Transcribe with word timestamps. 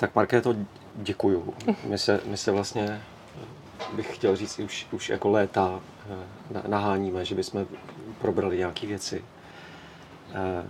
Tak 0.00 0.14
Markéto, 0.14 0.54
děkuju. 0.94 1.54
My 1.84 1.98
se, 1.98 2.20
my 2.24 2.36
se 2.36 2.50
vlastně, 2.50 3.00
bych 3.92 4.14
chtěl 4.14 4.36
říct, 4.36 4.58
už, 4.58 4.86
už 4.92 5.08
jako 5.08 5.30
léta 5.30 5.80
eh, 6.10 6.68
naháníme, 6.68 7.24
že 7.24 7.34
bychom 7.34 7.66
probrali 8.20 8.58
nějaké 8.58 8.86
věci. 8.86 9.24
Eh, 10.32 10.64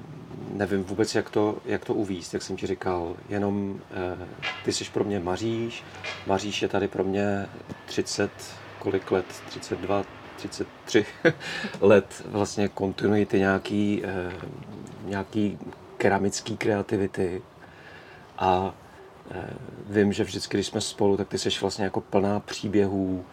nevím 0.53 0.85
vůbec, 0.85 1.15
jak 1.15 1.31
to, 1.31 1.59
jak 1.65 1.85
to 1.85 1.95
uvíct, 1.95 2.35
jak 2.35 2.43
jsem 2.43 2.57
ti 2.57 2.67
říkal. 2.67 3.17
Jenom 3.29 3.81
eh, 3.91 4.29
ty 4.65 4.73
jsi 4.73 4.85
pro 4.85 5.05
mě 5.05 5.21
Maříš, 5.21 5.85
Maříš 6.27 6.63
je 6.63 6.69
tady 6.69 6.89
pro 6.89 7.05
mě 7.05 7.47
30, 7.87 8.31
kolik 8.79 9.11
let, 9.11 9.27
32, 9.49 10.05
33 10.37 11.07
let 11.81 12.23
vlastně 12.27 12.69
kontinuity 12.69 13.39
nějaký, 13.39 14.03
nějaký 15.05 15.59
keramický 15.97 16.57
kreativity 16.57 17.43
a 18.39 18.75
Eh, 18.75 18.90
vím, 19.89 20.13
že 20.13 20.25
vždycky, 20.25 20.57
když 20.57 20.67
jsme 20.67 20.81
spolu, 20.81 21.17
tak 21.17 21.29
ty 21.29 21.39
jsi 21.39 21.49
vlastně 21.61 21.85
jako 21.85 22.01
plná 22.01 22.41
příběhů, 22.41 23.25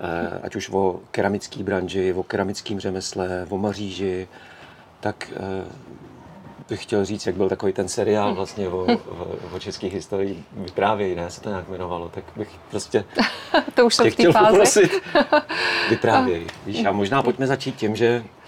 eh, 0.00 0.38
ať 0.42 0.56
už 0.56 0.70
o 0.70 1.00
keramické 1.10 1.62
branži, 1.62 2.12
o 2.12 2.22
keramickém 2.22 2.80
řemesle, 2.80 3.46
o 3.48 3.58
maříži, 3.58 4.28
tak 5.00 5.32
eh, 5.36 5.64
bych 6.68 6.82
chtěl 6.82 7.04
říct, 7.04 7.26
jak 7.26 7.36
byl 7.36 7.48
takový 7.48 7.72
ten 7.72 7.88
seriál 7.88 8.32
hm. 8.32 8.34
vlastně 8.34 8.68
o, 8.68 8.86
o, 9.08 9.56
o 9.56 9.58
české 9.58 9.86
historii 9.86 10.44
vyprávěj, 10.52 11.14
ne, 11.14 11.30
se 11.30 11.40
to 11.40 11.48
nějak 11.48 11.68
jmenovalo, 11.68 12.08
tak 12.08 12.24
bych 12.36 12.48
prostě 12.70 13.04
to 13.74 13.86
už 13.86 13.94
v 13.94 14.16
té 14.16 14.32
fázi. 14.32 14.50
Poprosit, 14.50 15.02
vyprávěj. 15.90 16.46
Víš, 16.66 16.84
a 16.84 16.92
možná 16.92 17.22
pojďme 17.22 17.46
začít 17.46 17.76
tím, 17.76 17.96
že 17.96 18.24
Eh, 18.24 18.43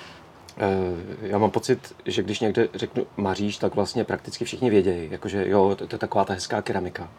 já 1.22 1.38
mám 1.38 1.50
pocit, 1.50 1.94
že 2.04 2.22
když 2.22 2.40
někde 2.40 2.68
řeknu 2.74 3.06
Maříš, 3.16 3.58
tak 3.58 3.74
vlastně 3.74 4.04
prakticky 4.04 4.44
všichni 4.44 4.70
vědějí, 4.70 5.10
jakože 5.10 5.48
jo, 5.48 5.76
to, 5.76 5.94
je 5.94 5.98
taková 5.98 6.24
ta 6.24 6.32
hezká 6.34 6.62
keramika. 6.62 7.10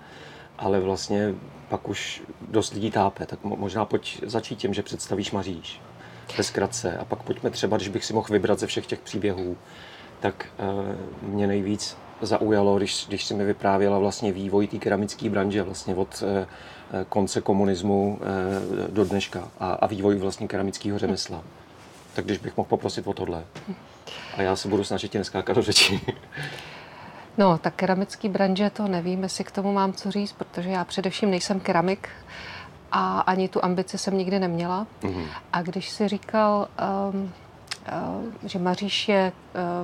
Ale 0.58 0.80
vlastně 0.80 1.34
pak 1.70 1.90
už 1.90 2.24
dost 2.50 2.74
lidí 2.74 2.92
tápe, 2.92 3.26
tak 3.26 3.44
možná 3.44 3.86
pojď 3.86 4.24
začít 4.26 4.56
tím, 4.56 4.74
že 4.74 4.84
představíš 4.84 5.32
Maříš 5.32 5.82
ve 6.38 6.44
zkratce 6.44 6.98
a 6.98 7.06
pak 7.06 7.24
pojďme 7.24 7.50
třeba, 7.50 7.78
když 7.78 7.90
bych 7.90 8.06
si 8.06 8.14
mohl 8.14 8.28
vybrat 8.32 8.60
ze 8.60 8.68
všech 8.68 8.86
těch 8.86 9.00
příběhů, 9.00 9.58
tak 10.20 10.46
uh, 11.22 11.30
mě 11.30 11.48
nejvíc 11.48 11.98
zaujalo, 12.22 12.78
když, 12.78 13.06
když 13.08 13.26
si 13.26 13.34
mi 13.34 13.46
vyprávěla 13.46 14.00
vlastně 14.00 14.32
vývoj 14.32 14.68
té 14.68 14.78
keramické 14.78 15.30
branže 15.30 15.64
vlastně 15.64 15.96
od 15.96 16.24
uh, 16.24 16.46
konce 17.10 17.42
komunismu 17.42 18.20
do 18.90 19.06
dneška 19.06 19.52
a, 19.60 19.72
a 19.72 19.88
vývoj 19.88 20.16
vlastně 20.16 20.48
keramického 20.48 21.00
řemesla. 21.00 21.38
Hmm 21.38 21.67
tak 22.18 22.26
když 22.26 22.38
bych 22.38 22.58
mohl 22.58 22.70
poprosit 22.70 23.08
o 23.08 23.14
tohle. 23.14 23.44
A 24.38 24.42
já 24.42 24.56
se 24.56 24.68
budu 24.68 24.84
snažit 24.84 25.12
tě 25.12 25.18
neskákat 25.18 25.56
do 25.56 25.62
řečí. 25.62 26.02
No, 27.38 27.58
tak 27.58 27.74
keramický 27.76 28.30
branže 28.30 28.70
to 28.70 28.88
nevím, 28.88 29.24
jestli 29.24 29.44
k 29.44 29.52
tomu 29.52 29.74
mám 29.74 29.94
co 29.94 30.12
říct, 30.12 30.32
protože 30.32 30.70
já 30.70 30.86
především 30.86 31.32
nejsem 31.32 31.60
keramik 31.60 32.10
a 32.92 33.20
ani 33.20 33.50
tu 33.50 33.66
ambici 33.66 33.98
jsem 33.98 34.18
nikdy 34.18 34.40
neměla. 34.40 34.88
Mm-hmm. 35.02 35.26
A 35.54 35.62
když 35.62 35.90
si 35.90 36.08
říkal, 36.08 36.68
um, 37.14 37.34
uh, 38.44 38.50
že 38.50 38.60
Maříš 38.60 39.10
je 39.10 39.32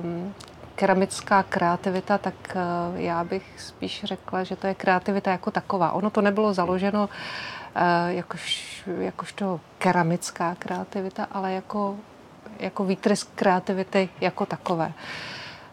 um, 0.02 0.34
keramická 0.74 1.42
kreativita, 1.42 2.18
tak 2.18 2.34
uh, 2.54 3.00
já 3.00 3.24
bych 3.24 3.44
spíš 3.56 4.04
řekla, 4.04 4.44
že 4.44 4.56
to 4.56 4.66
je 4.66 4.74
kreativita 4.74 5.30
jako 5.30 5.50
taková. 5.50 5.92
Ono 5.92 6.10
to 6.10 6.20
nebylo 6.20 6.54
založeno 6.54 7.08
uh, 7.08 7.82
jakož, 8.08 8.82
jakožto 8.98 9.60
keramická 9.78 10.54
kreativita, 10.58 11.26
ale 11.32 11.52
jako 11.52 11.96
jako 12.58 12.84
výtrysk 12.84 13.28
kreativity 13.34 14.08
jako 14.20 14.46
takové. 14.46 14.92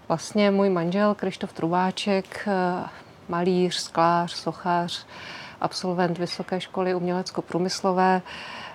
Vlastně 0.08 0.52
můj 0.52 0.70
manžel 0.70 1.16
Krištof 1.16 1.54
Trubáček, 1.54 2.48
eh, 2.48 2.90
malíř, 3.30 3.76
sklář, 3.76 4.32
sochař, 4.32 5.06
absolvent 5.62 6.18
Vysoké 6.18 6.62
školy 6.62 6.96
umělecko-průmyslové, 6.96 8.22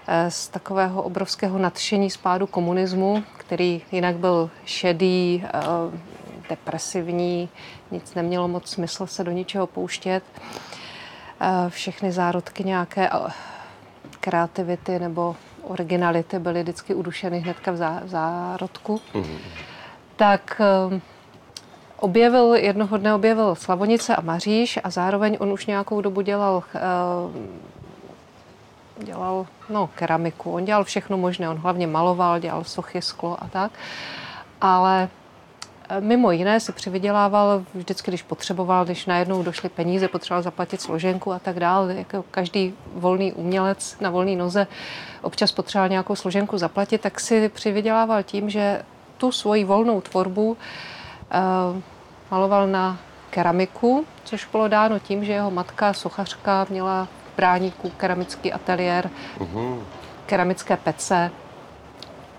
eh, 0.06 0.30
z 0.30 0.48
takového 0.48 1.02
obrovského 1.02 1.58
nadšení 1.58 2.10
spádu 2.10 2.46
komunismu, 2.46 3.24
který 3.36 3.82
jinak 3.92 4.16
byl 4.16 4.50
šedý, 4.64 5.44
eh, 5.44 5.50
depresivní, 6.48 7.48
nic 7.90 8.14
nemělo 8.14 8.48
moc 8.48 8.68
smysl 8.68 9.06
se 9.06 9.24
do 9.24 9.30
ničeho 9.30 9.66
pouštět. 9.66 10.24
Všechny 11.68 12.12
zárodky 12.12 12.64
nějaké 12.64 13.10
kreativity 14.20 14.98
nebo 14.98 15.36
originality 15.66 16.38
byly 16.38 16.62
vždycky 16.62 16.94
udušeny 16.94 17.40
hnedka 17.40 17.70
v, 17.72 17.76
zá, 17.76 18.00
v 18.04 18.08
zárodku, 18.08 19.00
mm-hmm. 19.14 19.38
tak 20.16 20.60
um, 20.90 21.02
objevil, 21.96 22.54
jednoho 22.54 22.96
dne 22.96 23.14
objevil 23.14 23.54
Slavonice 23.54 24.16
a 24.16 24.20
Maříš 24.20 24.78
a 24.84 24.90
zároveň 24.90 25.36
on 25.40 25.52
už 25.52 25.66
nějakou 25.66 26.00
dobu 26.00 26.20
dělal 26.20 26.62
uh, 26.74 27.32
dělal 29.04 29.46
no, 29.70 29.90
keramiku, 29.94 30.52
on 30.52 30.64
dělal 30.64 30.84
všechno 30.84 31.16
možné, 31.16 31.48
on 31.48 31.56
hlavně 31.56 31.86
maloval, 31.86 32.40
dělal 32.40 32.64
sochy, 32.64 33.02
sklo 33.02 33.42
a 33.42 33.48
tak, 33.48 33.72
ale 34.60 35.08
Mimo 36.00 36.30
jiné 36.30 36.60
si 36.60 36.72
přivydělával 36.72 37.62
vždycky, 37.74 38.10
když 38.10 38.22
potřeboval, 38.22 38.84
když 38.84 39.06
najednou 39.06 39.42
došly 39.42 39.68
peníze, 39.68 40.08
potřeboval 40.08 40.42
zaplatit 40.42 40.80
složenku 40.80 41.32
a 41.32 41.38
tak 41.38 41.60
dále. 41.60 41.94
Jako 41.94 42.24
každý 42.30 42.74
volný 42.94 43.32
umělec 43.32 43.96
na 44.00 44.10
volné 44.10 44.36
noze 44.36 44.66
občas 45.22 45.52
potřeboval 45.52 45.88
nějakou 45.88 46.16
složenku 46.16 46.58
zaplatit, 46.58 47.00
tak 47.00 47.20
si 47.20 47.48
přivydělával 47.48 48.22
tím, 48.22 48.50
že 48.50 48.82
tu 49.16 49.32
svoji 49.32 49.64
volnou 49.64 50.00
tvorbu 50.00 50.50
uh, 50.50 50.56
maloval 52.30 52.66
na 52.66 52.98
keramiku, 53.30 54.04
což 54.24 54.48
bylo 54.52 54.68
dáno 54.68 54.98
tím, 54.98 55.24
že 55.24 55.32
jeho 55.32 55.50
matka, 55.50 55.92
sochařka, 55.92 56.66
měla 56.70 57.04
v 57.04 57.36
Bráníku 57.36 57.90
keramický 57.90 58.52
ateliér, 58.52 59.10
uh-huh. 59.38 59.80
keramické 60.26 60.76
pece. 60.76 61.30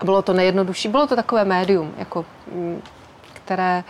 Bylo 0.04 0.22
to 0.22 0.32
nejjednodušší, 0.32 0.88
bylo 0.88 1.06
to 1.06 1.16
takové 1.16 1.44
médium, 1.44 1.94
jako 1.98 2.24
mm, 2.52 2.82
které 3.48 3.84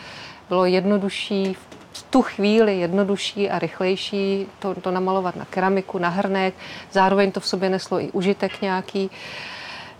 bylo 0.49 0.65
jednodušší 0.65 1.55
v 1.93 2.03
tu 2.11 2.23
chvíli 2.23 2.79
jednodušší 2.79 3.51
a 3.51 3.59
rychlejší 3.59 4.47
to, 4.59 4.75
to 4.75 4.91
namalovat 4.91 5.37
na 5.37 5.45
keramiku, 5.45 5.99
na 5.99 6.09
hrnek. 6.09 6.55
Zároveň 6.93 7.33
to 7.33 7.41
v 7.41 7.47
sobě 7.47 7.71
neslo 7.71 8.01
i 8.01 8.11
užitek 8.11 8.63
nějaký, 8.63 9.11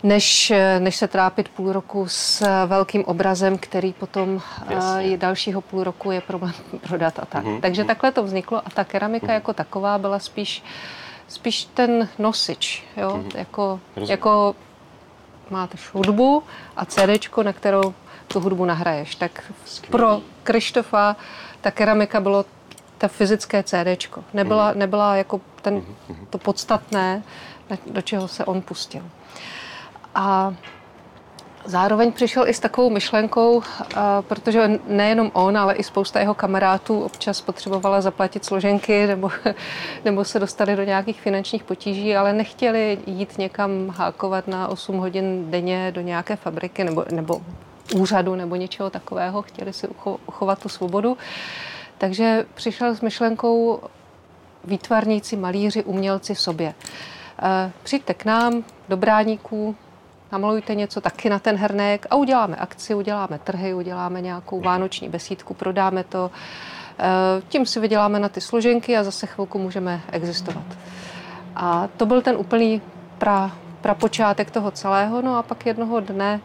než, 0.03 0.53
než 0.79 0.95
se 0.95 1.07
trápit 1.07 1.49
půl 1.49 1.73
roku 1.73 2.07
s 2.07 2.47
velkým 2.65 3.03
obrazem, 3.05 3.57
který 3.57 3.93
potom 3.93 4.41
je 4.99 5.17
dalšího 5.17 5.61
půl 5.61 5.83
roku 5.83 6.11
je 6.11 6.21
problém 6.21 6.53
prodat 6.87 7.19
a 7.19 7.25
tak. 7.25 7.43
Mm-hmm. 7.43 7.59
Takže 7.59 7.83
takhle 7.83 8.11
to 8.11 8.23
vzniklo 8.23 8.57
a 8.65 8.69
ta 8.69 8.83
keramika 8.83 9.27
mm-hmm. 9.27 9.43
jako 9.43 9.53
taková 9.53 9.97
byla 9.97 10.19
spíš, 10.19 10.63
spíš 11.27 11.65
ten 11.73 12.07
nosič, 12.19 12.83
jo? 12.97 13.09
Mm-hmm. 13.09 13.37
Jako, 13.37 13.79
jako 13.95 14.55
máte 15.49 15.77
hudbu 15.93 16.43
a 16.77 16.85
CD, 16.85 17.27
na 17.43 17.53
kterou 17.53 17.93
tu 18.33 18.39
hudbu 18.39 18.65
nahraješ. 18.65 19.15
Tak 19.15 19.51
pro 19.91 20.21
Krištofa 20.43 21.15
ta 21.61 21.71
keramika 21.71 22.19
bylo 22.19 22.45
ta 22.97 23.07
fyzické 23.07 23.63
CD. 23.63 24.09
Nebyla, 24.33 24.69
mhm. 24.69 24.79
nebyla 24.79 25.15
jako 25.15 25.41
ten, 25.61 25.73
mhm, 25.73 25.95
mhm. 26.09 26.25
to 26.29 26.37
podstatné, 26.37 27.23
do 27.91 28.01
čeho 28.01 28.27
se 28.27 28.45
on 28.45 28.61
pustil. 28.61 29.03
A 30.15 30.53
zároveň 31.65 32.11
přišel 32.11 32.47
i 32.47 32.53
s 32.53 32.59
takovou 32.59 32.89
myšlenkou, 32.89 33.63
protože 34.21 34.79
nejenom 34.87 35.31
on, 35.33 35.57
ale 35.57 35.75
i 35.75 35.83
spousta 35.83 36.19
jeho 36.19 36.33
kamarátů 36.33 37.01
občas 37.01 37.41
potřebovala 37.41 38.01
zaplatit 38.01 38.45
složenky 38.45 39.07
nebo, 39.07 39.31
nebo 40.05 40.25
se 40.25 40.39
dostali 40.39 40.75
do 40.75 40.83
nějakých 40.83 41.21
finančních 41.21 41.63
potíží, 41.63 42.15
ale 42.15 42.33
nechtěli 42.33 42.97
jít 43.07 43.37
někam 43.37 43.89
hákovat 43.89 44.47
na 44.47 44.67
8 44.67 44.97
hodin 44.97 45.51
denně 45.51 45.91
do 45.91 46.01
nějaké 46.01 46.35
fabriky 46.35 46.83
nebo, 46.83 47.05
nebo 47.11 47.41
úřadu 47.95 48.35
nebo 48.35 48.55
něčeho 48.55 48.89
takového, 48.89 49.41
chtěli 49.41 49.73
si 49.73 49.87
uchovat 50.25 50.59
tu 50.59 50.69
svobodu. 50.69 51.17
Takže 51.97 52.45
přišel 52.53 52.95
s 52.95 53.01
myšlenkou 53.01 53.81
výtvarníci, 54.63 55.35
malíři, 55.35 55.83
umělci 55.83 56.33
v 56.33 56.39
sobě. 56.39 56.73
Eh, 57.41 57.71
přijďte 57.83 58.13
k 58.13 58.25
nám 58.25 58.63
do 58.89 58.97
bráníků, 58.97 59.75
namalujte 60.31 60.75
něco 60.75 61.01
taky 61.01 61.29
na 61.29 61.39
ten 61.39 61.55
hrnek 61.55 62.07
a 62.09 62.15
uděláme 62.15 62.55
akci, 62.55 62.95
uděláme 62.95 63.39
trhy, 63.39 63.73
uděláme 63.73 64.21
nějakou 64.21 64.61
vánoční 64.61 65.09
besídku, 65.09 65.53
prodáme 65.53 66.03
to. 66.03 66.31
Eh, 66.99 67.41
tím 67.49 67.65
si 67.65 67.79
vyděláme 67.79 68.19
na 68.19 68.29
ty 68.29 68.41
složenky 68.41 68.97
a 68.97 69.03
zase 69.03 69.27
chvilku 69.27 69.59
můžeme 69.59 70.01
existovat. 70.11 70.65
A 71.55 71.87
to 71.97 72.05
byl 72.05 72.21
ten 72.21 72.35
úplný 72.37 72.81
pra, 73.17 73.51
prapočátek 73.81 74.51
toho 74.51 74.71
celého. 74.71 75.21
No 75.21 75.37
a 75.37 75.43
pak 75.43 75.65
jednoho 75.65 75.99
dne 75.99 76.41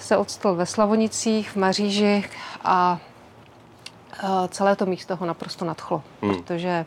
se 0.00 0.16
odstl 0.16 0.54
ve 0.54 0.66
Slavonicích, 0.66 1.50
v 1.50 1.56
Maříži 1.56 2.24
a 2.64 2.98
celé 4.48 4.76
to 4.76 4.86
místo 4.86 5.16
ho 5.16 5.26
naprosto 5.26 5.64
nadchlo, 5.64 6.02
hmm. 6.22 6.34
protože 6.34 6.86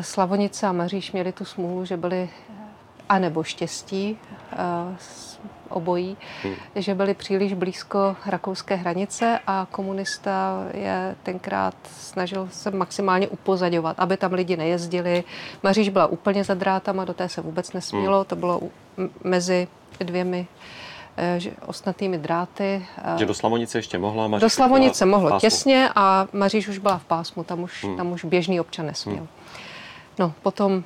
Slavonice 0.00 0.66
a 0.66 0.72
Maříž 0.72 1.12
měli 1.12 1.32
tu 1.32 1.44
smůlu, 1.44 1.84
že 1.84 1.96
byli 1.96 2.30
anebo 3.08 3.42
štěstí, 3.42 4.18
uh, 4.52 4.96
obojí, 5.68 6.16
hmm. 6.42 6.54
že 6.76 6.94
byli 6.94 7.14
příliš 7.14 7.54
blízko 7.54 8.16
rakouské 8.26 8.74
hranice 8.74 9.40
a 9.46 9.66
komunista 9.70 10.64
je 10.74 11.16
tenkrát 11.22 11.74
snažil 11.96 12.48
se 12.52 12.70
maximálně 12.70 13.28
upozadovat, 13.28 14.00
aby 14.00 14.16
tam 14.16 14.32
lidi 14.32 14.56
nejezdili. 14.56 15.24
Maříž 15.62 15.88
byla 15.88 16.06
úplně 16.06 16.44
za 16.44 16.54
drátama, 16.54 17.04
do 17.04 17.14
té 17.14 17.28
se 17.28 17.40
vůbec 17.40 17.72
nesmělo, 17.72 18.16
hmm. 18.16 18.24
to 18.24 18.36
bylo 18.36 18.60
mezi 19.24 19.68
dvěmi 19.98 20.46
eh, 20.50 20.83
že, 21.38 21.50
ostnatými 21.66 22.18
dráty. 22.18 22.86
Eh, 23.14 23.18
že 23.18 23.26
do 23.26 23.34
Slavonice 23.34 23.78
ještě 23.78 23.98
mohla? 23.98 24.28
Maříž 24.28 24.42
do 24.42 24.50
Slavonice 24.50 25.06
mohlo 25.06 25.40
těsně 25.40 25.88
a 25.94 26.26
Maříž 26.32 26.68
už 26.68 26.78
byla 26.78 26.98
v 26.98 27.04
pásmu, 27.04 27.44
tam 27.44 27.60
už, 27.62 27.84
hmm. 27.84 27.96
tam 27.96 28.12
už 28.12 28.24
běžný 28.24 28.60
občan 28.60 28.86
nesměl. 28.86 29.18
Hmm. 29.18 29.28
No, 30.18 30.32
potom 30.42 30.82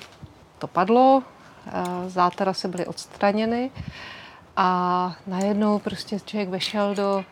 to 0.59 0.67
padlo, 0.67 1.23
eh, 1.67 2.11
zátara 2.11 2.53
se 2.53 2.69
byly 2.69 2.87
odstraněny 2.87 3.71
a 4.57 5.13
najednou 5.27 5.79
prostě 5.79 6.21
člověk 6.21 6.49
vešel 6.49 6.95
do 6.95 7.25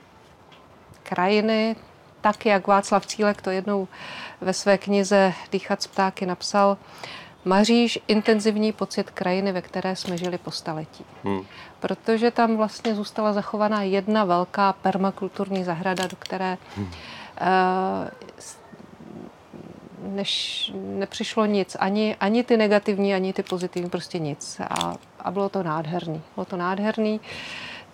krajiny, 1.03 1.77
tak 2.21 2.47
jak 2.47 2.67
Václav 2.67 3.07
Cílek 3.07 3.43
to 3.43 3.51
jednou 3.51 3.89
ve 4.41 4.53
své 4.53 4.79
knize 4.79 5.33
Dýchat 5.53 5.83
z 5.83 5.87
ptáky 5.87 6.27
napsal, 6.27 6.77
maříš 7.47 7.99
intenzivní 8.09 8.73
pocit 8.73 9.11
krajiny, 9.11 9.53
ve 9.53 9.63
které 9.63 9.97
jsme 9.97 10.19
žili 10.19 10.39
po 10.39 10.51
staletí. 10.51 11.05
Hmm. 11.25 11.41
Protože 11.81 12.31
tam 12.31 12.57
vlastně 12.57 12.95
zůstala 12.95 13.33
zachovaná 13.33 13.83
jedna 13.83 14.25
velká 14.25 14.73
permakulturní 14.73 15.65
zahrada, 15.65 16.07
do 16.07 16.17
které 16.19 16.59
hmm. 16.77 16.87
uh, 16.87 16.93
než 20.15 20.73
nepřišlo 20.75 21.47
nic, 21.47 21.77
ani, 21.81 22.17
ani 22.21 22.45
ty 22.45 22.57
negativní, 22.57 23.15
ani 23.15 23.33
ty 23.33 23.43
pozitivní, 23.43 23.91
prostě 23.91 24.19
nic. 24.19 24.61
A, 24.61 24.95
a 25.21 25.31
bylo 25.31 25.49
to 25.49 25.63
nádherný. 25.63 26.23
Bylo 26.35 26.45
to 26.45 26.57
nádherný, 26.57 27.21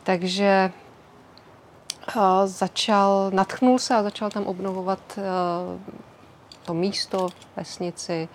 takže 0.02 0.72
uh, 2.16 2.22
začal, 2.44 3.30
natchnul 3.34 3.78
se 3.78 3.94
a 3.94 4.02
začal 4.02 4.30
tam 4.30 4.44
obnovovat 4.44 5.00
uh, 5.16 5.22
to 6.64 6.74
místo, 6.74 7.28
vesnici 7.56 8.28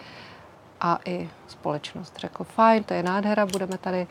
a 0.82 1.00
i 1.06 1.30
společnost. 1.48 2.14
Řekl, 2.18 2.44
fajn, 2.44 2.84
to 2.84 2.94
je 2.94 3.04
nádhera, 3.04 3.46
budeme 3.46 3.78
tady 3.78 4.08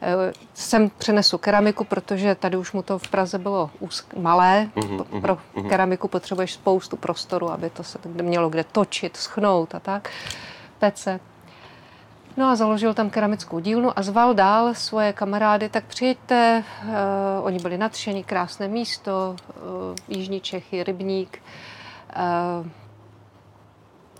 Eh, 0.00 0.32
sem 0.54 0.90
přenesu 0.98 1.38
keramiku, 1.38 1.84
protože 1.84 2.34
tady 2.34 2.56
už 2.56 2.72
mu 2.72 2.82
to 2.82 2.98
v 2.98 3.08
Praze 3.08 3.38
bylo 3.38 3.70
malé. 4.16 4.70
Mm-hmm, 4.76 5.20
Pro 5.20 5.34
mm-hmm. 5.34 5.68
keramiku 5.68 6.08
potřebuješ 6.08 6.52
spoustu 6.52 6.96
prostoru, 6.96 7.50
aby 7.50 7.70
to 7.70 7.84
se 7.84 7.98
mělo 8.22 8.48
kde 8.48 8.64
točit, 8.64 9.16
schnout 9.16 9.74
a 9.74 9.80
tak. 9.80 10.10
Pece. 10.78 11.20
No 12.36 12.46
a 12.46 12.56
založil 12.56 12.94
tam 12.94 13.10
keramickou 13.10 13.58
dílnu 13.58 13.98
a 13.98 14.02
zval 14.02 14.34
dál 14.34 14.74
svoje 14.74 15.12
kamarády, 15.12 15.68
tak 15.68 15.84
přijďte, 15.84 16.64
uh, 16.82 16.90
oni 17.42 17.58
byli 17.58 17.78
nadšení, 17.78 18.24
krásné 18.24 18.68
místo, 18.68 19.36
uh, 19.48 19.64
Jižní 20.08 20.40
Čechy, 20.40 20.84
rybník, 20.84 21.42
uh, 22.16 22.66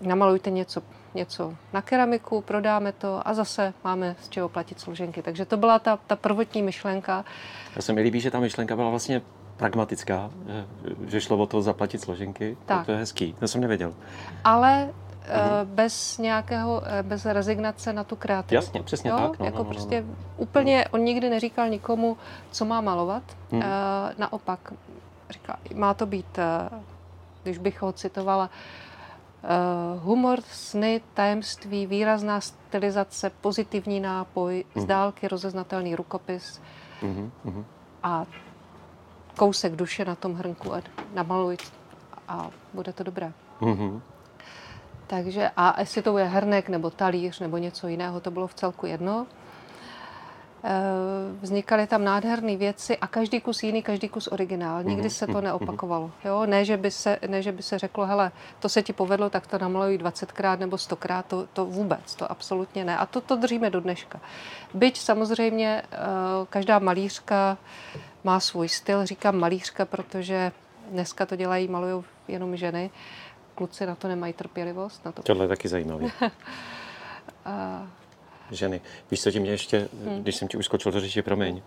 namalujte 0.07 0.49
něco 0.49 0.81
něco 1.17 1.53
na 1.73 1.81
keramiku, 1.81 2.41
prodáme 2.41 2.91
to 2.91 3.27
a 3.27 3.33
zase 3.33 3.73
máme 3.83 4.15
z 4.21 4.29
čeho 4.29 4.49
platit 4.49 4.79
složenky. 4.79 5.21
Takže 5.21 5.45
to 5.45 5.57
byla 5.57 5.79
ta, 5.79 5.99
ta 6.07 6.15
prvotní 6.15 6.61
myšlenka. 6.61 7.25
Já 7.75 7.81
se 7.81 7.93
mi 7.93 8.01
líbí, 8.01 8.19
že 8.19 8.31
ta 8.31 8.39
myšlenka 8.39 8.75
byla 8.75 8.89
vlastně 8.89 9.21
pragmatická, 9.57 10.31
že 11.07 11.21
šlo 11.21 11.37
o 11.37 11.45
to 11.45 11.61
zaplatit 11.61 12.01
složenky. 12.01 12.57
Tak. 12.65 12.85
To 12.85 12.91
je 12.91 12.97
hezký, 12.97 13.35
to 13.39 13.47
jsem 13.47 13.61
nevěděl. 13.61 13.93
Ale 14.43 14.89
uh-huh. 14.89 15.65
bez 15.65 16.17
nějakého, 16.17 16.81
eh, 16.85 17.03
bez 17.03 17.25
rezignace 17.25 17.93
na 17.93 18.03
tu 18.03 18.15
kreativitu. 18.15 18.55
Jasně, 18.55 18.83
přesně 18.83 19.09
jo? 19.09 19.17
tak. 19.17 19.39
No, 19.39 19.45
jako 19.45 19.57
no, 19.57 19.63
no, 19.63 19.69
prostě 19.69 20.01
no. 20.01 20.15
úplně, 20.37 20.85
on 20.91 21.01
nikdy 21.01 21.29
neříkal 21.29 21.69
nikomu, 21.69 22.17
co 22.51 22.65
má 22.65 22.81
malovat. 22.81 23.23
Hmm. 23.51 23.61
Uh, 23.61 23.67
naopak, 24.17 24.73
říká, 25.29 25.59
má 25.75 25.93
to 25.93 26.05
být, 26.05 26.39
když 27.43 27.57
bych 27.57 27.81
ho 27.81 27.91
citovala, 27.91 28.49
humor, 29.99 30.41
sny, 30.41 31.01
tajemství, 31.13 31.87
výrazná 31.87 32.41
stylizace, 32.41 33.29
pozitivní 33.41 33.99
nápoj, 33.99 34.65
mm. 34.75 34.81
z 34.81 34.85
dálky 34.85 35.27
rozeznatelný 35.27 35.95
rukopis 35.95 36.61
mm-hmm. 37.01 37.63
a 38.03 38.25
kousek 39.37 39.75
duše 39.75 40.05
na 40.05 40.15
tom 40.15 40.33
hrnku 40.33 40.73
a 40.73 40.81
namaluj 41.13 41.57
a 42.27 42.49
bude 42.73 42.93
to 42.93 43.03
dobré. 43.03 43.33
Mm-hmm. 43.61 44.01
Takže 45.07 45.51
a 45.57 45.79
jestli 45.79 46.01
to 46.01 46.17
je 46.17 46.25
hrnek 46.25 46.69
nebo 46.69 46.89
talíř 46.89 47.39
nebo 47.39 47.57
něco 47.57 47.87
jiného, 47.87 48.19
to 48.19 48.31
bylo 48.31 48.47
v 48.47 48.53
celku 48.53 48.85
jedno. 48.85 49.27
Eh, 50.69 51.39
vznikaly 51.41 51.87
tam 51.87 52.03
nádherné 52.03 52.57
věci 52.57 52.97
a 52.97 53.07
každý 53.07 53.41
kus 53.41 53.63
jiný, 53.63 53.83
každý 53.83 54.09
kus 54.09 54.27
originál. 54.27 54.83
Nikdy 54.83 55.01
mhm, 55.01 55.09
se 55.09 55.25
to 55.25 55.31
mhm, 55.31 55.43
neopakovalo. 55.43 56.11
Jo? 56.25 56.45
Ne, 56.45 56.65
že 56.65 56.77
by 56.77 56.91
se, 56.91 57.19
ne, 57.27 57.41
že 57.41 57.51
by 57.51 57.63
se 57.63 57.79
řeklo, 57.79 58.05
hele, 58.05 58.31
to 58.59 58.69
se 58.69 58.83
ti 58.83 58.93
povedlo, 58.93 59.29
tak 59.29 59.47
to 59.47 59.57
namalují 59.57 59.97
20krát 59.97 60.59
nebo 60.59 60.75
100krát, 60.75 61.23
to, 61.23 61.47
to 61.53 61.65
vůbec, 61.65 62.15
to 62.15 62.31
absolutně 62.31 62.85
ne. 62.85 62.97
A 62.97 63.05
to, 63.05 63.21
to 63.21 63.35
držíme 63.35 63.69
do 63.69 63.79
dneška. 63.81 64.19
Byť 64.73 64.99
samozřejmě 64.99 65.81
eh, 65.91 65.97
každá 66.49 66.79
malířka 66.79 67.57
má 68.23 68.39
svůj 68.39 68.69
styl, 68.69 69.05
říkám 69.05 69.39
malířka, 69.39 69.85
protože 69.85 70.51
dneska 70.91 71.25
to 71.25 71.35
dělají, 71.35 71.67
malují 71.67 72.03
jenom 72.27 72.57
ženy. 72.57 72.89
Kluci 73.55 73.85
na 73.85 73.95
to 73.95 74.07
nemají 74.07 74.33
trpělivost. 74.33 75.05
Na 75.05 75.11
to. 75.11 75.23
Tohle 75.23 75.45
je 75.45 75.49
taky 75.49 75.67
zajímavé. 75.67 76.05
ženy. 78.51 78.81
Víš, 79.11 79.21
co 79.21 79.31
ti 79.31 79.39
mě 79.39 79.51
ještě, 79.51 79.89
hmm. 80.05 80.21
když 80.21 80.35
jsem 80.35 80.47
ti 80.47 80.57
už 80.57 80.65
skočil 80.65 80.91
do 80.91 80.99
řeči, 80.99 81.21
promiň, 81.21 81.61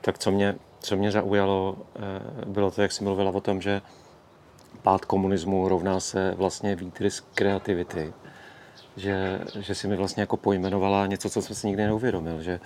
tak 0.00 0.18
co 0.18 0.30
mě, 0.30 0.54
co 0.80 0.96
mě 0.96 1.10
zaujalo, 1.10 1.76
eh, 1.96 2.00
bylo 2.46 2.70
to, 2.70 2.82
jak 2.82 2.92
jsi 2.92 3.04
mluvila 3.04 3.30
o 3.30 3.40
tom, 3.40 3.60
že 3.60 3.82
pád 4.82 5.04
komunismu 5.04 5.68
rovná 5.68 6.00
se 6.00 6.34
vlastně 6.36 6.76
výtrys 6.76 7.20
kreativity. 7.34 8.12
Že, 8.96 9.40
že 9.60 9.74
si 9.74 9.88
mi 9.88 9.96
vlastně 9.96 10.20
jako 10.20 10.36
pojmenovala 10.36 11.06
něco, 11.06 11.30
co 11.30 11.42
jsem 11.42 11.56
si 11.56 11.66
nikdy 11.66 11.82
neuvědomil, 11.82 12.42
že 12.42 12.60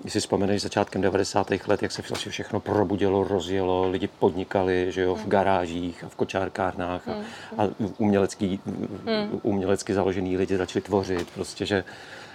když 0.00 0.12
si 0.12 0.20
vzpomeneš 0.20 0.62
začátkem 0.62 1.02
90. 1.02 1.50
let, 1.66 1.82
jak 1.82 1.92
se 1.92 2.02
vlastně 2.08 2.32
všechno 2.32 2.60
probudilo, 2.60 3.24
rozjelo, 3.24 3.90
lidi 3.90 4.08
podnikali 4.18 4.86
že 4.92 5.02
jo, 5.02 5.14
v 5.14 5.20
hmm. 5.20 5.30
garážích 5.30 6.04
a 6.04 6.08
v 6.08 6.16
kočárkárnách 6.16 7.08
a, 7.08 7.12
hmm. 7.12 7.24
a 7.58 7.68
umělecký, 7.98 8.60
hmm. 9.06 9.40
umělecky 9.42 9.94
založený 9.94 10.36
lidi 10.36 10.56
začali 10.56 10.82
tvořit, 10.82 11.30
prostě, 11.30 11.66
že 11.66 11.84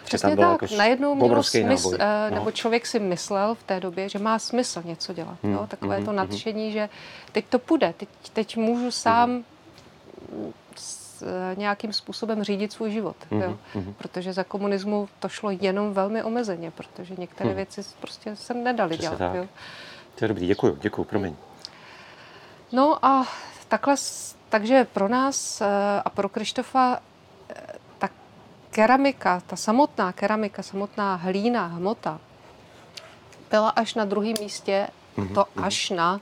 Přesně 0.04 0.38
tak. 0.38 0.62
Jako 0.62 0.76
Najednou 0.76 1.16
mělo 1.16 1.44
smysl, 1.44 1.90
náboj. 1.90 1.98
Eh, 2.00 2.30
no. 2.30 2.36
nebo 2.36 2.52
člověk 2.52 2.86
si 2.86 3.00
myslel 3.00 3.56
v 3.56 3.64
té 3.64 3.80
době, 3.80 4.10
že 4.10 4.20
má 4.20 4.40
smysl 4.40 4.82
něco 4.86 5.14
dělat. 5.14 5.38
Hmm. 5.44 5.54
Jo? 5.54 5.68
Takové 5.68 5.96
hmm. 5.96 6.06
to 6.06 6.12
nadšení, 6.12 6.72
že 6.72 6.90
teď 7.32 7.46
to 7.50 7.60
půjde, 7.60 7.94
teď, 7.98 8.10
teď 8.34 8.58
můžu 8.58 8.92
sám 8.92 9.30
hmm. 9.30 9.44
s, 10.76 11.22
eh, 11.22 11.56
nějakým 11.56 11.94
způsobem 11.94 12.44
řídit 12.44 12.74
svůj 12.74 12.92
život. 12.92 13.16
Hmm. 13.32 13.42
Jo? 13.42 13.58
Hmm. 13.74 13.94
Protože 13.98 14.34
za 14.34 14.44
komunismu 14.44 15.10
to 15.20 15.30
šlo 15.30 15.50
jenom 15.62 15.94
velmi 15.94 16.24
omezeně, 16.24 16.72
protože 16.72 17.16
některé 17.18 17.50
hmm. 17.50 17.56
věci 17.56 17.82
prostě 18.02 18.36
se 18.36 18.54
nedaly 18.54 18.98
Přesně 18.98 19.18
dělat. 19.18 19.36
Jo? 19.36 19.48
To 20.16 20.26
je 20.26 20.28
dobrý, 20.28 20.48
děkuji, 20.48 20.78
děkuji, 20.82 21.04
promiň. 21.04 21.36
No 22.72 23.06
a 23.06 23.28
takhle, 23.68 23.96
takže 24.50 24.88
pro 24.94 25.08
nás 25.08 25.62
eh, 25.62 25.68
a 26.06 26.10
pro 26.10 26.30
Krištofa 26.30 27.00
keramika, 28.74 29.42
ta 29.48 29.56
samotná 29.56 30.12
keramika, 30.12 30.64
samotná 30.64 31.16
hlína, 31.16 31.68
hmota, 31.68 32.20
byla 33.50 33.70
až 33.70 33.96
na 33.96 34.06
druhém 34.06 34.34
místě. 34.40 34.88
Mm-hmm. 35.18 35.34
To 35.34 35.46
mhm. 35.56 35.66
až 35.66 35.90
na 35.90 36.22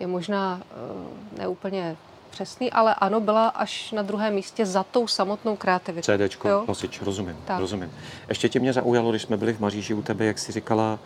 je 0.00 0.06
možná 0.06 0.60
uh, 0.60 1.38
neúplně 1.38 1.96
přesný, 2.30 2.72
ale 2.72 2.94
ano, 2.94 3.20
byla 3.20 3.48
až 3.48 3.92
na 3.92 4.02
druhém 4.02 4.34
místě 4.34 4.66
za 4.66 4.82
tou 4.82 5.06
samotnou 5.06 5.56
kreativitou. 5.56 6.12
CDčko, 6.12 6.48
jo? 6.48 6.64
nosič, 6.68 7.02
rozumím, 7.02 7.36
tak. 7.44 7.60
rozumím. 7.60 7.90
Ještě 8.28 8.48
tě 8.48 8.60
mě 8.60 8.72
zaujalo, 8.72 9.10
když 9.10 9.22
jsme 9.22 9.36
byli 9.36 9.52
v 9.52 9.60
Maříži 9.60 9.94
u 9.94 10.02
tebe, 10.02 10.24
jak 10.24 10.38
jsi 10.38 10.52
říkala, 10.52 10.98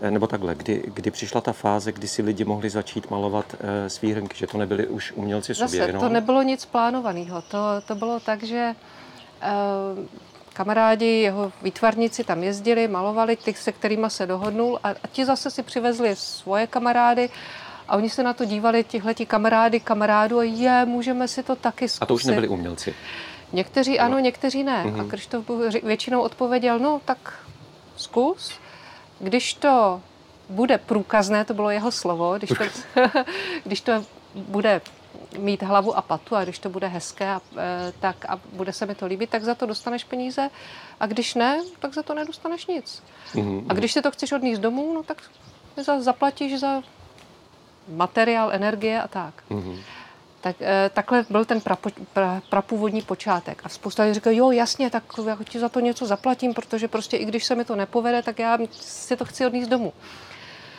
eh, 0.00 0.10
nebo 0.10 0.26
takhle, 0.26 0.54
kdy, 0.54 0.82
kdy 0.86 1.10
přišla 1.10 1.40
ta 1.40 1.52
fáze, 1.52 1.92
kdy 1.92 2.08
si 2.08 2.22
lidi 2.22 2.44
mohli 2.44 2.70
začít 2.70 3.10
malovat 3.10 3.54
e, 3.60 3.90
svý 3.90 4.12
hrnky, 4.12 4.36
že 4.36 4.46
to 4.46 4.58
nebyli 4.58 4.86
už 4.86 5.12
umělci 5.12 5.54
Zase, 5.54 5.78
sobě 5.78 5.92
to 5.92 6.08
nebylo 6.08 6.42
nic 6.42 6.64
plánovaného. 6.66 7.42
To, 7.42 7.58
to 7.86 7.94
bylo 7.94 8.20
tak, 8.20 8.42
že 8.42 8.74
e, 9.40 9.54
kamarádi, 10.54 11.06
jeho 11.06 11.52
výtvarníci 11.62 12.24
tam 12.24 12.42
jezdili, 12.42 12.88
malovali, 12.88 13.36
ty, 13.36 13.54
se 13.54 13.72
kterými 13.72 14.06
se 14.08 14.26
dohodnul 14.26 14.78
a, 14.82 14.88
a 14.88 15.06
ti 15.12 15.24
zase 15.24 15.50
si 15.50 15.62
přivezli 15.62 16.16
svoje 16.16 16.66
kamarády 16.66 17.28
a 17.88 17.96
oni 17.96 18.10
se 18.10 18.22
na 18.22 18.32
to 18.32 18.44
dívali, 18.44 18.84
tihleti 18.84 19.26
kamarády, 19.26 19.80
kamarádu 19.80 20.38
a 20.38 20.42
je, 20.42 20.84
můžeme 20.84 21.28
si 21.28 21.42
to 21.42 21.56
taky 21.56 21.88
zkusit. 21.88 22.02
A 22.02 22.06
to 22.06 22.14
už 22.14 22.24
nebyli 22.24 22.48
umělci? 22.48 22.94
Někteří 23.52 23.98
ano, 23.98 24.14
no. 24.14 24.18
někteří 24.18 24.62
ne. 24.62 24.84
Mm-hmm. 24.84 25.00
A 25.00 25.04
Krištof 25.04 25.44
většinou 25.82 26.20
odpověděl, 26.20 26.78
no 26.78 27.00
tak 27.04 27.34
zkus. 27.96 28.58
Když 29.20 29.54
to 29.54 30.00
bude 30.48 30.78
průkazné, 30.78 31.44
to 31.44 31.54
bylo 31.54 31.70
jeho 31.70 31.92
slovo, 31.92 32.34
když 32.38 32.50
to, 32.50 32.64
když 33.64 33.80
to 33.80 34.04
bude 34.34 34.80
mít 35.38 35.62
hlavu 35.62 35.96
a 35.96 36.02
patu 36.02 36.36
a 36.36 36.44
když 36.44 36.58
to 36.58 36.68
bude 36.70 36.86
hezké 36.88 37.30
a, 37.30 37.40
e, 37.56 37.92
tak 38.00 38.24
a 38.28 38.40
bude 38.52 38.72
se 38.72 38.86
mi 38.86 38.94
to 38.94 39.06
líbit, 39.06 39.30
tak 39.30 39.44
za 39.44 39.54
to 39.54 39.66
dostaneš 39.66 40.04
peníze 40.04 40.50
a 41.00 41.06
když 41.06 41.34
ne, 41.34 41.60
tak 41.78 41.94
za 41.94 42.02
to 42.02 42.14
nedostaneš 42.14 42.66
nic. 42.66 43.02
Mm-hmm. 43.34 43.66
A 43.68 43.74
když 43.74 43.92
si 43.92 44.02
to 44.02 44.10
chceš 44.10 44.32
odníst 44.32 44.60
domů, 44.60 44.94
no 44.94 45.02
tak 45.02 45.22
za, 45.76 46.00
zaplatíš 46.00 46.60
za 46.60 46.82
materiál, 47.88 48.52
energie 48.52 49.02
a 49.02 49.08
tak. 49.08 49.34
Mm-hmm. 49.50 49.78
Tak, 50.40 50.56
e, 50.60 50.90
takhle 50.94 51.24
byl 51.30 51.44
ten 51.44 51.60
prapo, 51.60 51.90
pra, 52.12 52.42
prapůvodní 52.50 53.02
počátek. 53.02 53.62
A 53.64 53.68
spousta 53.68 54.02
lidí 54.02 54.14
říká, 54.14 54.30
jo, 54.30 54.50
jasně, 54.50 54.90
tak 54.90 55.04
já 55.26 55.38
ti 55.44 55.58
za 55.58 55.68
to 55.68 55.80
něco 55.80 56.06
zaplatím, 56.06 56.54
protože 56.54 56.88
prostě 56.88 57.16
i 57.16 57.24
když 57.24 57.44
se 57.44 57.54
mi 57.54 57.64
to 57.64 57.76
nepovede, 57.76 58.22
tak 58.22 58.38
já 58.38 58.58
si 58.70 59.16
to 59.16 59.24
chci 59.24 59.46
odníst 59.46 59.70
domů. 59.70 59.92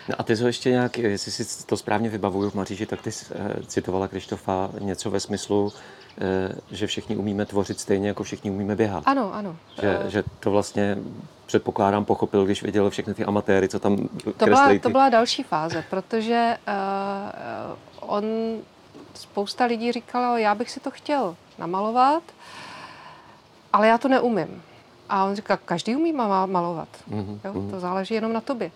No 0.09 0.15
a 0.17 0.23
ty 0.23 0.35
jsi 0.35 0.43
ještě 0.43 0.69
nějak, 0.69 0.97
jestli 0.97 1.31
si 1.31 1.65
to 1.65 1.77
správně 1.77 2.09
vybavuju 2.09 2.49
v 2.49 2.53
Maříži, 2.53 2.85
tak 2.85 3.01
ty 3.01 3.11
jsi, 3.11 3.25
eh, 3.35 3.63
citovala 3.67 4.07
Krištofa 4.07 4.69
něco 4.79 5.11
ve 5.11 5.19
smyslu, 5.19 5.73
eh, 6.17 6.55
že 6.71 6.87
všichni 6.87 7.15
umíme 7.15 7.45
tvořit 7.45 7.79
stejně, 7.79 8.07
jako 8.07 8.23
všichni 8.23 8.51
umíme 8.51 8.75
běhat. 8.75 9.03
Ano, 9.05 9.33
ano. 9.33 9.55
Že, 9.81 9.97
uh, 9.97 10.05
že 10.05 10.23
to 10.39 10.51
vlastně 10.51 10.97
předpokládám 11.45 12.05
pochopil, 12.05 12.45
když 12.45 12.63
viděl 12.63 12.89
všechny 12.89 13.13
ty 13.13 13.25
amatéry, 13.25 13.69
co 13.69 13.79
tam 13.79 13.97
to 14.37 14.45
byla, 14.45 14.67
ty... 14.67 14.79
to 14.79 14.89
byla 14.89 15.09
další 15.09 15.43
fáze, 15.43 15.83
protože 15.89 16.57
uh, 16.67 18.09
on, 18.09 18.23
spousta 19.13 19.65
lidí 19.65 19.91
říkalo, 19.91 20.37
já 20.37 20.55
bych 20.55 20.71
si 20.71 20.79
to 20.79 20.91
chtěl 20.91 21.35
namalovat, 21.59 22.23
ale 23.73 23.87
já 23.87 23.97
to 23.97 24.07
neumím. 24.07 24.63
A 25.09 25.25
on 25.25 25.35
říká, 25.35 25.57
každý 25.57 25.95
umí 25.95 26.13
malovat. 26.45 26.87
Mm-hmm. 27.11 27.39
Jo? 27.43 27.53
To 27.71 27.79
záleží 27.79 28.13
jenom 28.13 28.33
na 28.33 28.41
tobě. 28.41 28.71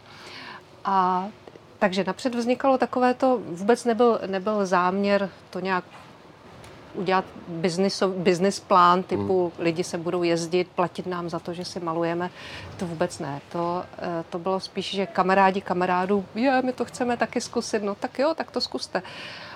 A 0.90 1.28
takže 1.80 2.04
napřed 2.04 2.36
vznikalo 2.36 2.78
takové 2.78 3.14
to, 3.14 3.42
vůbec 3.46 3.86
nebyl, 3.86 4.20
nebyl 4.28 4.66
záměr 4.66 5.30
to 5.50 5.60
nějak 5.60 5.84
udělat 6.94 7.26
business, 7.48 8.04
business 8.04 8.60
plán 8.60 9.04
typu 9.04 9.52
hmm. 9.56 9.66
lidi 9.66 9.84
se 9.84 9.98
budou 9.98 10.24
jezdit, 10.24 10.68
platit 10.76 11.08
nám 11.08 11.30
za 11.30 11.40
to, 11.40 11.54
že 11.54 11.66
si 11.66 11.80
malujeme. 11.80 12.30
To 12.78 12.88
vůbec 12.88 13.20
ne. 13.20 13.42
To, 13.52 13.84
eh, 13.98 14.24
to 14.30 14.40
bylo 14.40 14.60
spíš, 14.60 14.92
že 14.92 15.06
kamarádi 15.06 15.62
kamarádů, 15.62 16.26
je, 16.36 16.62
my 16.62 16.74
to 16.74 16.86
chceme 16.86 17.18
taky 17.18 17.42
zkusit, 17.42 17.84
no 17.84 17.96
tak 17.96 18.20
jo, 18.20 18.34
tak 18.34 18.52
to 18.52 18.62
zkuste. 18.62 19.02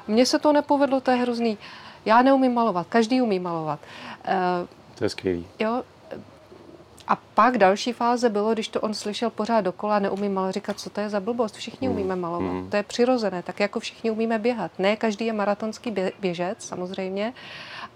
Mně 0.07 0.25
se 0.25 0.39
to 0.39 0.53
nepovedlo, 0.53 1.01
to 1.01 1.11
je 1.11 1.17
hrozný. 1.17 1.57
Já 2.05 2.21
neumím 2.21 2.53
malovat, 2.53 2.87
každý 2.89 3.21
umí 3.21 3.39
malovat. 3.39 3.79
Eh, 4.25 4.67
to 4.95 5.03
je 5.03 5.09
skvělý. 5.09 5.47
Jo, 5.59 5.83
a 7.07 7.15
pak 7.15 7.57
další 7.57 7.93
fáze 7.93 8.29
bylo, 8.29 8.53
když 8.53 8.67
to 8.67 8.81
on 8.81 8.93
slyšel 8.93 9.29
pořád 9.29 9.61
dokola, 9.61 9.99
neumím 9.99 10.37
ale 10.37 10.51
říkat, 10.51 10.79
co 10.79 10.89
to 10.89 11.01
je 11.01 11.09
za 11.09 11.19
blbost. 11.19 11.55
Všichni 11.55 11.87
mm. 11.87 11.93
umíme 11.93 12.15
malovat. 12.15 12.53
Mm. 12.53 12.69
To 12.69 12.75
je 12.75 12.83
přirozené, 12.83 13.43
tak 13.43 13.59
jako 13.59 13.79
všichni 13.79 14.11
umíme 14.11 14.39
běhat. 14.39 14.71
Ne 14.79 14.95
každý 14.95 15.25
je 15.25 15.33
maratonský 15.33 15.95
běžec, 16.19 16.57
samozřejmě, 16.65 17.33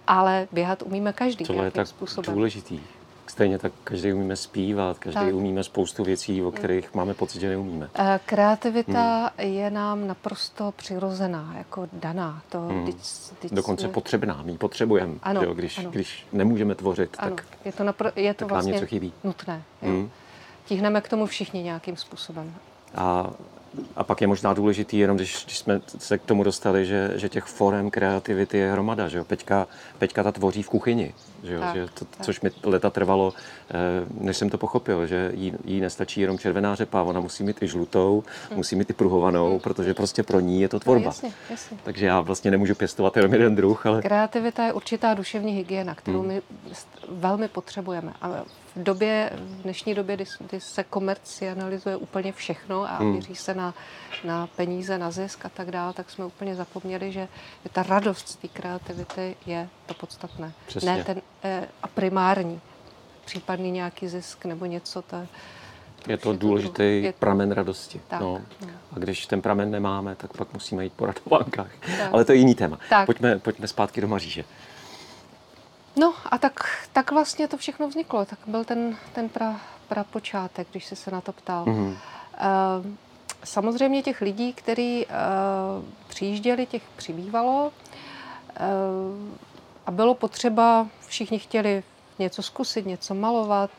ale 0.07 0.47
běhat 0.51 0.81
umíme 0.81 1.13
každý. 1.13 1.45
To 1.45 1.63
je 1.63 1.71
tak 1.71 1.87
způsobem. 1.87 2.35
důležitý. 2.35 2.79
Stejně 3.37 3.59
tak 3.59 3.71
každý 3.83 4.13
umíme 4.13 4.35
zpívat, 4.35 4.99
každý 4.99 5.19
tak. 5.19 5.33
umíme 5.33 5.63
spoustu 5.63 6.03
věcí, 6.03 6.43
o 6.43 6.51
kterých 6.51 6.93
máme 6.93 7.13
pocit, 7.13 7.39
že 7.39 7.49
neumíme. 7.49 7.89
Eh, 7.95 8.19
kreativita 8.25 9.31
hmm. 9.37 9.49
je 9.53 9.69
nám 9.69 10.07
naprosto 10.07 10.73
přirozená, 10.77 11.53
jako 11.57 11.87
daná. 11.93 12.41
To 12.49 12.59
hmm. 12.59 12.85
Dyc, 12.85 13.33
dyc, 13.41 13.53
Dokonce 13.53 13.87
potřebná, 13.87 14.41
my 14.43 14.51
ji 14.51 14.57
potřebujeme. 14.57 15.13
Ano, 15.23 15.41
jo, 15.43 15.53
když, 15.53 15.77
ano. 15.77 15.91
když 15.91 16.27
nemůžeme 16.33 16.75
tvořit, 16.75 17.15
ano. 17.19 17.35
tak, 17.35 17.45
je 17.65 17.71
to, 17.71 17.83
napr- 17.83 18.11
je 18.15 18.33
to 18.33 18.39
tak 18.39 18.49
vlastně 18.49 18.71
nám 18.71 18.81
něco 18.81 18.89
chybí. 18.89 19.13
nutné. 19.23 19.63
Jo. 19.81 19.89
Hmm. 19.89 20.09
Tíhneme 20.65 21.01
k 21.01 21.09
tomu 21.09 21.25
všichni 21.25 21.63
nějakým 21.63 21.97
způsobem. 21.97 22.55
A 22.95 23.29
a 23.95 24.03
pak 24.03 24.21
je 24.21 24.27
možná 24.27 24.53
důležitý, 24.53 24.97
jenom 24.97 25.17
když, 25.17 25.45
když 25.45 25.57
jsme 25.57 25.81
se 25.97 26.17
k 26.17 26.25
tomu 26.25 26.43
dostali, 26.43 26.85
že, 26.85 27.11
že 27.15 27.29
těch 27.29 27.43
forem 27.43 27.89
kreativity 27.89 28.57
je 28.57 28.71
hromada. 28.71 29.07
Že 29.07 29.17
jo? 29.17 29.23
Peťka, 29.23 29.67
Peťka 29.97 30.23
ta 30.23 30.31
tvoří 30.31 30.63
v 30.63 30.69
kuchyni, 30.69 31.13
že 31.43 31.53
jo? 31.53 31.59
Tak, 31.59 31.75
že 31.75 31.87
to, 31.93 32.05
tak. 32.05 32.25
což 32.25 32.41
mi 32.41 32.51
leta 32.63 32.89
trvalo, 32.89 33.33
eh, 33.69 33.73
než 34.21 34.37
jsem 34.37 34.49
to 34.49 34.57
pochopil, 34.57 35.05
že 35.07 35.31
jí, 35.33 35.53
jí 35.65 35.79
nestačí 35.81 36.21
jenom 36.21 36.37
červená 36.37 36.75
řepa, 36.75 37.01
ona 37.01 37.19
musí 37.19 37.43
mít 37.43 37.63
i 37.63 37.67
žlutou, 37.67 38.23
hmm. 38.49 38.57
musí 38.57 38.75
mít 38.75 38.89
i 38.89 38.93
pruhovanou, 38.93 39.49
hmm. 39.49 39.59
protože 39.59 39.93
prostě 39.93 40.23
pro 40.23 40.39
ní 40.39 40.61
je 40.61 40.69
to 40.69 40.79
tvorba. 40.79 41.03
No, 41.03 41.07
jasně, 41.07 41.31
jasně. 41.49 41.77
Takže 41.83 42.05
já 42.05 42.21
vlastně 42.21 42.51
nemůžu 42.51 42.75
pěstovat 42.75 43.17
jenom 43.17 43.33
jeden 43.33 43.55
druh. 43.55 43.85
Ale... 43.85 44.01
Kreativita 44.01 44.65
je 44.65 44.73
určitá 44.73 45.13
duševní 45.13 45.51
hygiena, 45.51 45.95
kterou 45.95 46.19
hmm. 46.19 46.27
my 46.27 46.41
velmi 47.09 47.47
potřebujeme. 47.47 48.13
A 48.21 48.43
v 48.77 48.83
době, 48.83 49.29
v 49.35 49.61
dnešní 49.61 49.95
době, 49.95 50.15
kdy, 50.15 50.25
kdy 50.39 50.59
se 50.59 50.83
komercializuje 50.83 51.95
úplně 51.95 52.31
všechno 52.31 52.83
a 52.83 52.97
hmm. 52.97 53.11
měří 53.11 53.35
se 53.35 53.53
na, 53.53 53.73
na 54.23 54.47
peníze, 54.47 54.97
na 54.97 55.11
zisk 55.11 55.45
a 55.45 55.49
tak 55.49 55.71
dále, 55.71 55.93
tak 55.93 56.09
jsme 56.09 56.25
úplně 56.25 56.55
zapomněli, 56.55 57.11
že 57.11 57.27
ta 57.71 57.83
radost 57.83 58.27
z 58.27 58.35
té 58.35 58.47
kreativity 58.47 59.35
je 59.45 59.69
to 59.85 59.93
podstatné. 59.93 60.53
Přesně. 60.67 60.91
Ne 60.91 61.03
ten 61.03 61.21
eh, 61.43 61.67
a 61.83 61.87
primární, 61.87 62.61
případný 63.25 63.71
nějaký 63.71 64.07
zisk 64.07 64.45
nebo 64.45 64.65
něco, 64.65 65.01
to, 65.01 65.27
to 66.03 66.11
je 66.11 66.17
to 66.17 66.33
důležitý 66.33 67.03
je... 67.03 67.13
pramen 67.13 67.51
radosti. 67.51 68.01
Tak, 68.07 68.21
no. 68.21 68.41
No. 68.61 68.67
A 68.91 68.99
když 68.99 69.25
ten 69.25 69.41
pramen 69.41 69.71
nemáme, 69.71 70.15
tak 70.15 70.37
pak 70.37 70.53
musíme 70.53 70.83
jít 70.83 70.93
po 70.93 71.05
radovánkách. 71.05 71.71
Ale 72.11 72.25
to 72.25 72.31
je 72.31 72.37
jiný 72.37 72.55
téma. 72.55 72.79
Tak. 72.89 73.05
Pojďme, 73.05 73.39
pojďme 73.39 73.67
zpátky 73.67 74.01
do 74.01 74.07
Maříže. 74.07 74.43
No 75.99 76.13
a 76.31 76.37
tak, 76.37 76.59
tak 76.93 77.11
vlastně 77.11 77.47
to 77.47 77.57
všechno 77.57 77.87
vzniklo. 77.87 78.25
Tak 78.25 78.39
byl 78.47 78.63
ten, 78.63 78.97
ten 79.13 79.29
pra, 79.29 79.59
pra 79.87 80.03
počátek, 80.03 80.67
když 80.71 80.85
jsi 80.85 80.95
se 80.95 81.11
na 81.11 81.21
to 81.21 81.31
ptal. 81.31 81.65
Mm-hmm. 81.65 81.87
Uh, 81.87 81.97
samozřejmě 83.43 84.03
těch 84.03 84.21
lidí, 84.21 84.53
kteří 84.53 85.05
uh, 85.05 85.13
přijížděli, 86.07 86.65
těch 86.65 86.83
přibývalo. 86.95 87.71
Uh, 87.71 87.71
a 89.85 89.91
bylo 89.91 90.13
potřeba, 90.15 90.87
všichni 91.07 91.39
chtěli 91.39 91.83
něco 92.19 92.43
zkusit, 92.43 92.85
něco 92.85 93.15
malovat. 93.15 93.71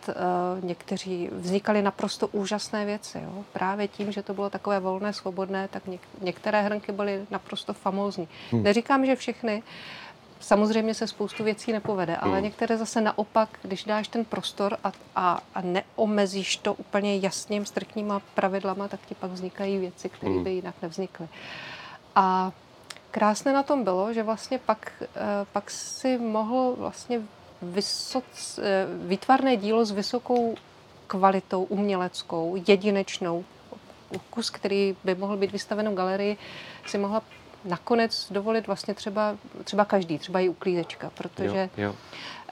Někteří 0.61 1.29
vznikaly 1.33 1.83
naprosto 1.83 2.29
úžasné 2.29 2.85
věci. 2.85 3.21
Jo. 3.25 3.45
Právě 3.53 3.89
tím, 3.89 4.13
že 4.13 4.23
to 4.23 4.35
bylo 4.35 4.51
takové 4.51 4.81
volné, 4.81 5.13
svobodné, 5.13 5.69
tak 5.69 5.87
něk- 5.87 5.99
některé 6.21 6.63
hrnky 6.63 6.93
byly 6.93 7.27
naprosto 7.31 7.73
famózní. 7.73 8.29
Hmm. 8.51 8.63
Neříkám, 8.63 9.07
že 9.07 9.17
všechny, 9.17 9.63
Samozřejmě 10.49 10.95
se 10.95 11.07
spoustu 11.07 11.45
věcí 11.45 11.73
nepovede, 11.73 12.17
ale 12.17 12.33
hmm. 12.33 12.45
některé 12.45 12.77
zase 12.77 13.01
naopak, 13.01 13.49
když 13.63 13.85
dáš 13.85 14.09
ten 14.09 14.25
prostor 14.25 14.77
a, 14.85 14.93
a, 15.17 15.41
a 15.55 15.61
neomezíš 15.61 16.57
to 16.57 16.75
úplně 16.75 17.17
jasným, 17.17 17.67
striktníma 17.67 18.21
pravidlama, 18.35 18.89
tak 18.89 19.01
ti 19.07 19.15
pak 19.15 19.31
vznikají 19.31 19.79
věci, 19.79 20.09
které 20.09 20.33
hmm. 20.33 20.45
by 20.45 20.51
jinak 20.51 20.75
nevznikly. 20.83 21.29
A 22.15 22.53
krásné 23.11 23.53
na 23.53 23.63
tom 23.63 23.85
bylo, 23.85 24.13
že 24.13 24.23
vlastně 24.23 24.59
pak, 24.59 24.93
eh, 25.03 25.09
pak 25.53 25.71
si 25.71 26.19
mohl 26.19 26.75
vlastně 26.79 27.21
vysoc, 27.63 28.59
eh, 28.63 28.87
výtvarné 29.07 29.57
dílo 29.57 29.85
s 29.85 29.91
vysokou 29.91 30.55
kvalitou 31.07 31.65
uměleckou, 31.65 32.63
jedinečnou, 32.69 33.45
kus, 34.31 34.51
který 34.51 34.97
by 35.05 35.15
mohl 35.15 35.37
být 35.37 35.53
vystaven 35.53 35.91
v 35.91 35.95
galerii, 35.95 36.37
si 36.87 36.99
mohla 36.99 37.23
nakonec 37.69 38.33
dovolit 38.33 38.67
vlastně 38.67 38.95
třeba, 38.95 39.37
třeba 39.65 39.85
každý, 39.85 40.19
třeba 40.19 40.41
i 40.41 40.49
uklízečka, 40.49 41.11
protože 41.15 41.69
jo, 41.77 41.85
jo. 41.85 41.95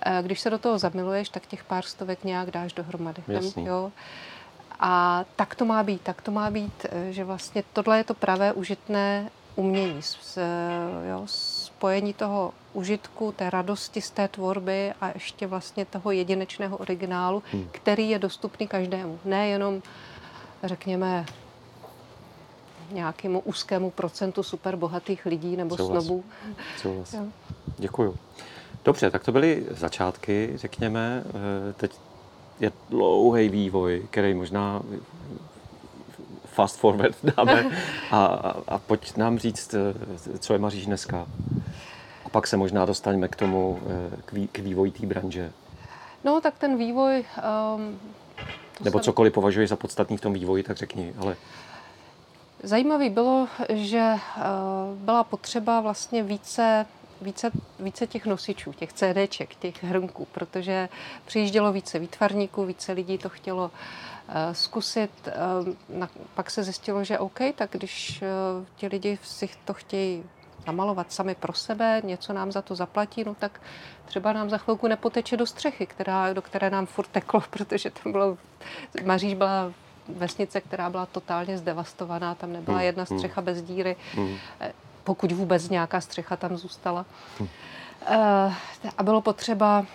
Eh, 0.06 0.22
když 0.22 0.40
se 0.40 0.50
do 0.50 0.58
toho 0.58 0.78
zamiluješ, 0.78 1.28
tak 1.28 1.46
těch 1.46 1.64
pár 1.64 1.84
stovek 1.84 2.24
nějak 2.24 2.50
dáš 2.50 2.72
dohromady. 2.72 3.22
Jasný. 3.28 3.64
jo. 3.64 3.92
A 4.80 5.24
tak 5.36 5.54
to 5.54 5.64
má 5.64 5.82
být, 5.82 6.00
tak 6.02 6.22
to 6.22 6.30
má 6.30 6.50
být, 6.50 6.86
eh, 6.90 7.12
že 7.12 7.24
vlastně 7.24 7.64
tohle 7.72 7.98
je 7.98 8.04
to 8.04 8.14
pravé 8.14 8.52
užitné 8.52 9.30
umění, 9.56 10.00
jo, 11.08 11.22
spojení 11.26 12.14
toho 12.14 12.52
užitku, 12.72 13.32
té 13.32 13.50
radosti 13.50 14.00
z 14.00 14.10
té 14.10 14.28
tvorby 14.28 14.92
a 15.00 15.08
ještě 15.14 15.46
vlastně 15.46 15.84
toho 15.84 16.10
jedinečného 16.10 16.76
originálu, 16.76 17.42
hmm. 17.52 17.68
který 17.72 18.10
je 18.10 18.18
dostupný 18.18 18.68
každému. 18.68 19.18
Nejenom, 19.24 19.82
řekněme, 20.62 21.26
nějakému 22.92 23.40
úzkému 23.40 23.90
procentu 23.90 24.42
superbohatých 24.42 25.26
lidí 25.26 25.56
nebo 25.56 25.76
Souhlas. 25.76 26.04
snobů. 26.04 26.24
Souhlas. 26.76 27.14
Děkuju. 27.78 28.16
Dobře, 28.84 29.10
tak 29.10 29.24
to 29.24 29.32
byly 29.32 29.66
začátky, 29.70 30.52
řekněme. 30.54 31.24
Eh, 31.26 31.72
teď 31.72 31.92
je 32.60 32.72
dlouhý 32.90 33.48
vývoj, 33.48 34.06
který 34.10 34.34
možná 34.34 34.82
fast 36.44 36.76
forward 36.76 37.16
dáme 37.36 37.70
a, 38.10 38.24
a, 38.68 38.78
pojď 38.78 39.16
nám 39.16 39.38
říct, 39.38 39.74
eh, 39.74 40.38
co 40.38 40.52
je 40.52 40.58
Maříš 40.58 40.86
dneska. 40.86 41.26
A 42.24 42.28
pak 42.28 42.46
se 42.46 42.56
možná 42.56 42.84
dostaneme 42.84 43.28
k 43.28 43.36
tomu, 43.36 43.80
eh, 43.86 44.16
k, 44.24 44.32
vý, 44.32 44.48
k 44.48 44.58
vývoji 44.58 44.90
té 44.90 45.06
branže. 45.06 45.52
No, 46.24 46.40
tak 46.40 46.58
ten 46.58 46.78
vývoj... 46.78 47.24
Um, 47.76 47.98
Nebo 48.80 49.00
cokoliv 49.00 49.32
považuješ 49.32 49.68
za 49.70 49.76
podstatný 49.76 50.16
v 50.16 50.20
tom 50.20 50.32
vývoji, 50.32 50.62
tak 50.62 50.76
řekni. 50.76 51.14
Ale... 51.18 51.36
Zajímavé 52.66 53.10
bylo, 53.10 53.48
že 53.68 53.98
eh, 53.98 54.40
byla 54.94 55.24
potřeba 55.24 55.80
vlastně 55.80 56.22
více 56.22 56.86
více, 57.20 57.50
více 57.80 58.06
těch 58.06 58.26
nosičů, 58.26 58.72
těch 58.72 58.92
CDček, 58.92 59.54
těch 59.54 59.84
hrnků, 59.84 60.24
protože 60.32 60.88
přijíždělo 61.24 61.72
více 61.72 61.98
výtvarníků, 61.98 62.64
více 62.64 62.92
lidí 62.92 63.18
to 63.18 63.28
chtělo 63.28 63.64
uh, 63.64 64.34
zkusit. 64.52 65.10
Uh, 65.26 65.98
na, 65.98 66.08
pak 66.34 66.50
se 66.50 66.62
zjistilo, 66.62 67.04
že 67.04 67.18
OK, 67.18 67.38
tak 67.54 67.70
když 67.72 68.22
uh, 68.22 68.66
ti 68.76 68.86
lidi 68.86 69.18
si 69.22 69.48
to 69.64 69.74
chtějí 69.74 70.24
namalovat 70.66 71.12
sami 71.12 71.34
pro 71.34 71.52
sebe, 71.52 72.02
něco 72.04 72.32
nám 72.32 72.52
za 72.52 72.62
to 72.62 72.74
zaplatí, 72.74 73.24
no 73.24 73.34
tak 73.34 73.60
třeba 74.04 74.32
nám 74.32 74.50
za 74.50 74.58
chvilku 74.58 74.88
nepoteče 74.88 75.36
do 75.36 75.46
střechy, 75.46 75.86
která, 75.86 76.32
do 76.32 76.42
které 76.42 76.70
nám 76.70 76.86
furt 76.86 77.08
teklo, 77.08 77.40
protože 77.50 77.90
tam 77.90 78.12
bylo, 78.12 78.38
Maříž 79.04 79.34
byla 79.34 79.72
vesnice, 80.08 80.60
která 80.60 80.90
byla 80.90 81.06
totálně 81.06 81.58
zdevastovaná, 81.58 82.34
tam 82.34 82.52
nebyla 82.52 82.76
hmm, 82.76 82.86
jedna 82.86 83.04
hmm. 83.10 83.18
střecha 83.18 83.40
bez 83.40 83.62
díry, 83.62 83.96
hmm. 84.14 84.36
Eh, 84.60 84.72
pokud 85.04 85.32
vůbec 85.32 85.68
nějaká 85.68 86.00
střecha 86.00 86.36
tam 86.36 86.56
zůstala. 86.56 87.06
A 88.98 89.02
bylo 89.02 89.20
potřeba 89.20 89.86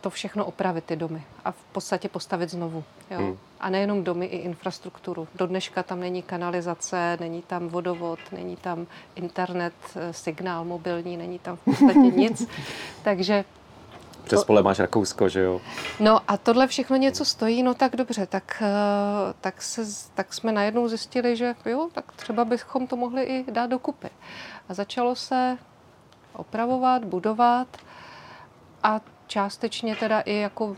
to 0.00 0.10
všechno 0.10 0.44
opravit, 0.44 0.84
ty 0.84 0.96
domy 0.96 1.22
a 1.44 1.50
v 1.50 1.62
podstatě 1.72 2.08
postavit 2.08 2.50
znovu. 2.50 2.84
Jo? 3.10 3.18
Hmm. 3.18 3.36
A 3.60 3.70
nejenom 3.70 4.04
domy, 4.04 4.26
i 4.26 4.36
infrastrukturu. 4.36 5.28
Do 5.34 5.46
dneška 5.46 5.82
tam 5.82 6.00
není 6.00 6.22
kanalizace, 6.22 7.16
není 7.20 7.42
tam 7.42 7.68
vodovod, 7.68 8.18
není 8.32 8.56
tam 8.56 8.86
internet, 9.14 9.74
eh, 9.96 10.12
signál 10.12 10.64
mobilní, 10.64 11.16
není 11.16 11.38
tam 11.38 11.56
v 11.56 11.64
podstatě 11.64 11.98
nic. 11.98 12.48
Takže 13.02 13.44
přes 14.26 14.44
pole 14.44 14.62
máš 14.62 14.78
Rakousko, 14.78 15.28
že 15.28 15.40
jo? 15.40 15.60
No 16.00 16.20
a 16.28 16.36
tohle 16.36 16.66
všechno 16.66 16.96
něco 16.96 17.24
stojí, 17.24 17.62
no 17.62 17.74
tak 17.74 17.96
dobře, 17.96 18.26
tak, 18.26 18.62
eh, 18.62 19.34
tak, 19.40 19.62
se, 19.62 19.82
tak 20.14 20.34
jsme 20.34 20.52
najednou 20.52 20.88
zjistili, 20.88 21.36
že 21.36 21.54
jo, 21.64 21.88
tak 21.92 22.12
třeba 22.12 22.44
bychom 22.44 22.86
to 22.86 22.96
mohli 22.96 23.22
i 23.22 23.52
dát 23.52 23.66
dokupy. 23.66 24.10
A 24.68 24.74
začalo 24.74 25.14
se 25.14 25.58
opravovat, 26.32 27.04
budovat 27.04 27.68
a 28.82 29.00
částečně 29.26 29.96
teda 29.96 30.20
i 30.20 30.34
jako 30.34 30.76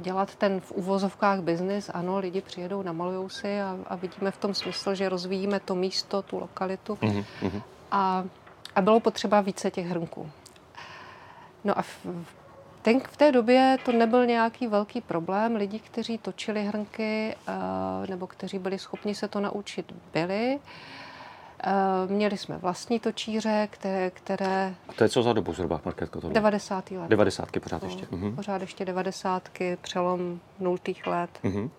dělat 0.00 0.34
ten 0.34 0.60
v 0.60 0.72
uvozovkách 0.72 1.40
biznis. 1.40 1.90
Ano, 1.94 2.18
lidi 2.18 2.40
přijedou, 2.40 2.82
namalujou 2.82 3.28
si 3.28 3.60
a, 3.60 3.78
a 3.86 3.96
vidíme 3.96 4.30
v 4.30 4.36
tom 4.36 4.54
smysl, 4.54 4.94
že 4.94 5.08
rozvíjíme 5.08 5.60
to 5.60 5.74
místo, 5.74 6.22
tu 6.22 6.38
lokalitu. 6.38 6.94
Mm-hmm. 6.94 7.62
A, 7.90 8.24
a 8.74 8.80
bylo 8.80 9.00
potřeba 9.00 9.40
více 9.40 9.70
těch 9.70 9.86
hrnků. 9.86 10.30
No 11.64 11.78
a 11.78 11.82
v, 11.82 12.06
ten, 12.82 13.00
v 13.00 13.16
té 13.16 13.32
době 13.32 13.78
to 13.84 13.92
nebyl 13.92 14.26
nějaký 14.26 14.66
velký 14.66 15.00
problém. 15.00 15.56
Lidi, 15.56 15.78
kteří 15.78 16.18
točili 16.18 16.64
hrnky 16.64 17.36
uh, 17.48 18.06
nebo 18.10 18.26
kteří 18.26 18.58
byli 18.58 18.78
schopni 18.78 19.14
se 19.14 19.28
to 19.28 19.40
naučit, 19.40 19.92
byli. 20.12 20.60
Eh, 21.64 22.12
měli 22.12 22.38
jsme 22.38 22.58
vlastní 22.58 23.00
točíře, 23.00 23.68
které... 23.70 24.10
které... 24.10 24.74
A 24.88 24.92
to 24.92 25.04
je 25.04 25.08
co 25.08 25.22
za 25.22 25.32
dobu 25.32 25.52
zhruba, 25.52 25.80
Marketko? 25.84 26.20
Tohle? 26.20 26.34
90. 26.34 26.90
let. 26.90 27.08
90. 27.08 27.48
pořád 27.60 27.82
no, 27.82 27.88
ještě. 27.88 28.06
Pořád 28.36 28.60
ještě 28.60 28.84
90. 28.84 29.48
přelom 29.80 30.40
nultých 30.58 31.06
let. 31.06 31.30
Uh-huh. 31.44 31.70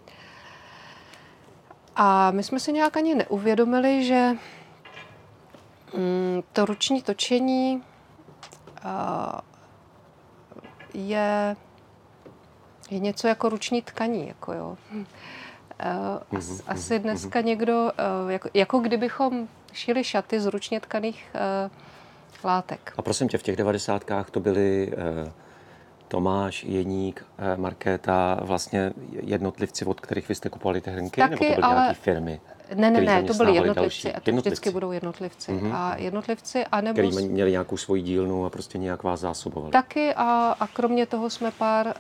A 1.96 2.32
my 2.32 2.44
jsme 2.44 2.60
si 2.60 2.74
nějak 2.74 2.98
ani 2.98 3.16
neuvědomili, 3.16 4.04
že 4.04 4.32
mm, 5.94 6.44
to 6.54 6.66
ruční 6.66 7.02
točení 7.02 7.84
uh, 8.86 9.40
je, 10.98 11.56
je 12.90 13.00
něco 13.00 13.28
jako 13.28 13.50
ruční 13.50 13.82
tkaní. 13.82 14.28
Jako 14.28 14.54
jo. 14.54 14.78
Uh, 16.32 16.38
as, 16.38 16.62
asi 16.68 17.00
dneska 17.00 17.42
někdo, 17.42 17.92
uh, 18.24 18.32
jako, 18.32 18.50
jako 18.54 18.80
kdybychom 18.80 19.48
šili 19.74 20.04
šaty 20.04 20.40
z 20.40 20.46
ručně 20.46 20.80
tkaných 20.80 21.36
uh, 21.66 21.72
látek. 22.44 22.94
A 22.98 23.02
prosím 23.02 23.28
tě, 23.28 23.38
v 23.38 23.44
těch 23.44 23.56
devadesátkách 23.56 24.30
to 24.30 24.40
byly 24.40 24.94
uh, 25.24 25.32
Tomáš, 26.08 26.64
Jeník, 26.64 27.26
uh, 27.40 27.62
Markéta, 27.62 28.40
vlastně 28.42 28.94
jednotlivci, 29.12 29.86
od 29.86 30.02
kterých 30.02 30.30
vy 30.30 30.36
jste 30.36 30.50
kupovali 30.50 30.82
ty 30.82 30.92
hrnky, 30.92 31.22
Taky, 31.22 31.32
nebo 31.32 31.46
to 31.46 31.52
byly 31.52 31.64
ale... 31.64 31.76
nějaké 31.76 31.94
firmy? 31.94 32.42
Ne, 32.76 32.92
ne, 32.92 33.02
ne, 33.02 33.24
to 33.24 33.34
byli 33.34 33.56
jednotlivci 33.56 34.14
a 34.14 34.20
to 34.20 34.30
jednotlivci. 34.30 34.50
vždycky 34.50 34.72
budou 34.72 34.92
jednotlivci. 34.92 35.52
Mm-hmm. 35.52 35.76
A 35.76 35.96
jednotlivci, 35.96 36.66
anebo... 36.66 36.94
Který 36.94 37.28
měli 37.28 37.52
nějakou 37.52 37.78
svoji 37.78 38.02
dílnu 38.02 38.46
a 38.46 38.50
prostě 38.50 38.78
nějak 38.78 39.04
vás 39.04 39.20
zásobovali. 39.20 39.72
Taky 39.72 40.14
a, 40.14 40.56
a 40.60 40.68
kromě 40.68 41.06
toho 41.06 41.30
jsme 41.30 41.52
pár 41.52 41.88
uh, 41.88 41.94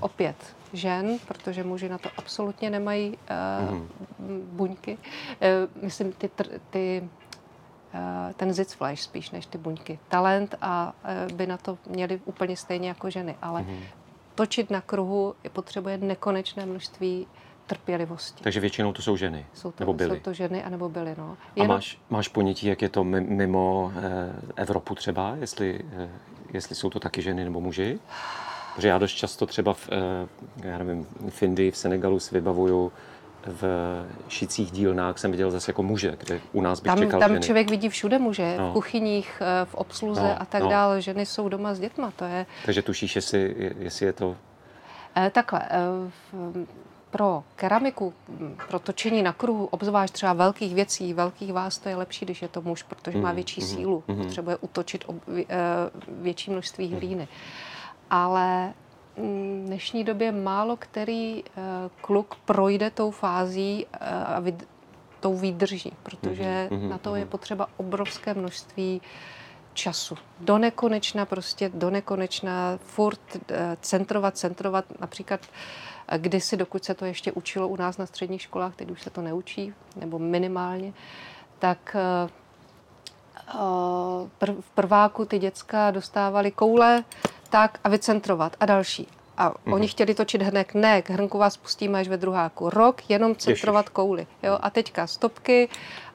opět 0.00 0.36
žen, 0.72 1.18
protože 1.28 1.64
muži 1.64 1.88
na 1.88 1.98
to 1.98 2.08
absolutně 2.16 2.70
nemají 2.70 3.18
uh, 3.70 3.74
mm. 3.74 4.50
buňky. 4.52 4.98
Uh, 4.98 5.82
myslím, 5.84 6.12
ty, 6.12 6.30
ty 6.70 7.08
uh, 7.94 8.32
ten 8.32 8.52
zitzfleisch 8.52 9.02
spíš 9.02 9.30
než 9.30 9.46
ty 9.46 9.58
buňky. 9.58 9.98
Talent 10.08 10.54
a 10.60 10.92
uh, 11.28 11.36
by 11.36 11.46
na 11.46 11.56
to 11.56 11.78
měli 11.86 12.20
úplně 12.24 12.56
stejně 12.56 12.88
jako 12.88 13.10
ženy, 13.10 13.36
ale 13.42 13.62
mm. 13.62 13.80
točit 14.34 14.70
na 14.70 14.80
kruhu 14.80 15.34
potřebuje 15.52 15.98
nekonečné 15.98 16.66
množství 16.66 17.26
trpělivosti. 17.68 18.44
Takže 18.44 18.60
většinou 18.60 18.92
to 18.92 19.02
jsou 19.02 19.16
ženy, 19.16 19.46
jsou 19.54 19.72
to, 19.72 19.76
nebo 19.80 19.92
byly. 19.92 20.16
Jsou 20.16 20.22
to 20.22 20.32
ženy, 20.32 20.64
anebo 20.64 20.88
byly, 20.88 21.14
no. 21.18 21.36
Jenom... 21.56 21.70
A 21.70 21.74
máš, 21.74 21.98
máš 22.10 22.28
ponětí, 22.28 22.66
jak 22.66 22.82
je 22.82 22.88
to 22.88 23.04
mimo 23.04 23.92
eh, 23.96 24.32
Evropu 24.56 24.94
třeba, 24.94 25.36
jestli, 25.40 25.80
eh, 25.96 26.08
jestli 26.52 26.74
jsou 26.74 26.90
to 26.90 27.00
taky 27.00 27.22
ženy 27.22 27.44
nebo 27.44 27.60
muži? 27.60 27.98
Protože 28.74 28.88
já 28.88 28.98
dost 28.98 29.12
často 29.12 29.46
třeba 29.46 29.74
v, 29.74 29.88
eh, 29.92 30.68
já 30.68 30.78
nevím, 30.78 31.06
v 31.28 31.42
Indii, 31.42 31.70
v 31.70 31.76
Senegalu 31.76 32.20
si 32.20 32.34
vybavuju 32.34 32.92
v 33.46 33.62
šicích 34.28 34.70
dílnách 34.70 35.18
jsem 35.18 35.30
viděl 35.30 35.50
zase 35.50 35.70
jako 35.70 35.82
muže, 35.82 36.16
kde 36.18 36.40
u 36.52 36.60
nás 36.60 36.80
bych 36.80 36.90
tam, 36.90 36.98
čekal 36.98 37.20
Tam 37.20 37.30
ženy. 37.30 37.42
člověk 37.46 37.70
vidí 37.70 37.88
všude 37.88 38.18
muže, 38.18 38.56
no. 38.58 38.70
v 38.70 38.72
kuchyních, 38.72 39.42
v 39.64 39.74
obsluze 39.74 40.22
no, 40.22 40.42
a 40.42 40.44
tak 40.44 40.62
no. 40.62 40.68
dále. 40.68 41.00
Ženy 41.02 41.26
jsou 41.26 41.48
doma 41.48 41.74
s 41.74 41.80
dětma, 41.80 42.10
to 42.10 42.24
je... 42.24 42.46
Takže 42.64 42.82
tušíš, 42.82 43.16
jestli, 43.16 43.72
jestli 43.78 44.06
je 44.06 44.12
to... 44.12 44.36
Takhle, 45.32 45.68
pro 47.10 47.44
keramiku, 47.56 48.14
pro 48.68 48.78
točení 48.78 49.22
na 49.22 49.32
kruhu, 49.32 49.66
obzvlášť 49.66 50.14
třeba 50.14 50.32
velkých 50.32 50.74
věcí, 50.74 51.14
velkých 51.14 51.52
vás, 51.52 51.78
to 51.78 51.88
je 51.88 51.96
lepší, 51.96 52.24
když 52.24 52.42
je 52.42 52.48
to 52.48 52.62
muž, 52.62 52.82
protože 52.82 53.18
má 53.18 53.28
mhm, 53.28 53.34
větší 53.34 53.60
mm, 53.60 53.66
sílu, 53.66 54.04
mm, 54.08 54.16
potřebuje 54.16 54.56
utočit 54.56 55.04
větší 56.08 56.50
množství 56.50 56.94
hlíny. 56.94 57.28
Ale 58.10 58.72
v 59.16 59.66
dnešní 59.66 60.04
době 60.04 60.32
málo 60.32 60.76
který 60.76 61.44
eh, 61.44 61.60
kluk 62.00 62.34
projde 62.44 62.90
tou 62.90 63.10
fází 63.10 63.86
eh, 63.92 63.98
a 64.24 64.42
tou 65.20 65.36
výdrží, 65.36 65.92
protože 66.02 66.68
na 66.88 66.98
to 66.98 67.14
je 67.14 67.20
mhm. 67.20 67.30
potřeba 67.30 67.68
obrovské 67.76 68.34
množství 68.34 69.02
času. 69.74 70.14
Do 70.40 70.58
nekonečna 70.58 71.26
prostě, 71.26 71.70
do 71.74 71.90
nekonečna, 71.90 72.78
furt 72.82 73.20
eh, 73.50 73.76
centrovat, 73.80 74.36
centrovat, 74.36 74.84
například 75.00 75.40
kdysi, 76.16 76.56
dokud 76.56 76.84
se 76.84 76.94
to 76.94 77.04
ještě 77.04 77.32
učilo 77.32 77.68
u 77.68 77.76
nás 77.76 77.98
na 77.98 78.06
středních 78.06 78.42
školách, 78.42 78.76
teď 78.76 78.90
už 78.90 79.02
se 79.02 79.10
to 79.10 79.22
neučí, 79.22 79.74
nebo 79.96 80.18
minimálně, 80.18 80.92
tak 81.58 81.96
v 84.60 84.70
prváku 84.74 85.24
ty 85.24 85.38
děcka 85.38 85.90
dostávali 85.90 86.50
koule, 86.50 87.04
tak 87.50 87.78
a 87.84 87.88
vycentrovat 87.88 88.56
a 88.60 88.66
další. 88.66 89.08
A 89.36 89.50
mm-hmm. 89.50 89.74
oni 89.74 89.88
chtěli 89.88 90.14
točit 90.14 90.42
hrnek, 90.42 90.74
ne, 90.74 91.02
k 91.02 91.10
hrnku 91.10 91.38
vás 91.38 91.56
pustíme 91.56 92.00
až 92.00 92.08
ve 92.08 92.16
druháku. 92.16 92.70
Rok 92.70 93.10
jenom 93.10 93.36
centrovat 93.36 93.84
Ježiš. 93.86 93.92
kouly. 93.92 94.26
Jo? 94.42 94.58
A 94.60 94.70
teďka 94.70 95.06
stopky 95.06 95.68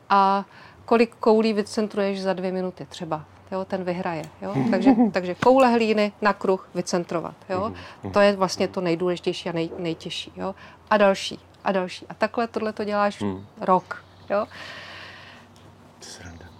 a 0.09 0.45
kolik 0.85 1.15
koulí 1.15 1.53
vycentruješ 1.53 2.21
za 2.21 2.33
dvě 2.33 2.51
minuty 2.51 2.85
třeba. 2.89 3.25
Jo, 3.51 3.65
ten 3.65 3.83
vyhraje. 3.83 4.23
Jo? 4.41 4.55
Takže, 4.71 4.91
takže 5.11 5.35
koule 5.35 5.71
hlíny 5.71 6.11
na 6.21 6.33
kruh 6.33 6.69
vycentrovat. 6.75 7.35
Jo? 7.49 7.73
To 8.13 8.19
je 8.19 8.35
vlastně 8.35 8.67
to 8.67 8.81
nejdůležitější 8.81 9.49
a 9.49 9.51
nej, 9.51 9.69
nejtěžší. 9.77 10.31
Jo? 10.35 10.55
A 10.89 10.97
další, 10.97 11.39
a 11.63 11.71
další. 11.71 12.05
A 12.09 12.13
takhle 12.13 12.47
tohle 12.47 12.73
to 12.73 12.83
děláš 12.83 13.19
mm. 13.19 13.45
rok. 13.61 14.03
Jo? 14.29 14.45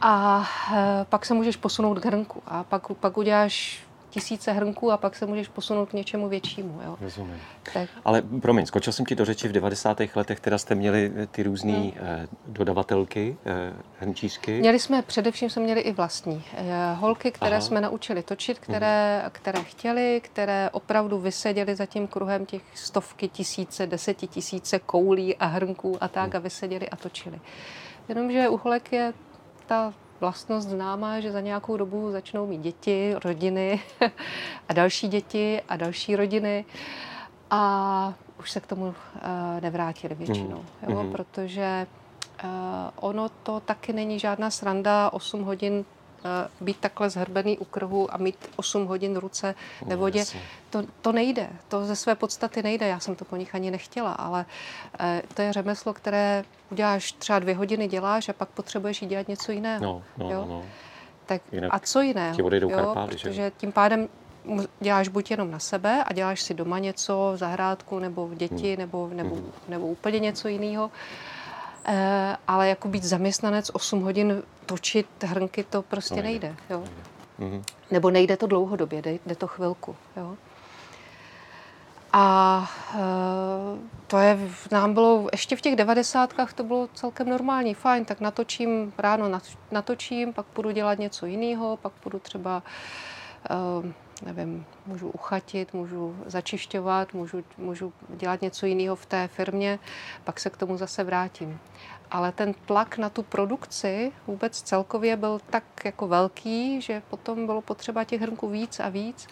A 0.02 0.43
e, 0.76 1.06
pak 1.06 1.26
se 1.26 1.34
můžeš 1.34 1.58
posunout 1.58 2.00
k 2.00 2.06
hrnku 2.06 2.43
a 2.48 2.63
pak, 2.63 2.88
pak 3.00 3.17
uděláš 3.17 3.84
tisíce 4.13 4.52
hrnků 4.52 4.91
a 4.91 4.97
pak 4.97 5.15
se 5.15 5.26
můžeš 5.26 5.47
posunout 5.47 5.89
k 5.89 5.93
něčemu 5.93 6.30
většímu. 6.30 6.82
Jo? 6.86 6.97
Rozumím. 7.02 7.41
Tak. 7.73 7.89
Ale 8.06 8.21
promiň, 8.21 8.65
skočil 8.65 8.93
jsem 8.93 9.06
ti 9.06 9.15
do 9.15 9.26
řeči 9.26 9.47
v 9.47 9.52
90. 9.52 9.97
letech, 10.15 10.39
teda 10.39 10.58
jste 10.58 10.76
měli 10.76 11.12
ty 11.32 11.43
různé 11.43 11.73
hmm. 11.73 11.91
eh, 11.95 12.28
dodavatelky, 12.47 13.38
eh, 13.45 13.73
hrnčířky. 13.99 14.60
Měli 14.60 14.80
jsme, 14.80 15.02
především 15.02 15.49
jsme 15.49 15.62
měli 15.62 15.82
i 15.82 15.91
vlastní. 15.91 16.43
Eh, 16.54 16.93
holky, 16.93 17.32
které 17.32 17.56
Aha. 17.56 17.62
jsme 17.62 17.82
naučili 17.82 18.23
točit, 18.23 18.60
které, 18.60 19.19
hmm. 19.21 19.32
které 19.32 19.63
chtěli, 19.63 20.21
které 20.23 20.69
opravdu 20.69 21.19
vyseděly 21.19 21.76
za 21.76 21.86
tím 21.86 22.08
kruhem 22.08 22.45
těch 22.45 22.62
stovky, 22.73 23.28
tisíce, 23.28 23.88
desetitisíce 23.88 24.80
koulí 24.80 25.36
a 25.36 25.45
hrnků 25.45 25.97
a 26.02 26.08
tak 26.08 26.30
hmm. 26.30 26.36
a 26.36 26.39
vyseděli 26.39 26.89
a 26.89 26.95
točili. 26.95 27.39
Jenomže 28.10 28.49
u 28.49 28.58
holek 28.58 28.91
je 28.91 29.13
ta 29.65 29.93
vlastnost 30.19 30.69
známá, 30.69 31.19
že 31.19 31.32
za 31.32 31.41
nějakou 31.41 31.78
dobu 31.78 32.12
začnou 32.12 32.47
mít 32.47 32.62
děti, 32.62 33.15
rodiny 33.23 33.82
a 34.69 34.73
další 34.73 35.08
děti 35.08 35.62
a 35.69 35.76
další 35.76 36.15
rodiny 36.15 36.65
a 37.49 38.13
už 38.39 38.52
se 38.52 38.60
k 38.60 38.67
tomu 38.67 38.86
uh, 38.86 38.93
nevrátili 39.62 40.15
většinou, 40.15 40.65
mm. 40.88 40.93
jo, 40.93 41.04
mm. 41.04 41.12
protože 41.12 41.88
uh, 42.43 42.49
ono 42.95 43.30
to 43.30 43.60
taky 43.60 43.93
není 43.93 44.19
žádná 44.19 44.49
sranda 44.49 45.10
8 45.13 45.43
hodin 45.43 45.86
být 46.62 46.78
takhle 46.80 47.10
zhrbený 47.10 47.58
u 47.58 47.66
krhu 47.66 48.14
a 48.14 48.18
mít 48.18 48.50
8 48.56 48.86
hodin 48.86 49.16
ruce 49.16 49.56
ve 49.86 49.96
vodě, 49.96 50.26
to, 50.70 50.84
to 51.02 51.12
nejde. 51.12 51.50
To 51.68 51.86
ze 51.86 51.96
své 51.96 52.16
podstaty 52.16 52.64
nejde. 52.64 52.88
Já 52.88 53.00
jsem 53.00 53.16
to 53.16 53.26
po 53.26 53.36
nich 53.36 53.56
ani 53.56 53.72
nechtěla, 53.72 54.12
ale 54.12 54.46
uh, 55.00 55.06
to 55.34 55.42
je 55.42 55.54
řemeslo, 55.54 55.94
které 55.94 56.44
uděláš 56.72 57.12
třeba 57.12 57.40
dvě 57.40 57.56
hodiny 57.56 57.88
děláš 57.88 58.30
a 58.30 58.34
pak 58.34 58.50
potřebuješ 58.50 59.02
jít 59.02 59.08
dělat 59.08 59.28
něco 59.28 59.52
jiného. 59.52 59.84
No, 59.84 60.04
no, 60.18 60.32
jo? 60.32 60.46
no. 60.50 60.64
Tak 61.26 61.42
a 61.70 61.80
co 61.80 62.02
jiného? 62.02 62.36
Ti 62.36 62.44
odejdou 62.44 62.70
jo? 62.70 62.76
karpály, 62.78 63.08
Protože 63.08 63.34
že? 63.34 63.52
tím 63.58 63.72
pádem 63.72 64.08
děláš 64.80 65.08
buď 65.08 65.32
jenom 65.32 65.52
na 65.52 65.60
sebe 65.60 66.04
a 66.04 66.14
děláš 66.14 66.42
si 66.42 66.54
doma 66.54 66.80
něco, 66.80 67.32
v 67.34 67.38
zahrádku 67.38 68.00
nebo 68.00 68.28
v 68.28 68.36
děti 68.36 68.70
hmm. 68.70 68.80
nebo, 68.80 69.10
nebo, 69.14 69.36
hmm. 69.36 69.52
nebo 69.68 69.88
úplně 69.88 70.20
něco 70.20 70.48
jiného. 70.48 70.92
Ale 72.48 72.69
jako 72.69 72.88
být 72.88 73.04
zaměstnanec 73.04 73.72
8 73.74 74.02
hodin 74.02 74.43
točit 74.65 75.08
hrnky, 75.24 75.63
to 75.63 75.82
prostě 75.82 76.22
nejde. 76.22 76.48
nejde 76.48 76.56
jo? 76.69 76.84
Hmm. 77.39 77.63
Nebo 77.91 78.12
nejde 78.12 78.38
to 78.38 78.48
dlouhodobě, 78.48 79.02
jde, 79.02 79.19
jde 79.26 79.36
to 79.36 79.48
chvilku. 79.48 79.96
Jo? 80.17 80.36
A 82.13 82.67
e, 82.96 83.00
to 84.08 84.17
je, 84.17 84.38
nám 84.72 84.93
bylo, 84.93 85.28
ještě 85.32 85.56
v 85.56 85.62
těch 85.62 85.76
devadesátkách 85.76 86.54
to 86.54 86.63
bylo 86.63 86.89
celkem 86.93 87.30
normální, 87.30 87.74
fajn, 87.74 88.06
tak 88.06 88.19
natočím, 88.19 88.93
ráno 88.98 89.39
natočím, 89.72 90.34
pak 90.34 90.46
půjdu 90.46 90.72
dělat 90.72 91.00
něco 91.00 91.26
jiného, 91.26 91.78
pak 91.78 91.93
půjdu 91.93 92.19
třeba 92.19 92.63
e, 93.50 93.93
nevím, 94.21 94.65
můžu 94.86 95.10
uchatit, 95.10 95.73
můžu 95.73 96.15
začišťovat, 96.26 97.13
můžu, 97.13 97.43
můžu 97.58 97.93
dělat 98.10 98.41
něco 98.41 98.65
jiného 98.65 98.95
v 98.95 99.06
té 99.06 99.28
firmě, 99.28 99.80
pak 100.23 100.39
se 100.39 100.49
k 100.49 100.58
tomu 100.58 100.78
zase 100.78 101.04
vrátím. 101.04 101.60
Ale 102.12 102.32
ten 102.32 102.54
tlak 102.65 102.97
na 102.97 103.10
tu 103.10 103.23
produkci 103.23 104.12
vůbec 104.28 104.62
celkově 104.62 105.17
byl 105.17 105.39
tak 105.49 105.63
jako 105.86 106.08
velký, 106.08 106.82
že 106.82 107.02
potom 107.10 107.45
bylo 107.45 107.62
potřeba 107.62 108.04
těch 108.04 108.21
hrnků 108.21 108.49
víc 108.49 108.80
a 108.80 108.89
víc. 108.89 109.28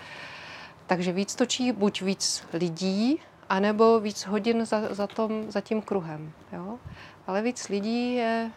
Takže 0.87 1.11
víc 1.11 1.35
točí 1.35 1.71
buď 1.71 2.01
víc 2.01 2.43
lidí, 2.53 3.19
anebo 3.49 3.99
víc 3.99 4.25
hodin 4.25 4.65
za, 4.65 4.93
za, 4.93 5.07
tom, 5.07 5.51
za 5.51 5.61
tím 5.61 5.81
kruhem. 5.81 6.31
Jo? 6.53 6.79
Ale 7.27 7.41
víc 7.41 7.69
lidí 7.69 8.15
je 8.15 8.51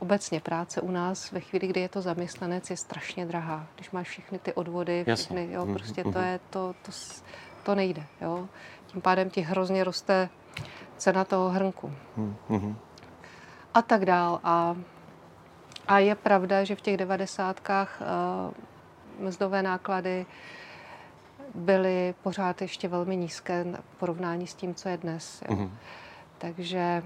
obecně 0.00 0.40
práce 0.40 0.80
u 0.80 0.90
nás 0.90 1.32
ve 1.32 1.40
chvíli, 1.40 1.66
kdy 1.66 1.80
je 1.80 1.88
to 1.88 2.02
zaměstnanec, 2.02 2.70
je 2.70 2.76
strašně 2.76 3.26
drahá. 3.26 3.66
Když 3.74 3.90
máš 3.90 4.08
všechny 4.08 4.38
ty 4.38 4.52
odvody, 4.52 5.04
všechny, 5.14 5.48
jo, 5.52 5.64
mhm, 5.64 5.74
prostě 5.74 6.02
to 6.02 6.08
mhm. 6.08 6.24
je, 6.24 6.40
to, 6.50 6.74
to, 6.82 6.92
to 7.62 7.74
nejde. 7.74 8.02
Jo. 8.20 8.48
Tím 8.86 9.00
pádem 9.00 9.30
ti 9.30 9.40
hrozně 9.40 9.84
roste 9.84 10.28
cena 10.96 11.24
toho 11.24 11.48
hrnku. 11.48 11.92
Mhm. 12.48 12.76
A 13.74 13.82
tak 13.82 14.04
dál. 14.04 14.40
A, 14.44 14.76
a 15.88 15.98
je 15.98 16.14
pravda, 16.14 16.64
že 16.64 16.76
v 16.76 16.80
těch 16.80 16.96
devadesátkách 16.96 18.02
uh, 19.18 19.26
mzdové 19.26 19.62
náklady 19.62 20.26
byly 21.54 22.14
pořád 22.22 22.62
ještě 22.62 22.88
velmi 22.88 23.16
nízké 23.16 23.64
v 23.64 23.96
porovnání 23.98 24.46
s 24.46 24.54
tím, 24.54 24.74
co 24.74 24.88
je 24.88 24.96
dnes. 24.96 25.42
Jo. 25.48 25.70
Takže 26.38 27.02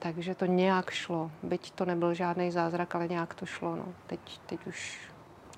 takže 0.00 0.34
to 0.34 0.46
nějak 0.46 0.90
šlo. 0.90 1.30
Byť 1.42 1.70
to 1.70 1.84
nebyl 1.84 2.14
žádný 2.14 2.50
zázrak, 2.50 2.94
ale 2.94 3.08
nějak 3.08 3.34
to 3.34 3.46
šlo. 3.46 3.76
No. 3.76 3.84
Teď, 4.06 4.20
teď, 4.46 4.66
už, 4.66 4.98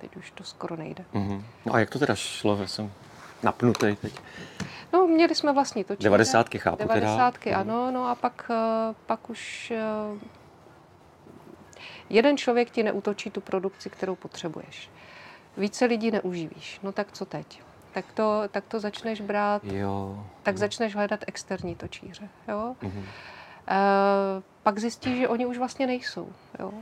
teď 0.00 0.16
už 0.16 0.30
to 0.30 0.44
skoro 0.44 0.76
nejde. 0.76 1.04
Mm-hmm. 1.14 1.42
No 1.66 1.74
a 1.74 1.78
jak 1.78 1.90
to 1.90 1.98
teda 1.98 2.14
šlo? 2.14 2.56
Já 2.56 2.66
jsem 2.66 2.92
napnutý 3.42 3.96
teď. 3.96 4.14
No, 4.92 5.06
měli 5.06 5.34
jsme 5.34 5.52
vlastní 5.52 5.84
točíře. 5.84 6.06
Devadesátky 6.06 6.58
chápu 6.58 6.78
90 6.78 7.38
teda. 7.38 7.58
Mhm. 7.58 7.70
ano, 7.70 7.90
no 7.90 8.08
a 8.08 8.14
pak, 8.14 8.50
eh, 8.50 8.94
pak 9.06 9.30
už 9.30 9.70
eh, 9.70 10.18
jeden 12.10 12.36
člověk 12.36 12.70
ti 12.70 12.82
neutočí 12.82 13.30
tu 13.30 13.40
produkci, 13.40 13.90
kterou 13.90 14.14
potřebuješ. 14.14 14.90
Více 15.56 15.84
lidí 15.84 16.10
neuživíš. 16.10 16.80
No 16.82 16.92
tak 16.92 17.12
co 17.12 17.24
teď? 17.24 17.62
Tak 17.92 18.12
to, 18.12 18.42
tak 18.50 18.64
to 18.64 18.80
začneš 18.80 19.20
brát, 19.20 19.64
jo. 19.64 20.26
tak 20.42 20.58
začneš 20.58 20.94
hledat 20.94 21.20
externí 21.26 21.74
točíře. 21.74 22.28
Jo? 22.48 22.76
Mm-hmm. 22.82 23.04
Eh, 23.68 24.42
pak 24.62 24.78
zjistí, 24.78 25.16
že 25.16 25.28
oni 25.28 25.46
už 25.46 25.58
vlastně 25.58 25.86
nejsou. 25.86 26.28
Jo? 26.58 26.72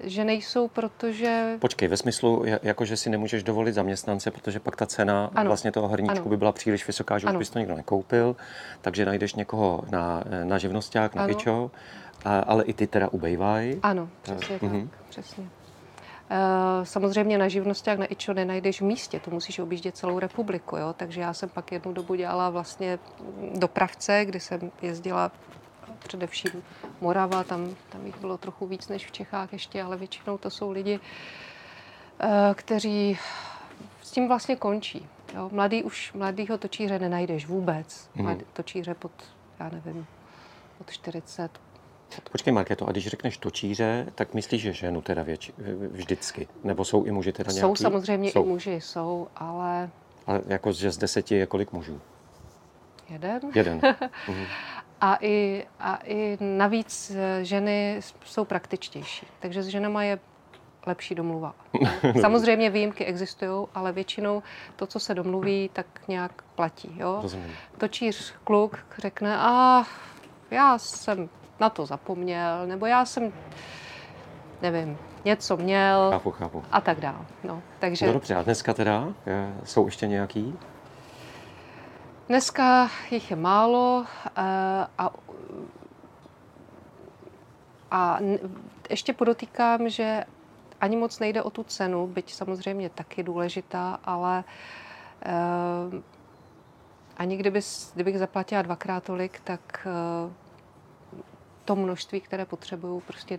Že 0.00 0.24
nejsou, 0.24 0.68
protože... 0.68 1.56
Počkej, 1.60 1.88
ve 1.88 1.96
smyslu, 1.96 2.44
jako 2.62 2.84
že 2.84 2.96
si 2.96 3.10
nemůžeš 3.10 3.42
dovolit 3.42 3.72
zaměstnance, 3.72 4.30
protože 4.30 4.60
pak 4.60 4.76
ta 4.76 4.86
cena 4.86 5.30
ano. 5.34 5.48
vlastně 5.48 5.72
toho 5.72 5.88
hrníčku 5.88 6.18
ano. 6.18 6.28
by 6.28 6.36
byla 6.36 6.52
příliš 6.52 6.86
vysoká, 6.86 7.18
že 7.18 7.26
ano. 7.26 7.38
už 7.38 7.38
bys 7.38 7.50
to 7.50 7.58
nikdo 7.58 7.74
nekoupil, 7.74 8.36
takže 8.80 9.04
najdeš 9.04 9.34
někoho 9.34 9.84
na, 9.90 10.24
na 10.44 10.58
živnosták, 10.58 11.14
na 11.14 11.22
ano. 11.22 11.32
ičo, 11.32 11.70
a, 12.24 12.38
ale 12.38 12.64
i 12.64 12.72
ty 12.72 12.86
teda 12.86 13.08
ubejvají. 13.08 13.78
Ano, 13.82 14.08
přesně 14.22 14.58
tak, 14.58 14.62
uh-huh. 14.62 14.88
přesně. 15.08 15.48
Eh, 16.30 16.86
samozřejmě 16.86 17.38
na 17.38 17.48
živnostách 17.48 17.98
na 17.98 18.12
IČO 18.12 18.34
nenajdeš 18.34 18.80
v 18.80 18.84
místě, 18.84 19.20
tu 19.20 19.30
musíš 19.30 19.58
objíždět 19.58 19.96
celou 19.96 20.18
republiku, 20.18 20.76
jo? 20.76 20.94
takže 20.96 21.20
já 21.20 21.32
jsem 21.32 21.48
pak 21.48 21.72
jednu 21.72 21.92
dobu 21.92 22.14
dělala 22.14 22.50
vlastně 22.50 22.98
dopravce, 23.54 24.24
kdy 24.24 24.40
jsem 24.40 24.70
jezdila 24.82 25.32
především 26.04 26.62
Morava, 27.00 27.44
tam, 27.44 27.76
tam 27.88 28.06
jich 28.06 28.18
bylo 28.18 28.38
trochu 28.38 28.66
víc 28.66 28.88
než 28.88 29.06
v 29.06 29.12
Čechách 29.12 29.52
ještě, 29.52 29.82
ale 29.82 29.96
většinou 29.96 30.38
to 30.38 30.50
jsou 30.50 30.70
lidi, 30.70 31.00
eh, 32.20 32.28
kteří 32.54 33.18
s 34.02 34.10
tím 34.10 34.28
vlastně 34.28 34.56
končí. 34.56 35.08
Jo? 35.34 35.48
Mladý 35.52 35.82
už, 35.82 36.12
mladýho 36.12 36.58
točíře 36.58 36.98
nenajdeš 36.98 37.46
vůbec. 37.46 38.10
Mm. 38.14 38.22
Mladý 38.22 38.44
točíře 38.52 38.94
pod, 38.94 39.12
já 39.60 39.68
nevím, 39.68 40.06
pod 40.78 40.90
40, 40.90 41.50
Počkej, 42.32 42.52
Marketo, 42.52 42.88
a 42.88 42.92
když 42.92 43.06
řekneš 43.06 43.38
točíře, 43.38 44.06
tak 44.14 44.34
myslíš, 44.34 44.62
že 44.62 44.72
ženu 44.72 45.02
teda 45.02 45.22
věč, 45.22 45.52
vždycky? 45.90 46.48
Nebo 46.64 46.84
jsou 46.84 47.04
i 47.04 47.10
muži 47.10 47.32
teda 47.32 47.52
nějaký? 47.52 47.68
Jsou 47.68 47.76
samozřejmě 47.76 48.30
jsou. 48.30 48.44
i 48.44 48.48
muži, 48.48 48.80
jsou, 48.80 49.28
ale... 49.36 49.90
Ale 50.26 50.42
jako, 50.46 50.72
že 50.72 50.90
z 50.90 50.98
deseti 50.98 51.34
je 51.34 51.46
kolik 51.46 51.72
mužů? 51.72 52.00
Jeden. 53.08 53.40
Jeden. 53.54 53.80
mhm. 54.28 54.46
A 55.04 55.18
i, 55.20 55.64
a 55.80 55.98
i 56.04 56.38
navíc 56.40 57.12
eh, 57.14 57.44
ženy 57.44 58.00
jsou 58.24 58.44
praktičtější. 58.44 59.26
Takže 59.40 59.62
s 59.62 59.66
ženama 59.66 60.02
je 60.02 60.18
lepší 60.86 61.14
domluva. 61.14 61.54
Samozřejmě 62.20 62.70
výjimky 62.70 63.04
existují, 63.04 63.66
ale 63.74 63.92
většinou 63.92 64.42
to, 64.76 64.86
co 64.86 65.00
se 65.00 65.14
domluví, 65.14 65.70
tak 65.72 65.86
nějak 66.08 66.42
platí. 66.54 66.96
Jo? 66.96 67.22
Točíř 67.78 68.34
kluk 68.44 68.78
řekne, 68.98 69.38
a 69.38 69.84
já 70.50 70.78
jsem 70.78 71.28
na 71.60 71.70
to 71.70 71.86
zapomněl, 71.86 72.66
nebo 72.66 72.86
já 72.86 73.04
jsem, 73.04 73.32
nevím, 74.62 74.98
něco 75.24 75.56
měl 75.56 76.10
chápu, 76.10 76.30
chápu. 76.30 76.64
a 76.72 76.80
tak 76.80 77.00
dále. 77.00 77.26
No, 77.44 77.62
takže... 77.78 78.06
no 78.06 78.12
dobře, 78.12 78.34
a 78.34 78.42
dneska 78.42 78.74
teda 78.74 79.08
je, 79.26 79.54
jsou 79.64 79.84
ještě 79.86 80.06
nějaký? 80.06 80.58
Dneska 82.28 82.90
jich 83.10 83.30
je 83.30 83.36
málo 83.36 84.04
eh, 84.26 84.86
a, 84.98 85.10
a 87.90 88.18
ještě 88.90 89.12
podotýkám, 89.12 89.88
že 89.88 90.24
ani 90.80 90.96
moc 90.96 91.18
nejde 91.18 91.42
o 91.42 91.50
tu 91.50 91.62
cenu, 91.62 92.06
byť 92.06 92.32
samozřejmě 92.34 92.88
taky 92.90 93.22
důležitá, 93.22 93.98
ale 94.04 94.44
uh, 95.26 96.00
ani 97.16 97.36
kdyby, 97.36 97.60
kdybych 97.94 98.18
zaplatila 98.18 98.62
dvakrát 98.62 99.04
tolik, 99.04 99.40
tak 99.44 99.86
uh, 99.86 100.32
to 101.64 101.76
množství, 101.76 102.20
které 102.20 102.44
potřebuju, 102.44 103.00
prostě 103.00 103.38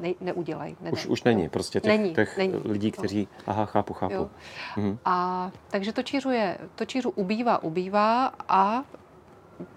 ne, 0.00 0.14
neudělají. 0.20 0.76
Nedej. 0.80 0.92
Už, 0.92 1.06
už 1.06 1.22
není 1.22 1.48
prostě 1.48 1.80
těch, 1.80 1.88
není, 1.88 2.14
těch 2.14 2.38
není. 2.38 2.54
lidí, 2.64 2.90
kteří, 2.90 3.28
no. 3.38 3.44
aha, 3.46 3.66
chápu, 3.66 3.94
chápu. 3.94 4.30
Mhm. 4.76 4.98
A 5.04 5.50
takže 5.70 5.92
to 5.92 6.02
čířu, 6.02 6.30
je, 6.30 6.58
to 6.74 6.84
čířu 6.84 7.10
ubývá, 7.10 7.62
ubývá 7.62 8.32
a 8.48 8.84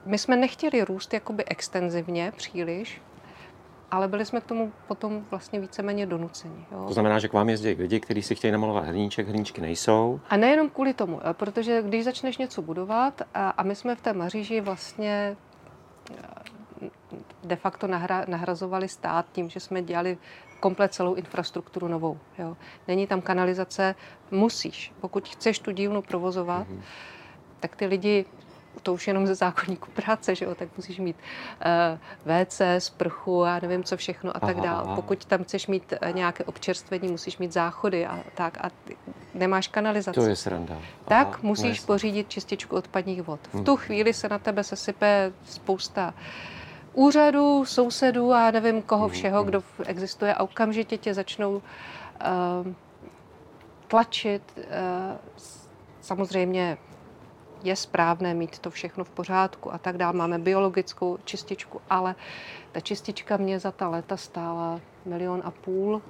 my 0.05 0.17
jsme 0.17 0.35
nechtěli 0.35 0.81
růst 0.83 1.13
jakoby 1.13 1.45
extenzivně 1.45 2.33
příliš, 2.37 3.01
ale 3.91 4.07
byli 4.07 4.25
jsme 4.25 4.41
k 4.41 4.43
tomu 4.43 4.71
potom 4.87 5.25
vlastně 5.31 5.59
víceméně 5.59 6.05
donuceni. 6.05 6.65
Jo. 6.71 6.83
To 6.87 6.93
znamená, 6.93 7.19
že 7.19 7.27
k 7.27 7.33
vám 7.33 7.49
jezdí 7.49 7.69
lidi, 7.69 7.99
kteří 7.99 8.21
si 8.21 8.35
chtějí 8.35 8.51
namalovat 8.51 8.85
hrníček, 8.85 9.27
hrníčky 9.27 9.61
nejsou. 9.61 10.19
A 10.29 10.37
nejenom 10.37 10.69
kvůli 10.69 10.93
tomu, 10.93 11.21
eh, 11.29 11.33
protože 11.33 11.81
když 11.81 12.03
začneš 12.03 12.37
něco 12.37 12.61
budovat 12.61 13.21
a, 13.33 13.49
a 13.49 13.63
my 13.63 13.75
jsme 13.75 13.95
v 13.95 14.01
té 14.01 14.13
Maříži 14.13 14.61
vlastně 14.61 15.35
de 17.43 17.55
facto 17.55 17.87
nahra, 17.87 18.25
nahrazovali 18.27 18.87
stát 18.87 19.25
tím, 19.31 19.49
že 19.49 19.59
jsme 19.59 19.81
dělali 19.81 20.17
komplet 20.59 20.93
celou 20.93 21.13
infrastrukturu 21.13 21.87
novou. 21.87 22.19
Jo. 22.37 22.57
Není 22.87 23.07
tam 23.07 23.21
kanalizace, 23.21 23.95
musíš. 24.31 24.93
Pokud 25.01 25.29
chceš 25.29 25.59
tu 25.59 25.71
dílnu 25.71 26.01
provozovat, 26.01 26.67
mm-hmm. 26.67 26.81
tak 27.59 27.75
ty 27.75 27.85
lidi 27.85 28.25
to 28.83 28.93
už 28.93 29.07
jenom 29.07 29.27
ze 29.27 29.35
zákonníku 29.35 29.91
práce, 29.91 30.35
že 30.35 30.45
jo, 30.45 30.55
tak 30.55 30.69
musíš 30.77 30.99
mít 30.99 31.15
uh, 32.25 32.41
WC, 32.43 32.61
sprchu 32.79 33.43
a 33.43 33.59
nevím 33.59 33.83
co 33.83 33.97
všechno 33.97 34.37
a 34.37 34.39
tak 34.39 34.61
dále. 34.61 34.95
Pokud 34.95 35.25
tam 35.25 35.43
chceš 35.43 35.67
mít 35.67 35.93
uh, 35.93 36.15
nějaké 36.15 36.43
občerstvení, 36.43 37.07
musíš 37.07 37.37
mít 37.37 37.53
záchody 37.53 38.05
a 38.05 38.19
tak 38.35 38.57
a 38.61 38.69
ty, 38.83 38.97
nemáš 39.33 39.67
kanalizaci. 39.67 40.19
To 40.19 40.25
je 40.25 40.35
sranda. 40.35 40.75
Aha, 40.75 40.83
tak 41.07 41.43
musíš 41.43 41.81
no 41.81 41.85
pořídit 41.85 42.29
čističku 42.29 42.75
odpadních 42.75 43.21
vod. 43.21 43.39
V 43.53 43.63
tu 43.63 43.71
mhm. 43.71 43.81
chvíli 43.81 44.13
se 44.13 44.29
na 44.29 44.39
tebe 44.39 44.63
sesype 44.63 45.31
spousta 45.45 46.13
úřadů, 46.95 47.65
sousedů 47.65 48.33
a 48.33 48.51
nevím 48.51 48.81
koho 48.81 49.07
všeho, 49.07 49.43
kdo 49.43 49.63
existuje 49.85 50.33
a 50.33 50.43
okamžitě 50.43 50.97
tě 50.97 51.13
začnou 51.13 51.51
uh, 51.51 51.61
tlačit. 53.87 54.43
Uh, 54.57 54.63
samozřejmě 56.01 56.77
je 57.63 57.75
správné 57.75 58.33
mít 58.33 58.59
to 58.59 58.71
všechno 58.71 59.03
v 59.03 59.09
pořádku 59.09 59.73
a 59.73 59.77
tak 59.77 59.97
dále. 59.97 60.13
Máme 60.13 60.39
biologickou 60.39 61.17
čističku, 61.25 61.81
ale 61.89 62.15
ta 62.71 62.79
čistička 62.79 63.37
mě 63.37 63.59
za 63.59 63.71
ta 63.71 63.89
léta 63.89 64.17
stála 64.17 64.81
milion 65.05 65.41
a 65.45 65.51
půl 65.51 66.01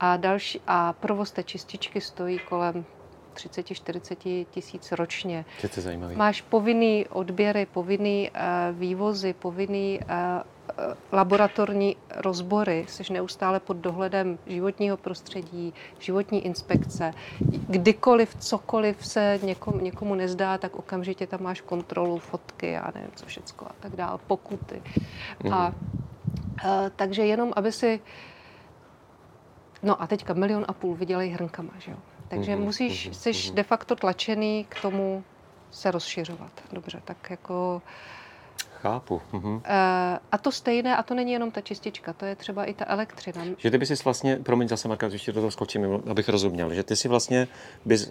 a, 0.00 0.16
další, 0.16 0.60
a 0.66 0.92
provoz 0.92 1.30
té 1.30 1.42
čističky 1.42 2.00
stojí 2.00 2.38
kolem 2.38 2.84
30-40 3.36 4.46
tisíc 4.50 4.92
ročně. 4.92 5.44
Je 5.62 5.68
to 5.68 5.80
zajímavé. 5.80 6.16
Máš 6.16 6.42
povinný 6.42 7.06
odběry, 7.06 7.66
povinný 7.66 8.30
uh, 8.30 8.78
vývozy, 8.78 9.32
povinný 9.32 10.00
uh, 10.00 10.42
laboratorní 11.12 11.96
rozbory, 12.16 12.84
jsi 12.88 13.12
neustále 13.12 13.60
pod 13.60 13.76
dohledem 13.76 14.38
životního 14.46 14.96
prostředí, 14.96 15.74
životní 15.98 16.46
inspekce. 16.46 17.12
Kdykoliv, 17.68 18.34
cokoliv 18.34 19.06
se 19.06 19.38
někomu, 19.42 19.80
někomu 19.80 20.14
nezdá, 20.14 20.58
tak 20.58 20.76
okamžitě 20.76 21.26
tam 21.26 21.42
máš 21.42 21.60
kontrolu, 21.60 22.18
fotky 22.18 22.76
a 22.76 22.92
nevím 22.94 23.10
co 23.14 23.26
všecko 23.26 23.66
a 23.66 23.72
tak 23.80 23.96
dále, 23.96 24.18
pokuty. 24.26 24.82
Mm. 25.44 25.52
A, 25.52 25.56
a 25.56 25.72
takže 26.96 27.26
jenom, 27.26 27.52
aby 27.56 27.72
si 27.72 28.00
No 29.82 30.02
a 30.02 30.06
teďka 30.06 30.34
milion 30.34 30.64
a 30.68 30.72
půl 30.72 30.94
vydělej 30.94 31.30
hrnkama, 31.30 31.72
že 31.78 31.90
jo? 31.90 31.96
Takže 32.28 32.56
mm-hmm, 32.56 32.64
musíš, 32.64 33.08
jsi 33.12 33.30
mm-hmm. 33.30 33.54
de 33.54 33.62
facto 33.62 33.96
tlačený 33.96 34.66
k 34.68 34.82
tomu 34.82 35.24
se 35.70 35.90
rozšiřovat. 35.90 36.52
Dobře, 36.72 37.00
tak 37.04 37.30
jako... 37.30 37.82
Chápu. 38.80 39.20
Uh, 39.32 39.60
a 40.32 40.38
to 40.42 40.52
stejné, 40.52 40.96
a 40.96 41.02
to 41.02 41.14
není 41.14 41.32
jenom 41.32 41.50
ta 41.50 41.60
čistička, 41.60 42.12
to 42.12 42.24
je 42.24 42.36
třeba 42.36 42.64
i 42.64 42.74
ta 42.74 42.84
elektřina. 42.88 43.44
Že 43.58 43.70
ty 43.70 43.78
bys 43.78 43.88
si 43.88 44.04
vlastně, 44.04 44.36
promiň 44.36 44.68
zase 44.68 44.88
Marka, 44.88 45.06
ještě 45.06 45.32
do 45.32 45.40
toho 45.40 45.50
skočím, 45.50 46.02
abych 46.10 46.28
rozuměl, 46.28 46.74
že 46.74 46.82
ty 46.82 46.96
si 46.96 47.08
vlastně 47.08 47.48
bys 47.84 48.10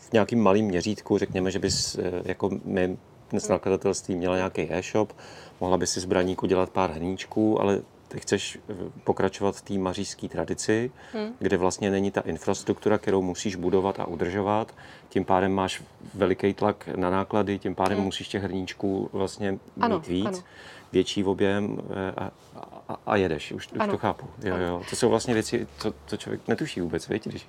v 0.00 0.12
nějakým 0.12 0.42
malým 0.42 0.66
měřítku, 0.66 1.18
řekněme, 1.18 1.50
že 1.50 1.58
bys 1.58 1.98
eh, 1.98 2.22
jako 2.24 2.50
my 2.64 2.96
dnes 3.30 3.48
nakladatelství 3.48 4.16
měla 4.16 4.36
nějaký 4.36 4.72
e-shop, 4.72 5.12
mohla 5.60 5.78
by 5.78 5.86
si 5.86 6.00
z 6.00 6.04
braníku 6.04 6.46
dělat 6.46 6.70
pár 6.70 6.90
hníčků, 6.90 7.60
ale 7.60 7.82
ty 8.14 8.20
chceš 8.20 8.58
eh, 8.70 8.74
pokračovat 9.04 9.56
v 9.56 9.62
té 9.62 9.74
mařížské 9.74 10.28
tradici, 10.28 10.90
hmm. 11.12 11.32
kde 11.38 11.56
vlastně 11.56 11.90
není 11.90 12.10
ta 12.10 12.20
infrastruktura, 12.20 12.98
kterou 12.98 13.22
musíš 13.22 13.56
budovat 13.56 14.00
a 14.00 14.06
udržovat. 14.06 14.74
Tím 15.08 15.24
pádem 15.24 15.52
máš 15.52 15.82
veliký 16.14 16.54
tlak 16.54 16.88
na 16.96 17.10
náklady, 17.10 17.58
tím 17.58 17.74
pádem 17.74 17.98
hmm. 17.98 18.04
musíš 18.04 18.28
těch 18.28 18.42
hrníčků 18.42 19.10
vlastně 19.12 19.52
mít 19.52 19.60
ano, 19.80 20.00
víc, 20.00 20.26
ano. 20.26 20.38
větší 20.92 21.24
objem 21.24 21.78
eh, 21.90 22.12
a, 22.16 22.30
a, 22.88 22.96
a 23.06 23.16
jedeš. 23.16 23.52
Už, 23.52 23.68
už 23.72 23.88
to 23.90 23.98
chápu. 23.98 24.26
Jo, 24.42 24.56
jo. 24.56 24.82
To 24.90 24.96
jsou 24.96 25.08
vlastně 25.08 25.34
věci, 25.34 25.66
co, 25.78 25.94
co 26.06 26.16
člověk 26.16 26.48
netuší 26.48 26.80
vůbec, 26.80 27.08
víš, 27.08 27.20
když 27.24 27.48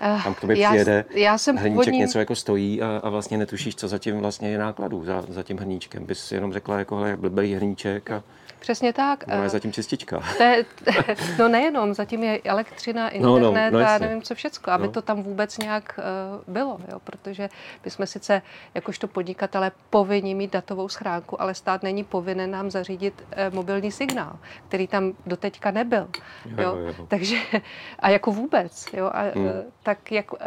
eh, 0.00 0.20
tam 0.24 0.34
k 0.34 0.40
tobě 0.40 0.58
já, 0.58 0.70
přijede, 0.70 1.04
já 1.14 1.38
jsem 1.38 1.56
hrníček 1.56 1.74
původním... 1.74 2.00
něco 2.00 2.18
jako 2.18 2.34
stojí 2.34 2.82
a, 2.82 3.00
a 3.02 3.08
vlastně 3.08 3.38
netušíš, 3.38 3.76
co 3.76 3.88
zatím 3.88 4.18
vlastně 4.18 4.50
je 4.50 4.58
nákladů 4.58 5.04
za, 5.04 5.24
za 5.28 5.42
tím 5.42 5.58
hrníčkem. 5.58 6.06
Bys 6.06 6.32
jenom 6.32 6.52
řekla, 6.52 6.78
jako, 6.78 7.04
jak 7.04 7.18
blbý 7.18 7.54
hrníček 7.54 8.10
a 8.10 8.22
Přesně 8.64 8.92
tak. 8.92 9.26
No 9.26 9.42
je 9.42 9.48
zatím 9.48 9.72
čistička. 9.72 10.22
To 10.36 10.42
je, 10.42 10.64
no 11.38 11.48
nejenom, 11.48 11.94
zatím 11.94 12.24
je 12.24 12.40
elektřina, 12.44 13.08
internet 13.08 13.40
no, 13.40 13.70
no, 13.70 13.80
no, 13.80 13.88
a 13.88 13.98
nevím 13.98 14.22
co 14.22 14.34
všecko, 14.34 14.70
aby 14.70 14.86
no. 14.86 14.92
to 14.92 15.02
tam 15.02 15.22
vůbec 15.22 15.58
nějak 15.58 16.00
uh, 16.46 16.54
bylo, 16.54 16.78
jo, 16.92 17.00
protože 17.04 17.48
my 17.84 17.90
jsme 17.90 18.06
sice 18.06 18.42
jakožto 18.74 19.08
podnikatele 19.08 19.72
povinni 19.90 20.34
mít 20.34 20.52
datovou 20.52 20.88
schránku, 20.88 21.42
ale 21.42 21.54
stát 21.54 21.82
není 21.82 22.04
povinen 22.04 22.50
nám 22.50 22.70
zařídit 22.70 23.14
uh, 23.22 23.54
mobilní 23.54 23.92
signál, 23.92 24.38
který 24.68 24.86
tam 24.86 25.12
doteďka 25.26 25.70
nebyl. 25.70 26.08
Jo, 26.46 26.56
jo. 26.58 26.76
Jo. 26.76 27.06
Takže, 27.08 27.36
a 27.98 28.10
jako 28.10 28.32
vůbec, 28.32 28.86
jo, 28.92 29.10
a, 29.12 29.22
hmm. 29.22 29.48
tak 29.82 30.12
jak, 30.12 30.32
uh, 30.32 30.38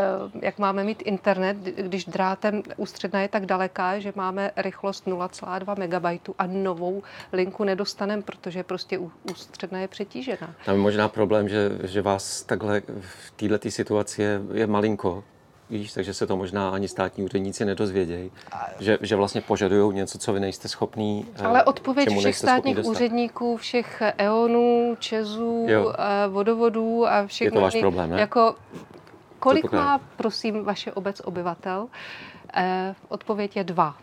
jak 0.41 0.59
máme 0.59 0.83
mít 0.83 1.01
internet, 1.05 1.57
když 1.57 2.05
drátem 2.05 2.63
ústředna 2.77 3.21
je 3.21 3.27
tak 3.27 3.45
daleká, 3.45 3.99
že 3.99 4.13
máme 4.15 4.51
rychlost 4.55 5.07
0,2 5.07 5.87
MB 5.87 6.29
a 6.39 6.45
novou 6.45 7.03
linku 7.33 7.63
nedostaneme 7.63 8.06
dostaneme, 8.07 8.23
protože 8.23 8.63
prostě 8.63 8.99
ústředna 9.31 9.79
je 9.79 9.87
přetížená. 9.87 10.55
Tam 10.65 10.75
je 10.75 10.81
možná 10.81 11.07
problém, 11.07 11.49
že, 11.49 11.71
že 11.83 12.01
vás 12.01 12.43
takhle 12.43 12.81
v 12.99 13.31
této 13.31 13.71
situaci 13.71 14.21
je, 14.21 14.41
je 14.53 14.67
malinko, 14.67 15.23
Víš, 15.69 15.93
takže 15.93 16.13
se 16.13 16.27
to 16.27 16.37
možná 16.37 16.69
ani 16.69 16.87
státní 16.87 17.23
úředníci 17.23 17.65
nedozvědějí, 17.65 18.31
že, 18.79 18.97
že 19.01 19.15
vlastně 19.15 19.41
požadují 19.41 19.95
něco, 19.95 20.17
co 20.17 20.33
vy 20.33 20.39
nejste 20.39 20.67
schopný. 20.67 21.25
Eh, 21.35 21.43
Ale 21.43 21.63
odpověď 21.63 22.17
všech 22.17 22.35
státních 22.35 22.85
úředníků, 22.85 23.57
všech 23.57 24.01
EONů, 24.17 24.95
ČEZů, 24.99 25.65
jo. 25.67 25.93
Eh, 25.97 26.27
vodovodů 26.27 27.07
a 27.07 27.27
všech... 27.27 27.45
Je 27.45 27.51
to 27.51 27.61
váš 27.61 27.75
problém, 27.79 28.09
ne? 28.09 28.19
Jako, 28.19 28.55
kolik 29.39 29.71
má, 29.71 29.99
prosím, 30.17 30.63
vaše 30.63 30.91
obec 30.91 31.21
obyvatel? 31.25 31.87
Odpověď 33.07 33.55
je 33.55 33.63
dva. 33.63 33.97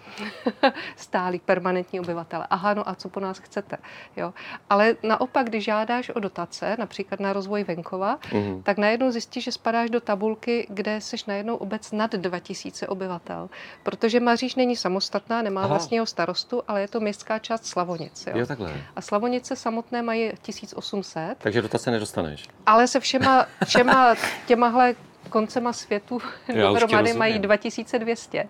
Stálí 0.97 1.39
permanentní 1.39 2.01
obyvatele. 2.01 2.47
Aha, 2.51 2.75
no 2.75 2.89
a 2.89 2.95
co 2.95 3.09
po 3.09 3.21
nás 3.21 3.39
chcete? 3.39 3.77
Jo? 4.17 4.35
Ale 4.71 4.97
naopak, 5.03 5.47
když 5.47 5.65
žádáš 5.65 6.11
o 6.11 6.21
dotace, 6.21 6.77
například 6.79 7.21
na 7.21 7.33
rozvoj 7.33 7.65
venkova, 7.65 8.19
mm-hmm. 8.19 8.63
tak 8.63 8.79
najednou 8.79 9.11
zjistíš, 9.11 9.45
že 9.45 9.53
spadáš 9.53 9.91
do 9.91 10.01
tabulky, 10.01 10.67
kde 10.71 11.01
jsi 11.01 11.17
najednou 11.27 11.57
obec 11.57 11.93
nad 11.93 12.13
2000 12.13 12.87
obyvatel. 12.87 13.51
Protože 13.83 14.21
Maříž 14.21 14.55
není 14.55 14.77
samostatná, 14.77 15.43
nemá 15.43 15.61
Aha. 15.61 15.69
vlastního 15.69 16.07
starostu, 16.07 16.63
ale 16.69 16.81
je 16.81 16.89
to 16.89 17.01
městská 17.01 17.39
část 17.39 17.67
Slavonic. 17.67 18.27
Jo? 18.27 18.39
Jo, 18.39 18.47
takhle. 18.47 18.73
A 18.97 19.01
Slavonice 19.01 19.57
samotné 19.57 20.03
mají 20.03 20.33
1800. 20.43 21.39
Takže 21.39 21.63
dotace 21.63 21.91
nedostaneš. 21.91 22.49
Ale 22.67 22.87
se 22.89 23.01
všema, 23.01 23.47
všema 23.65 24.15
těmahle 24.47 24.95
koncema 25.31 25.73
světu 25.73 26.19
dohromady 26.55 27.13
mají 27.13 27.39
2200. 27.39 28.49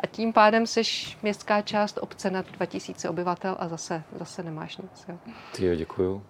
A 0.00 0.06
tím 0.06 0.32
pádem 0.32 0.66
jsi 0.66 0.82
městská 1.22 1.62
část 1.62 1.98
obce 2.02 2.30
nad 2.30 2.50
2000 2.50 3.08
obyvatel 3.08 3.56
a 3.58 3.68
zase, 3.68 4.02
zase 4.18 4.42
nemáš 4.42 4.76
nic. 4.76 5.04
Jo. 5.08 5.14
Ty 5.56 5.66
jo, 5.66 5.74
děkuju. 5.74 6.22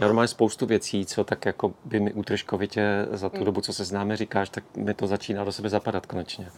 Já 0.00 0.06
normálně 0.06 0.28
spoustu 0.28 0.66
věcí, 0.66 1.06
co 1.06 1.24
tak 1.24 1.46
jako 1.46 1.74
by 1.84 2.00
mi 2.00 2.12
útržkovitě 2.12 3.06
za 3.10 3.28
tu 3.28 3.38
mm. 3.38 3.44
dobu, 3.44 3.60
co 3.60 3.72
se 3.72 3.84
známe, 3.84 4.16
říkáš, 4.16 4.48
tak 4.48 4.64
mi 4.76 4.94
to 4.94 5.06
začíná 5.06 5.44
do 5.44 5.52
sebe 5.52 5.68
zapadat 5.68 6.06
konečně. 6.06 6.48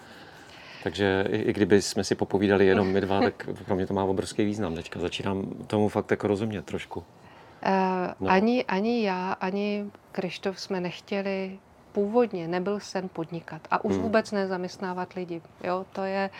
Takže 0.82 1.24
i, 1.30 1.36
i 1.36 1.52
kdyby 1.52 1.82
jsme 1.82 2.04
si 2.04 2.14
popovídali 2.14 2.66
jenom 2.66 2.88
my 2.88 3.00
dva, 3.00 3.20
tak 3.30 3.48
pro 3.64 3.76
mě 3.76 3.86
to 3.86 3.94
má 3.94 4.04
obrovský 4.04 4.44
význam. 4.44 4.74
Teďka 4.74 5.00
začínám 5.00 5.46
tomu 5.66 5.88
fakt 5.88 6.10
jako 6.10 6.26
rozumět 6.26 6.64
trošku. 6.64 7.00
Uh, 7.00 7.74
no. 8.20 8.30
ani, 8.30 8.64
ani 8.64 9.04
já, 9.04 9.32
ani 9.32 9.90
Krištof 10.12 10.60
jsme 10.60 10.80
nechtěli 10.80 11.58
původně 11.96 12.48
nebyl 12.48 12.80
sen 12.80 13.08
podnikat 13.08 13.62
a 13.70 13.84
už 13.84 13.94
hmm. 13.94 14.02
vůbec 14.02 14.32
nezaměstnávat 14.32 15.12
lidi. 15.12 15.42
Jo, 15.64 15.86
to 15.92 16.04
je, 16.04 16.30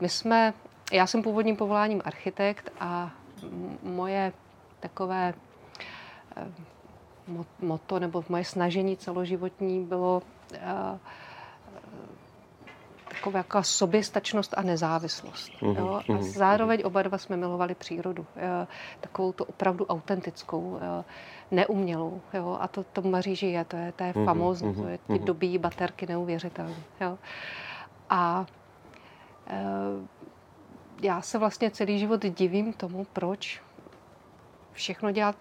my 0.00 0.08
jsme, 0.08 0.54
já 0.92 1.06
jsem 1.06 1.22
původním 1.22 1.56
povoláním 1.56 2.02
architekt 2.04 2.72
a 2.80 3.10
moje 3.82 4.32
takové 4.80 5.34
eh, 6.36 6.46
moto 7.62 7.98
nebo 7.98 8.24
moje 8.28 8.44
snažení 8.44 8.96
celoživotní 8.96 9.84
bylo 9.84 10.22
uh, 10.52 10.98
taková 13.16 13.38
jako 13.38 13.62
soběstačnost 13.62 14.54
a 14.56 14.62
nezávislost. 14.62 15.52
Mm-hmm. 15.60 15.78
Jo? 15.78 16.00
A 16.08 16.12
mhm, 16.12 16.22
zároveň 16.22 16.82
oba 16.84 17.02
dva 17.02 17.18
jsme 17.18 17.36
milovali 17.36 17.74
přírodu. 17.74 18.26
Jo? 18.36 18.66
Takovou 19.00 19.32
tu 19.32 19.44
opravdu 19.44 19.86
autentickou, 19.86 20.78
jo? 20.82 21.04
neumělou. 21.50 22.20
Jo? 22.34 22.58
A 22.60 22.68
to, 22.68 22.84
to 22.84 23.02
Maří 23.02 23.36
žije, 23.36 23.64
to 23.64 23.76
je, 23.76 23.92
to 23.92 24.04
je 24.04 24.12
mm-hmm. 24.12 24.24
famózní, 24.24 24.74
to 24.74 24.88
je 24.88 24.98
ty 24.98 25.12
mm-hmm. 25.12 25.24
dobí 25.24 25.58
baterky 25.58 26.06
neuvěřitelné. 26.06 26.76
Jo? 27.00 27.18
A 28.10 28.46
e, 29.46 29.64
já 31.02 31.22
se 31.22 31.38
vlastně 31.38 31.70
celý 31.70 31.98
život 31.98 32.24
divím 32.24 32.72
tomu, 32.72 33.06
proč 33.12 33.62
všechno 34.72 35.10
dělat, 35.10 35.36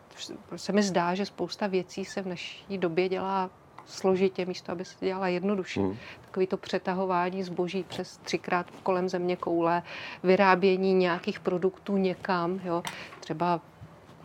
se 0.55 0.71
mi 0.71 0.83
zdá, 0.83 1.15
že 1.15 1.25
spousta 1.25 1.67
věcí 1.67 2.05
se 2.05 2.21
v 2.21 2.27
naší 2.27 2.77
době 2.77 3.09
dělá 3.09 3.49
složitě, 3.85 4.45
místo 4.45 4.71
aby 4.71 4.85
se 4.85 5.05
dělala 5.05 5.27
jednoduše. 5.27 5.79
Hmm. 5.79 5.97
Takový 6.25 6.47
to 6.47 6.57
přetahování 6.57 7.43
zboží 7.43 7.83
přes 7.83 8.17
třikrát 8.17 8.65
kolem 8.83 9.09
země 9.09 9.35
koule, 9.35 9.83
vyrábění 10.23 10.93
nějakých 10.93 11.39
produktů 11.39 11.97
někam. 11.97 12.59
Jo. 12.63 12.83
Třeba 13.19 13.61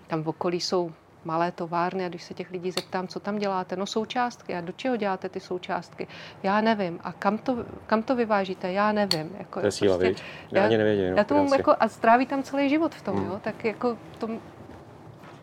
tam 0.06 0.22
v 0.22 0.28
okolí 0.28 0.60
jsou 0.60 0.92
malé 1.24 1.52
továrny 1.52 2.04
a 2.04 2.08
když 2.08 2.22
se 2.22 2.34
těch 2.34 2.50
lidí 2.50 2.70
zeptám, 2.70 3.08
co 3.08 3.20
tam 3.20 3.38
děláte, 3.38 3.76
no 3.76 3.86
součástky 3.86 4.54
a 4.54 4.60
do 4.60 4.72
čeho 4.72 4.96
děláte 4.96 5.28
ty 5.28 5.40
součástky, 5.40 6.06
já 6.42 6.60
nevím. 6.60 7.00
A 7.04 7.12
kam 7.12 7.38
to, 7.38 7.64
kam 7.86 8.02
to 8.02 8.16
vyvážíte, 8.16 8.72
já 8.72 8.92
nevím. 8.92 9.36
Jako, 9.38 9.60
to 9.60 9.66
je 9.66 9.72
síla, 9.72 9.98
prostě, 9.98 10.24
já, 10.52 10.60
já 10.60 10.66
ani 10.66 10.78
nevěděl. 10.78 11.16
Já 11.16 11.24
tomu 11.24 11.54
jako, 11.54 11.74
a 11.80 11.88
stráví 11.88 12.26
tam 12.26 12.42
celý 12.42 12.68
život 12.68 12.94
v 12.94 13.02
tom, 13.02 13.16
hmm. 13.16 13.26
jo, 13.26 13.40
tak 13.42 13.64
jako 13.64 13.98
tom, 14.18 14.38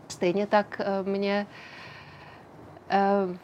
stejně 0.07 0.47
tak 0.47 0.81
uh, 1.01 1.07
mě 1.07 1.47
uh, 3.27 3.35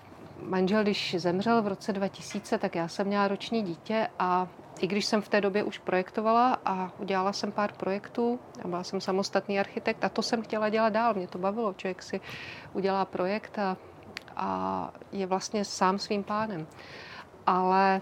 manžel, 0.43 0.83
když 0.83 1.15
zemřel 1.19 1.61
v 1.61 1.67
roce 1.67 1.93
2000, 1.93 2.57
tak 2.57 2.75
já 2.75 2.87
jsem 2.87 3.07
měla 3.07 3.27
roční 3.27 3.61
dítě 3.61 4.07
a 4.19 4.47
i 4.79 4.87
když 4.87 5.05
jsem 5.05 5.21
v 5.21 5.29
té 5.29 5.41
době 5.41 5.63
už 5.63 5.77
projektovala 5.77 6.57
a 6.65 6.91
udělala 6.99 7.33
jsem 7.33 7.51
pár 7.51 7.73
projektů 7.73 8.39
a 8.63 8.67
byla 8.67 8.83
jsem 8.83 9.01
samostatný 9.01 9.59
architekt 9.59 10.03
a 10.03 10.09
to 10.09 10.21
jsem 10.21 10.41
chtěla 10.41 10.69
dělat 10.69 10.89
dál, 10.89 11.13
mě 11.13 11.27
to 11.27 11.37
bavilo. 11.37 11.73
Člověk 11.73 12.03
si 12.03 12.21
udělá 12.73 13.05
projekt 13.05 13.59
a, 13.59 13.77
a 14.35 14.91
je 15.11 15.25
vlastně 15.25 15.65
sám 15.65 15.99
svým 15.99 16.23
pánem. 16.23 16.67
Ale 17.45 18.01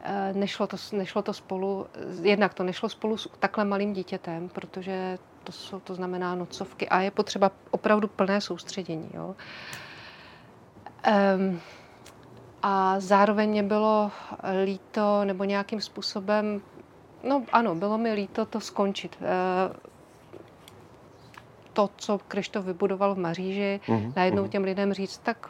eh, 0.00 0.32
nešlo 0.32 0.66
to, 0.66 0.76
nešlo 0.92 1.22
to 1.22 1.32
spolu, 1.32 1.86
jednak 2.22 2.54
to 2.54 2.64
nešlo 2.64 2.88
spolu 2.88 3.16
s 3.16 3.28
takhle 3.38 3.64
malým 3.64 3.92
dítětem, 3.92 4.48
protože 4.48 5.18
to, 5.44 5.52
jsou, 5.52 5.80
to 5.80 5.94
znamená 5.94 6.34
nocovky 6.34 6.88
a 6.88 7.00
je 7.00 7.10
potřeba 7.10 7.50
opravdu 7.70 8.08
plné 8.08 8.40
soustředění. 8.40 9.10
Jo. 9.14 9.34
Um, 11.06 11.60
a 12.62 13.00
zároveň 13.00 13.50
mě 13.50 13.62
bylo 13.62 14.10
líto, 14.64 15.24
nebo 15.24 15.44
nějakým 15.44 15.80
způsobem, 15.80 16.62
no 17.28 17.44
ano, 17.52 17.74
bylo 17.74 17.98
mi 17.98 18.12
líto 18.12 18.46
to 18.46 18.60
skončit. 18.60 19.18
To, 21.72 21.90
co 21.96 22.18
Krištof 22.18 22.64
vybudoval 22.64 23.14
v 23.14 23.18
Maříži, 23.18 23.80
mm-hmm. 23.86 24.12
najednou 24.16 24.44
mm-hmm. 24.44 24.48
těm 24.48 24.64
lidem 24.64 24.92
říct, 24.92 25.18
tak 25.18 25.48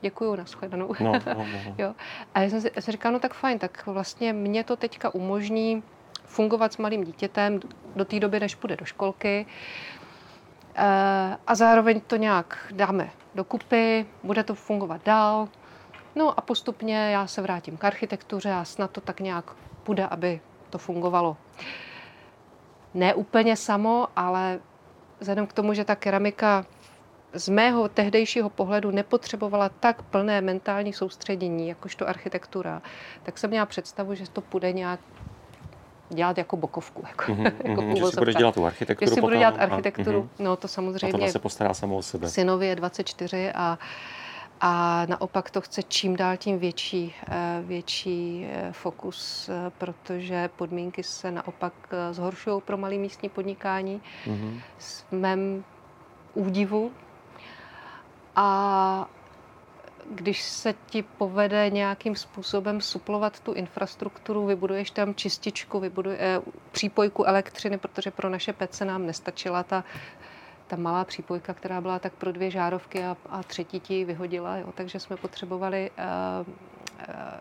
děkuju, 0.00 0.36
nashledanou. 0.36 0.94
No, 1.00 1.12
no, 1.12 1.20
no, 1.26 1.34
no. 1.34 1.74
jo. 1.78 1.94
A 2.34 2.40
já 2.40 2.50
jsem 2.50 2.60
si, 2.60 2.70
jsem 2.80 2.92
říkala, 2.92 3.12
no 3.12 3.18
tak 3.18 3.34
fajn, 3.34 3.58
tak 3.58 3.86
vlastně 3.86 4.32
mě 4.32 4.64
to 4.64 4.76
teďka 4.76 5.14
umožní 5.14 5.82
fungovat 6.24 6.72
s 6.72 6.76
malým 6.76 7.04
dítětem 7.04 7.60
do 7.96 8.04
té 8.04 8.20
doby, 8.20 8.40
než 8.40 8.54
půjde 8.54 8.76
do 8.76 8.84
školky. 8.84 9.46
Eh, 10.82 11.36
a 11.46 11.54
zároveň 11.54 12.00
to 12.00 12.16
nějak 12.16 12.58
dáme 12.70 13.10
dokupy, 13.34 14.06
bude 14.22 14.44
to 14.44 14.54
fungovat 14.54 15.04
dál. 15.04 15.48
No 16.14 16.38
a 16.38 16.40
postupně 16.42 17.10
já 17.10 17.26
se 17.26 17.42
vrátím 17.42 17.76
k 17.76 17.84
architektuře 17.84 18.52
a 18.52 18.64
snad 18.64 18.90
to 18.90 19.00
tak 19.00 19.20
nějak 19.20 19.50
půjde, 19.82 20.06
aby 20.06 20.40
to 20.70 20.78
fungovalo. 20.78 21.36
Ne 22.94 23.14
úplně 23.14 23.56
samo, 23.56 24.08
ale 24.16 24.60
vzhledem 25.20 25.46
k 25.46 25.52
tomu, 25.52 25.74
že 25.74 25.84
ta 25.84 25.96
keramika 25.96 26.66
z 27.32 27.48
mého 27.48 27.88
tehdejšího 27.88 28.50
pohledu 28.50 28.90
nepotřebovala 28.90 29.68
tak 29.68 30.02
plné 30.02 30.40
mentální 30.40 30.92
soustředění, 30.92 31.68
jakožto 31.68 32.08
architektura, 32.08 32.82
tak 33.22 33.38
jsem 33.38 33.50
měla 33.50 33.66
představu, 33.66 34.14
že 34.14 34.30
to 34.30 34.40
půjde 34.40 34.72
nějak 34.72 35.00
dělat 36.10 36.38
jako 36.38 36.56
bokovku. 36.56 37.04
Jako, 37.08 37.32
mm-hmm, 37.32 37.52
jako 37.64 37.82
mm-hmm, 37.82 37.96
že 37.96 38.06
si 38.06 38.16
budeš 38.16 38.34
dělat 38.34 38.54
tu 38.54 38.66
architekturu 38.66 39.08
Že 39.10 39.14
si 39.14 39.20
budu 39.20 39.36
dělat 39.36 39.54
architekturu, 39.58 40.18
a, 40.18 40.22
mm-hmm. 40.22 40.44
no 40.44 40.56
to 40.56 40.68
samozřejmě. 40.68 41.08
A 41.08 41.10
tohle 41.10 41.32
se 41.32 41.38
postará 41.38 41.74
samo 41.74 41.96
o 41.96 42.02
sebe. 42.02 42.28
Synovi 42.28 42.66
je 42.66 42.76
24 42.76 43.52
a 43.52 43.78
a 44.62 45.06
naopak 45.08 45.50
to 45.50 45.60
chce 45.60 45.82
čím 45.82 46.16
dál 46.16 46.36
tím 46.36 46.58
větší, 46.58 47.14
eh, 47.28 47.62
větší 47.64 48.46
eh, 48.50 48.72
fokus, 48.72 49.48
eh, 49.48 49.70
protože 49.78 50.50
podmínky 50.56 51.02
se 51.02 51.30
naopak 51.30 51.72
zhoršují 52.10 52.60
pro 52.60 52.76
malé 52.76 52.94
místní 52.94 53.28
podnikání 53.28 54.02
mm-hmm. 54.26 54.60
s 54.78 55.04
mém 55.10 55.64
údivu. 56.34 56.92
A 58.36 59.08
když 60.10 60.42
se 60.42 60.74
ti 60.86 61.02
povede 61.02 61.70
nějakým 61.70 62.16
způsobem 62.16 62.80
suplovat 62.80 63.40
tu 63.40 63.52
infrastrukturu, 63.52 64.46
vybuduješ 64.46 64.90
tam 64.90 65.14
čističku, 65.14 65.80
vybuduje, 65.80 66.42
přípojku 66.72 67.24
elektřiny, 67.24 67.78
protože 67.78 68.10
pro 68.10 68.28
naše 68.28 68.52
pece 68.52 68.84
nám 68.84 69.06
nestačila 69.06 69.62
ta 69.62 69.84
ta 70.70 70.76
malá 70.76 71.04
přípojka, 71.04 71.54
která 71.54 71.80
byla 71.80 71.98
tak 71.98 72.12
pro 72.12 72.32
dvě 72.32 72.50
žárovky 72.50 73.04
a, 73.04 73.16
a 73.28 73.42
třetí 73.42 73.80
ti 73.80 74.04
vyhodila, 74.04 74.56
jo, 74.56 74.72
takže 74.74 75.00
jsme 75.00 75.16
potřebovali 75.16 75.90
uh, 75.90 76.46
uh, 76.48 76.54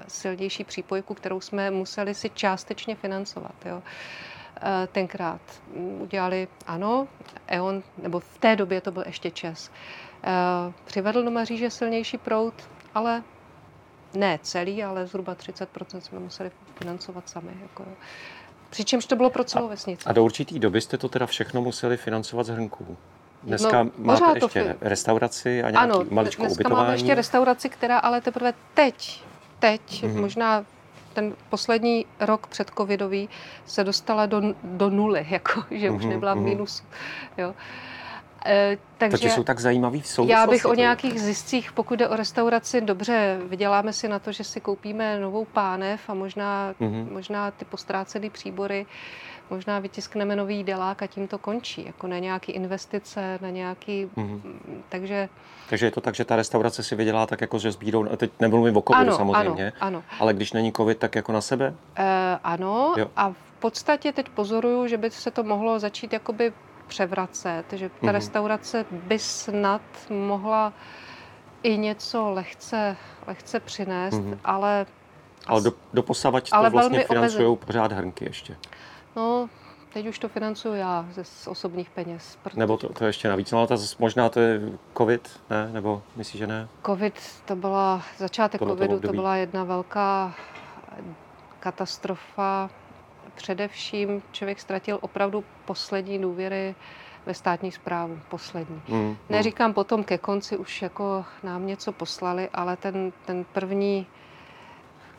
silnější 0.07 0.63
přípojku, 0.63 1.13
kterou 1.13 1.41
jsme 1.41 1.71
museli 1.71 2.13
si 2.13 2.29
částečně 2.29 2.95
financovat. 2.95 3.55
Jo. 3.65 3.75
Uh, 3.75 3.83
tenkrát 4.91 5.41
udělali, 5.99 6.47
ano, 6.67 7.07
EON, 7.47 7.83
nebo 7.97 8.19
v 8.19 8.37
té 8.37 8.55
době 8.55 8.81
to 8.81 8.91
byl 8.91 9.03
ještě 9.05 9.31
čes, 9.31 9.71
přivedl 10.85 11.23
do 11.23 11.31
Maříže 11.31 11.69
silnější 11.69 12.17
proud, 12.17 12.53
ale 12.95 13.23
ne 14.13 14.39
celý, 14.41 14.83
ale 14.83 15.07
zhruba 15.07 15.35
30% 15.35 15.99
jsme 15.99 16.19
museli 16.19 16.51
financovat 16.79 17.29
sami. 17.29 17.51
Jako, 17.61 17.85
Přičemž 18.69 19.05
to 19.05 19.15
bylo 19.15 19.29
pro 19.29 19.43
celou 19.43 19.67
vesnici. 19.67 20.05
A 20.05 20.13
do 20.13 20.23
určitý 20.23 20.59
doby 20.59 20.81
jste 20.81 20.97
to 20.97 21.09
teda 21.09 21.25
všechno 21.25 21.61
museli 21.61 21.97
financovat 21.97 22.45
z 22.45 22.49
hrnků? 22.49 22.97
Dneska 23.43 23.83
no, 23.83 23.91
máte 23.97 24.37
ještě 24.37 24.63
fi... 24.63 24.75
restauraci 24.81 25.63
a 25.63 25.69
nějaký 25.69 25.91
ano, 25.91 26.05
maličkou 26.09 26.43
dneska 26.43 26.53
ubytování? 26.53 26.83
máme 26.83 26.93
ještě 26.93 27.15
restauraci, 27.15 27.69
která 27.69 27.99
ale 27.99 28.21
teprve 28.21 28.53
teď, 28.73 29.23
teď, 29.59 29.81
mm-hmm. 29.81 30.21
možná 30.21 30.65
ten 31.13 31.33
poslední 31.49 32.05
rok 32.19 32.47
před 32.47 32.71
covidový 32.77 33.29
se 33.65 33.83
dostala 33.83 34.25
do, 34.25 34.41
do 34.63 34.89
nuly, 34.89 35.27
jako, 35.29 35.63
že 35.71 35.89
mm-hmm, 35.89 35.95
už 35.95 36.03
mhm, 36.03 36.13
nebyla 36.13 36.33
v 36.33 36.37
mhm. 36.37 36.45
mínusu. 36.45 36.83
Jo. 37.37 37.53
Takže, 38.43 38.77
takže 38.97 39.29
jsou 39.29 39.43
tak 39.43 39.59
zajímavý 39.59 40.01
v 40.01 40.07
souvislosti. 40.07 40.31
Já 40.31 40.47
bych 40.47 40.65
o 40.65 40.73
nějakých 40.73 41.21
ziscích, 41.21 41.71
pokud 41.71 41.99
jde 41.99 42.07
o 42.07 42.15
restauraci, 42.15 42.81
dobře, 42.81 43.39
vyděláme 43.47 43.93
si 43.93 44.07
na 44.07 44.19
to, 44.19 44.31
že 44.31 44.43
si 44.43 44.61
koupíme 44.61 45.19
novou 45.19 45.45
pánev 45.45 46.09
a 46.09 46.13
možná, 46.13 46.73
mm-hmm. 46.81 47.11
možná 47.11 47.51
ty 47.51 47.65
postrácené 47.65 48.29
příbory 48.29 48.85
možná 49.49 49.79
vytiskneme 49.79 50.35
nový 50.35 50.63
delák 50.63 51.01
a 51.03 51.07
tím 51.07 51.27
to 51.27 51.37
končí, 51.37 51.85
jako 51.85 52.07
na 52.07 52.19
nějaké 52.19 52.51
investice, 52.51 53.39
na 53.41 53.49
nějaký, 53.49 54.05
mm-hmm. 54.05 54.41
takže... 54.89 55.29
Takže 55.69 55.85
je 55.85 55.91
to 55.91 56.01
tak, 56.01 56.15
že 56.15 56.25
ta 56.25 56.35
restaurace 56.35 56.83
si 56.83 56.95
vydělá 56.95 57.25
tak 57.25 57.41
jako, 57.41 57.59
že 57.59 57.71
sbírou, 57.71 58.05
teď 58.05 58.31
nemluvím 58.39 58.77
o 58.77 58.81
covidu 58.81 59.01
ano, 59.01 59.17
samozřejmě, 59.17 59.73
ano, 59.79 59.97
ano. 59.97 60.03
ale 60.19 60.33
když 60.33 60.53
není 60.53 60.73
covid, 60.73 60.97
tak 60.97 61.15
jako 61.15 61.31
na 61.31 61.41
sebe? 61.41 61.73
E, 61.95 62.39
ano 62.43 62.93
jo. 62.97 63.07
a 63.15 63.29
v 63.29 63.59
podstatě 63.59 64.11
teď 64.11 64.29
pozoruju, 64.29 64.87
že 64.87 64.97
by 64.97 65.11
se 65.11 65.31
to 65.31 65.43
mohlo 65.43 65.79
začít 65.79 66.13
jakoby 66.13 66.53
převracet, 66.89 67.65
že 67.73 67.89
ta 67.89 67.95
mm-hmm. 67.95 68.11
restaurace 68.11 68.85
by 68.91 69.19
snad 69.19 69.81
mohla 70.09 70.73
i 71.63 71.77
něco 71.77 72.29
lehce, 72.29 72.97
lehce 73.27 73.59
přinést, 73.59 74.15
mm-hmm. 74.15 74.39
ale 74.43 74.85
ale 75.47 75.61
do, 75.61 75.71
do 75.93 76.03
posavať 76.03 76.49
to 76.49 76.69
vlastně 76.69 77.03
financují 77.03 77.57
pořád 77.57 77.91
hrnky 77.91 78.25
ještě. 78.25 78.57
No, 79.15 79.49
teď 79.93 80.07
už 80.07 80.19
to 80.19 80.29
financuju 80.29 80.73
já 80.75 81.05
ze 81.11 81.49
osobních 81.49 81.89
peněz. 81.89 82.37
Protože... 82.43 82.59
Nebo 82.59 82.77
to, 82.77 82.93
to 82.93 83.05
ještě 83.05 83.29
navíc, 83.29 83.51
no 83.51 83.57
ale 83.57 83.67
to 83.67 83.75
možná 83.99 84.29
to 84.29 84.39
je 84.39 84.61
covid, 84.97 85.41
ne? 85.49 85.69
Nebo 85.73 86.01
myslíš, 86.15 86.39
že 86.39 86.47
ne? 86.47 86.67
Covid, 86.85 87.13
to 87.45 87.55
byla, 87.55 88.01
začátek 88.17 88.59
Tohle 88.59 88.75
covidu, 88.75 88.99
to 88.99 89.11
byla 89.11 89.35
jedna 89.35 89.63
velká 89.63 90.35
katastrofa. 91.59 92.69
Především 93.39 94.21
člověk 94.31 94.59
ztratil 94.59 94.97
opravdu 95.01 95.43
poslední 95.65 96.19
důvěry 96.19 96.75
ve 97.25 97.33
státní 97.33 97.71
zprávu, 97.71 98.19
poslední. 98.29 98.81
Mm, 98.87 98.97
mm. 98.97 99.17
Neříkám 99.29 99.73
potom 99.73 100.03
ke 100.03 100.17
konci 100.17 100.57
už 100.57 100.81
jako 100.81 101.25
nám 101.43 101.67
něco 101.67 101.91
poslali, 101.91 102.49
ale 102.53 102.77
ten, 102.77 103.11
ten 103.25 103.45
první 103.53 104.07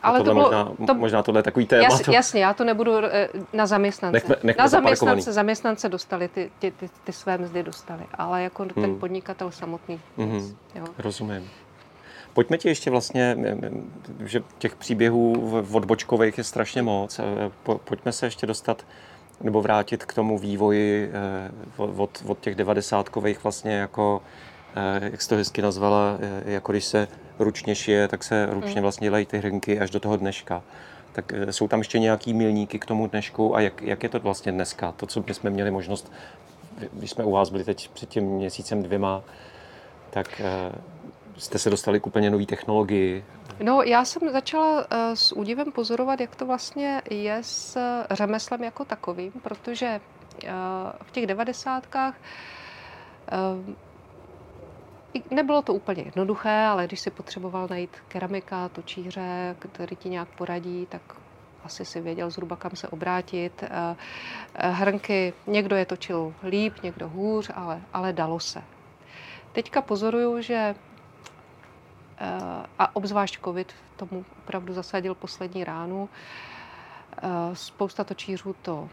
ale 0.03 0.19
to 0.19 0.25
bylo, 0.25 0.43
možná, 0.43 0.73
to, 0.87 0.95
možná 0.95 1.23
tohle 1.23 1.39
je 1.39 1.43
takový 1.43 1.67
téma. 1.67 1.83
Jas, 1.83 2.09
jasně, 2.09 2.45
já 2.45 2.55
to 2.55 2.65
nebudu 2.65 2.93
eh, 3.05 3.29
na 3.53 3.67
zaměstnance. 3.67 4.13
Nechme, 4.13 4.37
nechme 4.43 4.63
na 4.63 4.69
zaměstnance, 4.69 5.33
zaměstnance 5.33 5.89
dostali, 5.89 6.29
ty, 6.29 6.51
ty, 6.59 6.71
ty, 6.71 6.89
ty 7.05 7.13
své 7.13 7.39
mzdy 7.39 7.63
dostali, 7.63 8.03
ale 8.15 8.43
jako 8.43 8.63
hmm. 8.63 8.73
ten 8.75 8.99
podnikatel 8.99 9.51
samotný. 9.51 10.01
Hmm. 10.17 10.57
Jo. 10.75 10.85
Rozumím. 10.99 11.51
Pojďme 12.35 12.59
ti 12.59 12.69
ještě 12.69 12.91
vlastně, 12.91 13.37
že 14.25 14.43
těch 14.59 14.77
příběhů 14.77 15.51
odbočkových 15.73 16.39
je 16.39 16.45
strašně 16.45 16.83
moc. 16.83 17.19
Eh, 17.19 17.51
pojďme 17.85 18.13
se 18.13 18.27
ještě 18.27 18.47
dostat 18.47 18.87
nebo 19.41 19.63
vrátit 19.63 20.05
k 20.05 20.15
tomu 20.15 20.39
vývoji 20.39 21.11
eh, 21.13 21.51
od, 21.77 22.23
od 22.27 22.41
těch 22.41 22.55
devadesátkových 22.55 23.43
vlastně 23.43 23.73
jako, 23.73 24.23
jak 25.01 25.23
jsi 25.23 25.29
to 25.29 25.37
hezky 25.37 25.63
nazvala, 25.63 26.19
jako 26.45 26.73
když 26.73 26.85
se 26.85 27.09
ručně 27.39 27.75
šije, 27.75 28.09
tak 28.09 28.25
se 28.25 28.47
ručně 28.51 28.73
hmm. 28.73 28.83
vlastně 28.83 29.05
dělají 29.05 29.27
ty 29.27 29.39
hrnky 29.39 29.81
až 29.81 29.91
do 29.91 30.01
toho 30.01 30.17
dneška. 30.17 30.63
Tak 31.13 31.33
jsou 31.51 31.69
tam 31.69 31.79
ještě 31.81 31.99
nějaký 31.99 32.35
milníky 32.35 32.79
k 32.79 32.87
tomu 32.87 33.07
dnešku 33.07 33.57
a 33.57 33.61
jak, 33.61 33.83
jak 33.83 34.03
je 34.03 34.09
to 34.09 34.21
vlastně 34.21 34.53
dneska? 34.53 34.93
To, 34.93 35.07
co 35.07 35.25
my 35.27 35.35
jsme 35.35 35.51
měli 35.51 35.71
možnost, 35.71 36.13
když 36.93 37.11
jsme 37.11 37.25
u 37.25 37.31
vás 37.31 37.51
byli 37.51 37.65
teď 37.65 37.91
před 37.91 38.09
tím 38.09 38.25
měsícem 38.25 38.83
dvěma, 38.83 39.23
tak 40.11 40.41
jste 41.41 41.59
se 41.59 41.71
dostali 41.71 42.01
k 42.01 42.07
úplně 42.07 42.31
nové 42.31 42.47
technologii. 42.47 43.25
No, 43.63 43.83
já 43.83 44.05
jsem 44.05 44.33
začala 44.33 44.87
eh, 44.91 45.17
s 45.17 45.33
údivem 45.33 45.73
pozorovat, 45.73 46.21
jak 46.21 46.37
to 46.37 46.47
vlastně 46.47 47.03
je 47.11 47.39
s 47.43 47.79
řemeslem 48.11 48.65
jako 48.65 48.85
takovým, 48.85 49.33
protože 49.43 50.01
v 51.03 51.11
těch 51.11 51.27
devadesátkách 51.27 52.15
Nebylo 55.31 55.63
to 55.63 55.75
úplně 55.75 56.03
jednoduché, 56.03 56.65
ale 56.65 56.87
když 56.87 57.01
si 57.01 57.11
potřeboval 57.11 57.67
najít 57.71 57.97
keramika, 58.09 58.69
točíře, 58.69 59.57
který 59.59 59.97
ti 59.97 60.09
nějak 60.09 60.29
poradí, 60.29 60.87
tak 60.87 61.03
asi 61.65 61.85
si 61.85 62.01
věděl 62.01 62.31
zhruba, 62.31 62.57
kam 62.57 62.71
se 62.75 62.89
obrátit. 62.89 63.63
Eh, 63.63 63.97
eh, 64.55 64.71
hrnky, 64.71 65.33
někdo 65.47 65.77
je 65.77 65.87
točil 65.87 66.35
líp, 66.43 66.75
někdo 66.83 67.09
hůř, 67.09 67.51
ale, 67.55 67.83
ale 67.93 68.13
dalo 68.13 68.41
se. 68.41 68.63
Teďka 69.53 69.83
pozoruju, 69.83 70.43
že 70.43 70.55
eh, 70.55 70.75
a 72.79 72.97
obzvlášť 72.97 73.41
covid 73.45 73.75
tomu 73.97 74.25
opravdu 74.45 74.73
zasadil 74.73 75.15
poslední 75.15 75.65
ránu, 75.65 76.09
spousta 77.53 78.05
točířů 78.05 78.55
to 78.63 78.89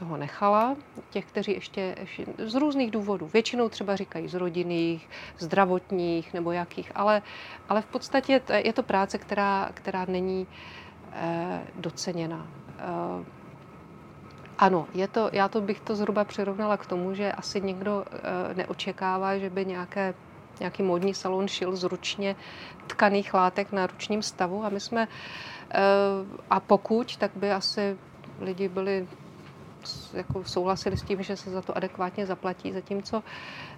toho 0.00 0.16
nechala. 0.16 0.76
Těch, 1.10 1.24
kteří 1.24 1.52
ještě, 1.52 1.94
ještě 2.00 2.26
z 2.38 2.54
různých 2.54 2.90
důvodů, 2.90 3.30
většinou 3.32 3.68
třeba 3.68 3.96
říkají 3.96 4.28
z 4.28 4.34
rodinných, 4.34 5.08
zdravotních 5.38 6.34
nebo 6.34 6.52
jakých, 6.52 6.92
ale, 6.94 7.22
ale 7.68 7.82
v 7.82 7.86
podstatě 7.86 8.40
je 8.64 8.72
to 8.72 8.82
práce, 8.82 9.18
která, 9.18 9.70
která 9.74 10.04
není 10.08 10.46
eh, 11.12 11.60
doceněna. 11.76 12.46
Eh, 12.78 13.24
ano, 14.58 14.88
je 14.94 15.08
to, 15.08 15.30
já 15.32 15.48
to 15.48 15.60
bych 15.60 15.80
to 15.80 15.96
zhruba 15.96 16.24
přirovnala 16.24 16.76
k 16.76 16.86
tomu, 16.86 17.14
že 17.14 17.32
asi 17.32 17.60
někdo 17.60 18.04
eh, 18.08 18.54
neočekává, 18.54 19.38
že 19.38 19.50
by 19.50 19.64
nějaké 19.64 20.14
nějaký 20.60 20.82
módní 20.82 21.14
salon 21.14 21.48
šil 21.48 21.76
z 21.76 21.84
ručně 21.84 22.36
tkaných 22.86 23.34
látek 23.34 23.72
na 23.72 23.86
ručním 23.86 24.22
stavu 24.22 24.64
a 24.64 24.68
my 24.68 24.80
jsme 24.80 25.08
eh, 25.70 25.78
a 26.50 26.60
pokud, 26.60 27.16
tak 27.16 27.30
by 27.34 27.52
asi 27.52 27.96
lidi 28.40 28.68
byli 28.68 29.06
jako 30.12 30.44
souhlasili 30.44 30.96
s 30.96 31.02
tím, 31.02 31.22
že 31.22 31.36
se 31.36 31.50
za 31.50 31.62
to 31.62 31.76
adekvátně 31.76 32.26
zaplatí, 32.26 32.72
zatímco, 32.72 33.22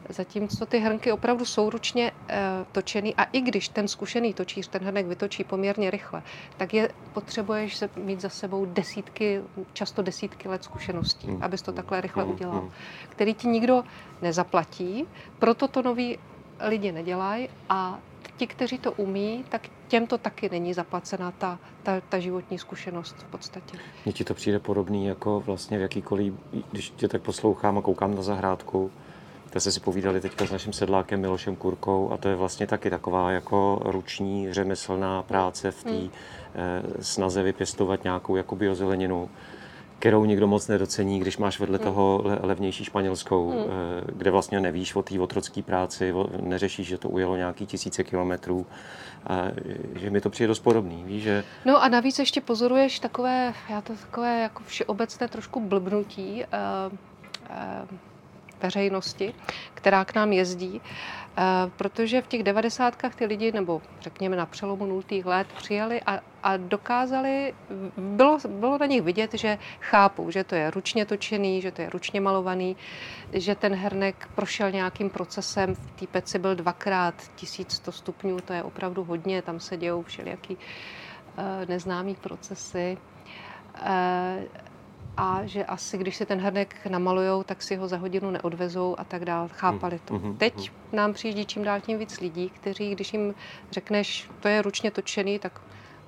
zatímco 0.09 0.67
ty 0.67 0.79
hrnky 0.79 1.13
opravdu 1.13 1.45
jsou 1.45 1.71
ručně 1.71 2.13
e, 2.29 2.41
točený 2.73 3.15
a 3.15 3.25
i 3.25 3.41
když 3.41 3.69
ten 3.69 3.89
zkušený 3.89 4.35
točíř 4.35 4.69
ten 4.69 4.83
hrnek 4.85 5.07
vytočí 5.07 5.45
poměrně 5.45 5.91
rychle, 5.91 6.23
tak 6.57 6.75
je 6.75 6.89
potřebuješ 7.13 7.77
se 7.77 7.91
mít 7.97 8.21
za 8.21 8.29
sebou 8.29 8.65
desítky, 8.65 9.43
často 9.73 10.03
desítky 10.03 10.49
let 10.49 10.65
zkušeností, 10.65 11.27
hmm. 11.27 11.43
abys 11.43 11.63
to 11.63 11.73
takhle 11.73 12.01
rychle 12.01 12.23
hmm. 12.23 12.33
udělal, 12.33 12.61
hmm. 12.61 12.71
který 13.09 13.35
ti 13.35 13.49
nikdo 13.49 13.85
nezaplatí, 14.23 15.07
proto 15.39 15.69
to 15.69 15.83
noví 15.83 16.19
lidi 16.63 16.93
nedělají 16.93 17.49
a 17.69 17.99
ti, 18.37 18.47
kteří 18.47 18.79
to 18.79 18.93
umí, 18.93 19.45
tak 19.49 19.69
těm 19.89 20.07
to 20.07 20.19
taky 20.19 20.49
není 20.49 20.75
zaplacená 20.75 21.31
ta, 21.31 21.59
ta, 21.83 22.01
ta 22.09 22.19
životní 22.19 22.59
zkušenost 22.59 23.17
v 23.19 23.25
podstatě. 23.25 23.79
Mně 24.05 24.13
ti 24.13 24.25
to 24.25 24.35
přijde 24.35 24.59
podobný 24.59 25.07
jako 25.07 25.41
vlastně 25.41 25.79
v 25.79 25.81
jakýkoliv, 25.81 26.35
když 26.71 26.91
tě 26.91 27.09
tak 27.09 27.23
poslouchám 27.23 27.79
a 27.79 27.83
koukám 27.83 28.15
na 28.15 28.23
zahrádku, 28.23 28.91
tak 29.51 29.63
jste 29.63 29.73
si 29.73 29.81
povídali 29.81 30.21
teďka 30.21 30.47
s 30.47 30.53
naším 30.53 30.73
sedlákem 30.73 31.21
Milošem 31.21 31.57
Kurkou 31.57 32.11
a 32.11 32.17
to 32.17 32.29
je 32.29 32.37
vlastně 32.37 32.67
taky 32.67 32.91
taková 32.91 33.31
jako 33.31 33.81
ruční 33.85 34.53
řemeslná 34.53 35.23
práce 35.23 35.71
v 35.71 35.85
té 35.85 35.91
hmm. 35.91 36.11
eh, 36.55 36.83
snaze 37.05 37.43
vypěstovat 37.43 38.05
nějakou 38.05 38.37
jako 38.37 38.57
biozeleninu 38.57 39.29
kterou 40.03 40.25
nikdo 40.25 40.47
moc 40.47 40.69
nedocení, 40.69 41.21
když 41.21 41.39
máš 41.39 41.61
vedle 41.61 41.79
hmm. 41.79 41.85
toho 41.85 42.25
levnější 42.41 42.85
španělskou, 42.85 43.51
hmm. 43.51 43.61
Kde 44.17 44.31
vlastně 44.31 44.61
nevíš 44.61 44.95
o 44.95 45.03
té 45.03 45.21
otrocké 45.21 45.63
práci, 45.63 46.15
neřešíš, 46.41 46.87
že 46.87 46.99
to 46.99 47.09
ujelo 47.09 47.37
nějaký 47.37 47.67
tisíce 47.67 48.05
kilometrů. 48.05 48.67
A 49.27 49.45
že 49.95 50.11
mi 50.11 50.21
to 50.21 50.31
přijde 50.31 50.49
dost 50.49 50.61
podobný, 50.61 51.05
víš, 51.07 51.23
že... 51.23 51.45
No 51.65 51.83
a 51.83 51.89
navíc 51.89 52.19
ještě 52.19 52.41
pozoruješ 52.41 52.99
takové, 52.99 53.55
já 53.71 53.81
to 53.81 53.93
takové 53.93 54.41
jako 54.41 54.63
všeobecné 54.67 55.29
trošku 55.29 55.61
blbnutí, 55.61 56.45
uh, 56.91 56.93
uh, 57.51 57.99
veřejnosti, 58.63 59.35
která 59.75 60.05
k 60.05 60.15
nám 60.15 60.33
jezdí, 60.33 60.81
eh, 60.81 61.43
protože 61.77 62.23
v 62.23 62.27
těch 62.27 62.43
devadesátkách 62.43 63.15
ty 63.15 63.27
lidi, 63.27 63.53
nebo 63.53 63.83
řekněme 64.01 64.37
na 64.37 64.47
přelomu 64.47 64.87
nultých 64.87 65.27
let, 65.27 65.47
přijali 65.57 66.01
a, 66.03 66.21
a 66.43 66.57
dokázali, 66.57 67.55
bylo, 67.97 68.39
bylo 68.49 68.79
na 68.79 68.87
nich 68.87 69.03
vidět, 69.03 69.35
že 69.35 69.59
chápou, 69.81 70.31
že 70.31 70.45
to 70.45 70.55
je 70.55 70.71
ručně 70.71 71.07
točený, 71.07 71.63
že 71.63 71.71
to 71.71 71.83
je 71.83 71.91
ručně 71.91 72.21
malovaný, 72.21 72.77
že 73.33 73.55
ten 73.55 73.75
hernek 73.75 74.29
prošel 74.35 74.71
nějakým 74.71 75.11
procesem, 75.11 75.75
v 75.75 75.91
té 76.01 76.07
peci 76.07 76.39
byl 76.39 76.55
dvakrát 76.55 77.15
1100 77.35 77.93
stupňů, 77.93 78.41
to 78.41 78.53
je 78.53 78.63
opravdu 78.63 79.05
hodně, 79.05 79.43
tam 79.43 79.61
se 79.61 79.77
dějou 79.77 80.03
všelijaký 80.03 80.59
eh, 81.39 81.67
neznámý 81.67 82.15
procesy. 82.15 82.99
Eh, 83.75 84.45
a 85.17 85.41
že 85.45 85.65
asi, 85.65 85.99
když 85.99 86.17
si 86.17 86.27
ten 86.27 86.41
hrnek 86.41 86.87
namalujou, 86.91 87.43
tak 87.43 87.63
si 87.63 87.77
ho 87.77 87.89
za 87.89 87.97
hodinu 87.97 88.31
neodvezou 88.31 88.95
a 88.99 89.05
tak 89.05 89.25
dále. 89.25 89.49
Chápali 89.53 90.01
to. 90.05 90.15
Mm-hmm. 90.15 90.37
Teď 90.37 90.73
nám 90.93 91.13
přijíždí 91.13 91.47
čím 91.47 91.65
dál 91.65 91.81
tím 91.81 91.99
víc 91.99 92.21
lidí, 92.21 92.51
kteří, 92.51 92.95
když 92.95 93.13
jim 93.13 93.35
řekneš, 93.71 94.31
to 94.41 94.49
je 94.49 94.63
ručně 94.63 94.91
točený, 94.91 95.39
tak 95.39 95.61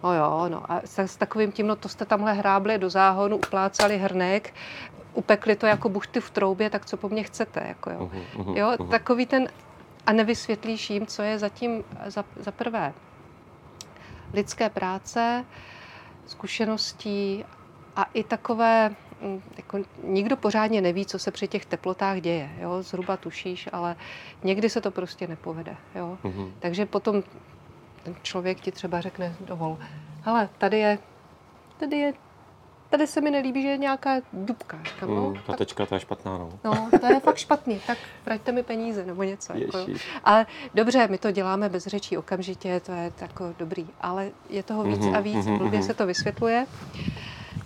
no 0.05 0.15
jo, 0.15 0.49
no 0.49 0.73
a 0.73 0.81
s, 0.85 0.99
s 0.99 1.17
takovým 1.17 1.53
tím, 1.53 1.67
no 1.67 1.77
to 1.77 1.89
jste 1.89 2.05
tamhle 2.05 2.33
hrábli 2.33 2.79
do 2.79 2.91
záhonu, 2.91 3.37
uplácali 3.37 3.99
hrnek, 3.99 4.55
upekli 5.15 5.57
to 5.57 5.67
jako 5.67 5.89
buchty 5.89 6.21
v 6.21 6.31
troubě, 6.31 6.71
tak 6.71 6.87
co 6.87 6.97
po 6.97 7.09
mně 7.09 7.23
chcete, 7.23 7.65
jako 7.69 7.91
jo. 7.91 8.11
Mm-hmm. 8.37 8.57
jo 8.57 8.87
takový 8.91 9.27
ten, 9.27 9.49
a 10.07 10.13
nevysvětlíš 10.13 10.91
jim, 10.91 11.07
co 11.07 11.23
je 11.23 11.39
zatím 11.39 11.85
za, 12.07 12.25
za 12.37 12.51
prvé 12.51 12.93
lidské 14.33 14.69
práce, 14.69 15.45
zkušeností 16.27 17.45
a 17.97 18.03
i 18.15 18.25
takové, 18.25 18.95
mm, 19.23 19.43
jako 19.57 19.79
nikdo 20.05 20.37
pořádně 20.37 20.81
neví, 20.81 21.07
co 21.07 21.19
se 21.19 21.31
při 21.31 21.49
těch 21.49 21.67
teplotách 21.67 22.21
děje. 22.21 22.51
Jo? 22.61 22.83
Zhruba 22.83 23.17
tušíš, 23.17 23.69
ale 23.73 23.97
někdy 24.45 24.71
se 24.71 24.81
to 24.81 24.91
prostě 24.91 25.27
nepovede. 25.27 25.77
Jo? 25.95 26.19
Mm-hmm. 26.25 26.53
Takže 26.59 26.87
potom 26.87 27.23
ten 28.03 28.15
člověk 28.23 28.61
ti 28.61 28.73
třeba 28.73 29.01
řekne, 29.01 29.37
dovol, 29.41 29.79
hele, 30.23 30.49
tady 30.59 30.79
je, 30.79 30.99
tady 31.79 31.97
je 31.97 32.13
tady 32.91 33.07
se 33.07 33.21
mi 33.21 33.31
nelíbí, 33.31 33.63
že 33.63 33.69
je 33.69 33.79
nějaká 33.79 34.11
dubka. 34.33 34.79
Říkám, 34.85 35.15
no, 35.15 35.31
mm, 35.31 35.37
ta 35.47 35.53
tečka, 35.53 35.87
ta 35.87 35.97
je 35.97 36.01
špatná, 36.01 36.39
no. 36.39 36.59
No, 36.65 36.89
to 37.01 37.07
je 37.07 37.21
fakt 37.21 37.37
špatný, 37.37 37.81
tak 37.87 37.99
vraťte 38.27 38.53
mi 38.53 38.63
peníze 38.63 39.07
nebo 39.07 39.23
něco. 39.23 39.53
Jako, 39.57 39.79
ale 40.25 40.47
dobře, 40.75 41.09
my 41.11 41.19
to 41.19 41.31
děláme 41.31 41.69
bez 41.69 41.87
řečí 41.87 42.17
okamžitě, 42.17 42.81
to 42.81 42.93
je 42.93 43.13
jako 43.21 43.55
dobrý, 43.59 43.87
ale 44.01 44.31
je 44.51 44.63
toho 44.63 44.83
víc 44.83 45.01
mm-hmm, 45.01 45.17
a 45.17 45.21
víc, 45.21 45.37
mm-hmm, 45.37 45.59
blbě 45.59 45.81
mm-hmm. 45.81 45.87
se 45.87 45.95
to 45.95 46.07
vysvětluje. 46.07 46.67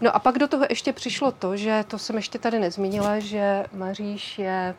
No 0.00 0.16
a 0.16 0.18
pak 0.18 0.38
do 0.38 0.48
toho 0.48 0.66
ještě 0.70 0.92
přišlo 0.92 1.32
to, 1.32 1.56
že 1.56 1.84
to 1.88 1.98
jsem 1.98 2.16
ještě 2.16 2.38
tady 2.38 2.58
nezmínila, 2.58 3.18
že 3.18 3.64
Maříš 3.72 4.38
je 4.38 4.74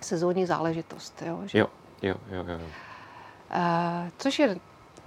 sezónní 0.00 0.46
záležitost. 0.46 1.22
Jo, 1.26 1.40
že? 1.46 1.58
jo, 1.58 1.66
jo, 2.02 2.14
jo. 2.30 2.44
jo. 2.48 2.58
Uh, 3.54 4.08
což 4.18 4.38
je, 4.38 4.56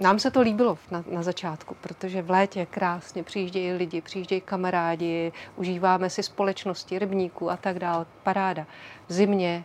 nám 0.00 0.18
se 0.18 0.30
to 0.30 0.40
líbilo 0.40 0.78
na, 0.90 1.04
na 1.10 1.22
začátku, 1.22 1.76
protože 1.80 2.22
v 2.22 2.30
létě 2.30 2.66
krásně 2.66 3.22
přijíždějí 3.22 3.72
lidi, 3.72 4.00
přijíždějí 4.00 4.40
kamarádi, 4.40 5.32
užíváme 5.56 6.10
si 6.10 6.22
společnosti, 6.22 6.98
rybníků 6.98 7.50
a 7.50 7.56
tak 7.56 7.78
dále, 7.78 8.06
paráda. 8.22 8.66
V 9.08 9.12
zimě 9.12 9.64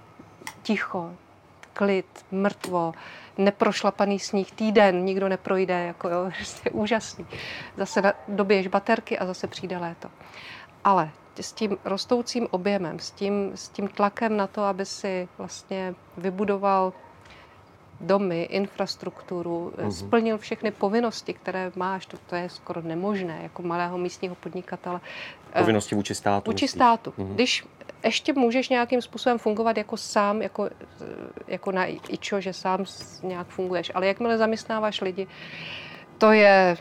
ticho, 0.64 1.16
klid, 1.76 2.06
mrtvo, 2.32 2.94
neprošlapaný 3.38 4.20
sníh, 4.20 4.52
týden 4.52 5.06
nikdo 5.06 5.30
neprojde, 5.30 5.74
jako 5.74 6.10
jo, 6.10 6.32
prostě 6.38 6.70
úžasný. 6.70 7.26
Zase 7.78 8.14
doběješ 8.28 8.68
baterky 8.68 9.20
a 9.20 9.26
zase 9.26 9.48
přijde 9.48 9.78
léto. 9.78 10.10
Ale 10.84 11.10
s 11.42 11.54
tím 11.54 11.78
rostoucím 11.86 12.48
objemem, 12.52 13.00
s 13.00 13.12
tím, 13.12 13.52
s 13.56 13.70
tím 13.70 13.88
tlakem 13.88 14.38
na 14.38 14.48
to, 14.48 14.64
aby 14.64 14.86
si 14.86 15.28
vlastně 15.38 15.96
vybudoval 16.18 16.94
domy, 18.02 18.44
infrastrukturu, 18.44 19.74
mm-hmm. 19.78 19.90
splnil 19.90 20.38
všechny 20.38 20.72
povinnosti, 20.72 21.34
které 21.34 21.72
máš, 21.76 22.06
to, 22.06 22.18
to 22.30 22.36
je 22.36 22.50
skoro 22.50 22.82
nemožné 22.82 23.40
jako 23.44 23.62
malého 23.62 23.98
místního 23.98 24.36
podnikatele. 24.36 25.00
Povinnosti 25.60 25.96
vůči 25.96 26.16
státu. 26.16 26.52
Vůči 26.52 26.68
státu. 26.68 27.14
Mm-hmm. 27.18 27.34
Když 27.34 27.66
ještě 28.04 28.34
můžeš 28.34 28.70
nějakým 28.70 29.02
způsobem 29.02 29.38
fungovat 29.38 29.78
jako 29.78 29.98
sám, 29.98 30.42
jako, 30.42 30.70
jako 31.48 31.72
na 31.72 31.86
ičo, 31.86 32.42
že 32.42 32.54
sám 32.54 32.86
nějak 33.24 33.48
funguješ, 33.48 33.92
ale 33.96 34.08
jakmile 34.08 34.38
zaměstnáváš 34.38 35.02
lidi, 35.02 35.28
to 36.18 36.32
je 36.32 36.78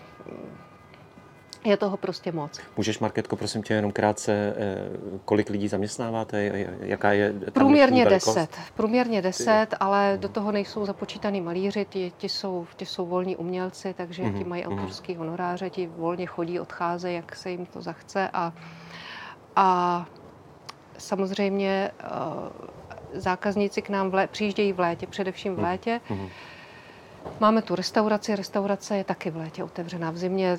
je 1.64 1.76
toho 1.76 1.96
prostě 1.96 2.32
moc. 2.32 2.60
Můžeš, 2.76 2.98
Marketko, 2.98 3.36
prosím 3.36 3.62
tě, 3.62 3.74
jenom 3.74 3.92
krátce, 3.92 4.54
eh, 4.56 4.88
kolik 5.24 5.50
lidí 5.50 5.68
zaměstnáváte, 5.68 6.66
jaká 6.80 7.12
je 7.12 7.34
Průměrně 7.52 8.04
deset, 8.04 8.58
průměrně 8.74 9.22
deset, 9.22 9.66
ale 9.80 10.18
do 10.20 10.28
toho 10.28 10.52
nejsou 10.52 10.86
započítaný 10.86 11.40
malíři, 11.40 11.86
ti, 11.90 12.12
ti, 12.16 12.28
jsou, 12.28 12.66
ti 12.76 12.86
jsou 12.86 13.06
volní 13.06 13.36
umělci, 13.36 13.94
takže 13.94 14.22
mm-hmm. 14.22 14.38
ti 14.38 14.44
mají 14.44 14.62
mhm. 14.62 14.72
autorský 14.72 15.16
honoráře, 15.16 15.70
ti 15.70 15.86
volně 15.86 16.26
chodí, 16.26 16.60
odcházejí, 16.60 17.16
jak 17.16 17.36
se 17.36 17.50
jim 17.50 17.66
to 17.66 17.82
zachce 17.82 18.30
a, 18.32 18.52
a 19.56 20.06
samozřejmě 20.98 21.90
uh, 22.02 22.66
zákazníci 23.14 23.82
k 23.82 23.88
nám 23.88 24.10
v 24.10 24.14
lé, 24.14 24.26
přijíždějí 24.26 24.72
v 24.72 24.80
létě, 24.80 25.06
především 25.06 25.54
v 25.54 25.58
mhm. 25.58 25.66
létě. 25.66 26.00
Mm-hmm. 26.10 26.28
Máme 27.40 27.62
tu 27.62 27.74
restauraci, 27.74 28.36
restaurace 28.36 28.96
je 28.96 29.04
taky 29.04 29.30
v 29.30 29.36
létě 29.36 29.64
otevřená, 29.64 30.10
v 30.10 30.16
zimě. 30.16 30.58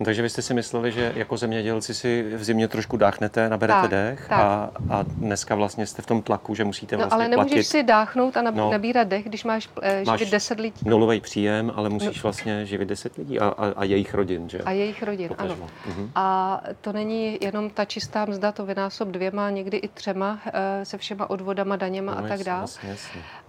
No, 0.00 0.04
takže 0.04 0.22
vy 0.22 0.30
jste 0.30 0.42
si 0.42 0.54
mysleli, 0.54 0.92
že 0.92 1.12
jako 1.16 1.36
zemědělci 1.36 1.94
si 1.94 2.22
v 2.22 2.44
zimě 2.44 2.68
trošku 2.68 2.96
dáchnete, 2.96 3.48
naberete 3.48 3.80
tak, 3.80 3.90
dech 3.90 4.26
tak. 4.28 4.38
A, 4.38 4.70
a 4.90 5.02
dneska 5.02 5.54
vlastně 5.54 5.86
jste 5.86 6.02
v 6.02 6.06
tom 6.06 6.22
tlaku, 6.22 6.54
že 6.54 6.64
musíte 6.64 6.96
no, 6.96 7.00
vlastně 7.00 7.14
ale 7.14 7.28
nemůžeš 7.28 7.50
platit... 7.50 7.64
si 7.64 7.82
dáchnout 7.82 8.36
a 8.36 8.42
nab- 8.42 8.54
no, 8.54 8.70
nabírat 8.70 9.08
dech, 9.08 9.24
když 9.24 9.44
máš 9.44 9.68
uh, 9.76 9.84
živit 9.84 10.06
máš 10.06 10.30
10 10.30 10.60
lidí. 10.60 10.88
nulový 10.88 11.20
příjem, 11.20 11.72
ale 11.76 11.88
musíš 11.88 12.16
no. 12.16 12.22
vlastně 12.22 12.66
živit 12.66 12.88
10 12.88 13.16
lidí 13.16 13.38
a, 13.38 13.48
a, 13.48 13.72
a 13.76 13.84
jejich 13.84 14.14
rodin, 14.14 14.48
že? 14.48 14.58
A 14.58 14.70
jejich 14.70 15.02
rodin, 15.02 15.28
Potažmo. 15.28 15.64
ano. 15.64 15.96
Mhm. 15.96 16.10
A 16.14 16.60
to 16.80 16.92
není 16.92 17.38
jenom 17.40 17.70
ta 17.70 17.84
čistá 17.84 18.24
mzda, 18.24 18.52
to 18.52 18.66
vynásob 18.66 19.08
dvěma, 19.08 19.50
někdy 19.50 19.76
i 19.76 19.88
třema, 19.88 20.32
uh, 20.46 20.50
se 20.82 20.98
všema 20.98 21.30
odvodama, 21.30 21.76
daněma 21.76 22.14
no, 22.14 22.24
a 22.24 22.28
tak 22.28 22.42
dále. 22.42 22.66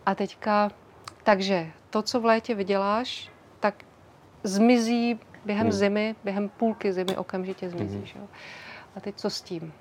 A 0.06 0.16
teďka 0.16 0.72
takže 1.28 1.68
to, 1.90 2.02
co 2.02 2.20
v 2.20 2.26
létě 2.26 2.56
vyděláš, 2.56 3.30
tak 3.60 3.76
zmizí 4.44 5.20
Během 5.48 5.68
hmm. 5.68 5.72
zimy, 5.72 6.16
během 6.24 6.50
půlky 6.50 6.94
zimy 6.94 7.18
okamžitě 7.18 7.70
zmizíš. 7.70 8.14
Hmm. 8.14 8.24
Jo. 8.24 8.30
A 8.96 9.00
teď 9.00 9.16
co 9.16 9.30
s 9.30 9.42
tím? 9.42 9.74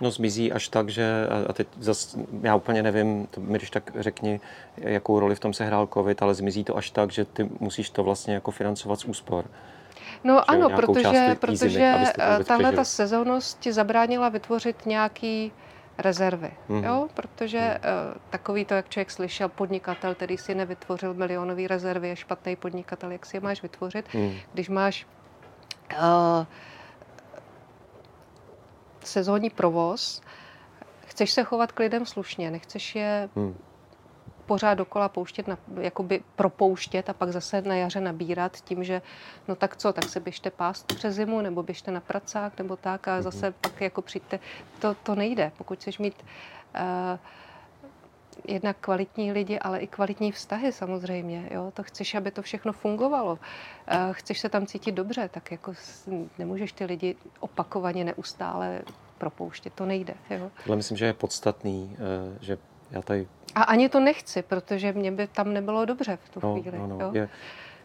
No 0.00 0.10
zmizí 0.10 0.52
až 0.52 0.68
tak, 0.68 0.88
že, 0.88 1.04
a 1.48 1.52
teď 1.52 1.68
zas, 1.80 2.18
já 2.42 2.56
úplně 2.56 2.82
nevím, 2.82 3.26
to 3.26 3.40
mi 3.40 3.58
když 3.58 3.70
tak 3.70 3.90
řekni, 3.98 4.40
jakou 4.76 5.20
roli 5.20 5.34
v 5.34 5.40
tom 5.40 5.52
se 5.52 5.64
hrál 5.64 5.88
covid, 5.94 6.22
ale 6.22 6.34
zmizí 6.34 6.64
to 6.64 6.76
až 6.76 6.90
tak, 6.90 7.10
že 7.10 7.24
ty 7.24 7.48
musíš 7.60 7.90
to 7.90 8.04
vlastně 8.04 8.34
jako 8.34 8.50
financovat 8.50 9.00
z 9.00 9.04
úspor. 9.04 9.44
No 10.24 10.34
že 10.34 10.40
ano, 10.40 10.70
protože, 10.70 11.36
protože 11.40 12.04
tahle 12.44 12.72
ta 12.72 12.84
sezónnost 12.84 13.60
ti 13.60 13.72
zabránila 13.72 14.28
vytvořit 14.28 14.86
nějaký 14.86 15.52
rezervy, 15.98 16.50
mm-hmm. 16.68 16.84
jo? 16.84 17.08
protože 17.14 17.78
uh, 17.78 18.20
takový 18.30 18.64
to, 18.64 18.74
jak 18.74 18.88
člověk 18.88 19.10
slyšel, 19.10 19.48
podnikatel, 19.48 20.14
který 20.14 20.38
si 20.38 20.54
nevytvořil 20.54 21.14
milionové 21.14 21.68
rezervy, 21.68 22.08
je 22.08 22.16
špatný 22.16 22.56
podnikatel, 22.56 23.10
jak 23.10 23.26
si 23.26 23.36
je 23.36 23.40
máš 23.40 23.62
vytvořit, 23.62 24.14
mm. 24.14 24.32
když 24.52 24.68
máš 24.68 25.06
uh, 25.92 26.46
sezónní 29.04 29.50
provoz, 29.50 30.22
chceš 31.06 31.30
se 31.30 31.44
chovat 31.44 31.72
k 31.72 31.78
lidem 31.78 32.06
slušně, 32.06 32.50
nechceš 32.50 32.94
je 32.94 33.28
hmm. 33.36 33.58
Pořád 34.52 34.74
dokola 34.74 35.08
pouštět, 35.08 35.48
na, 35.48 35.58
jakoby 35.80 36.22
propouštět 36.36 37.08
a 37.08 37.12
pak 37.12 37.32
zase 37.32 37.62
na 37.62 37.74
jaře 37.74 38.00
nabírat 38.00 38.56
tím, 38.56 38.84
že 38.84 39.02
no 39.48 39.56
tak 39.56 39.76
co, 39.76 39.92
tak 39.92 40.04
se 40.04 40.20
běžte 40.20 40.50
pást 40.50 40.86
přes 40.86 41.14
zimu, 41.14 41.40
nebo 41.40 41.62
běžte 41.62 41.90
na 41.90 42.00
pracák, 42.00 42.58
nebo 42.58 42.76
tak 42.76 43.08
a 43.08 43.22
zase 43.22 43.46
hmm. 43.46 43.54
pak 43.60 43.80
jako 43.80 44.02
přijďte. 44.02 44.40
To, 44.80 44.94
to 44.94 45.14
nejde, 45.14 45.52
pokud 45.58 45.78
chceš 45.78 45.98
mít 45.98 46.14
uh, 46.20 47.18
jednak 48.48 48.76
kvalitní 48.80 49.32
lidi, 49.32 49.58
ale 49.58 49.78
i 49.78 49.86
kvalitní 49.86 50.32
vztahy 50.32 50.72
samozřejmě. 50.72 51.48
Jo? 51.50 51.72
To 51.74 51.82
chceš, 51.82 52.14
aby 52.14 52.30
to 52.30 52.42
všechno 52.42 52.72
fungovalo. 52.72 53.38
Chceš 54.12 54.40
se 54.40 54.48
tam 54.48 54.66
cítit 54.66 54.92
dobře, 54.92 55.28
tak 55.28 55.50
jako 55.50 55.72
nemůžeš 56.38 56.72
ty 56.72 56.84
lidi 56.84 57.16
opakovaně 57.40 58.04
neustále 58.04 58.82
propouštět. 59.18 59.72
To 59.74 59.86
nejde. 59.86 60.14
Jo? 60.30 60.50
Tohle 60.64 60.76
myslím, 60.76 60.96
že 60.96 61.06
je 61.06 61.12
podstatný, 61.12 61.96
eh, 61.96 62.38
že 62.40 62.58
já 62.92 63.02
tady... 63.02 63.26
A 63.54 63.62
ani 63.62 63.88
to 63.88 64.00
nechci, 64.00 64.42
protože 64.42 64.92
mě 64.92 65.12
by 65.12 65.26
tam 65.26 65.52
nebylo 65.52 65.84
dobře 65.84 66.18
v 66.24 66.28
tu 66.28 66.40
no, 66.42 66.60
chvíli. 66.60 66.78
No, 66.78 66.86
no. 66.86 66.98
Jo? 66.98 67.10
Je, 67.12 67.28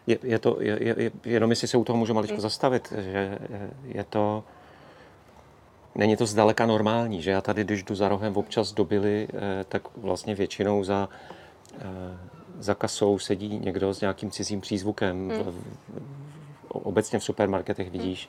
je, 0.06 0.18
je 0.22 0.38
to, 0.38 0.56
je, 0.60 0.78
je, 0.80 1.10
jenom 1.24 1.50
jestli 1.50 1.68
se 1.68 1.76
u 1.76 1.84
toho 1.84 1.96
můžu 1.96 2.14
maličko 2.14 2.34
mm. 2.34 2.40
zastavit, 2.40 2.92
že 2.98 3.38
je 3.84 4.04
to 4.04 4.44
není 5.98 6.16
to 6.16 6.26
zdaleka 6.26 6.66
normální, 6.66 7.22
že 7.22 7.30
já 7.30 7.40
tady, 7.40 7.64
když 7.64 7.82
jdu 7.82 7.94
za 7.94 8.08
rohem 8.08 8.36
občas 8.36 8.72
do 8.72 8.84
Bily, 8.84 9.28
eh, 9.30 9.64
tak 9.68 9.82
vlastně 9.96 10.34
většinou 10.34 10.84
za, 10.84 11.08
eh, 11.78 12.18
za 12.58 12.74
kasou 12.74 13.18
sedí 13.18 13.58
někdo 13.58 13.94
s 13.94 14.00
nějakým 14.00 14.30
cizím 14.30 14.60
přízvukem. 14.60 15.30
Hmm. 15.30 15.64
Obecně 16.68 17.18
v 17.18 17.24
supermarketech 17.24 17.90
vidíš, 17.90 18.28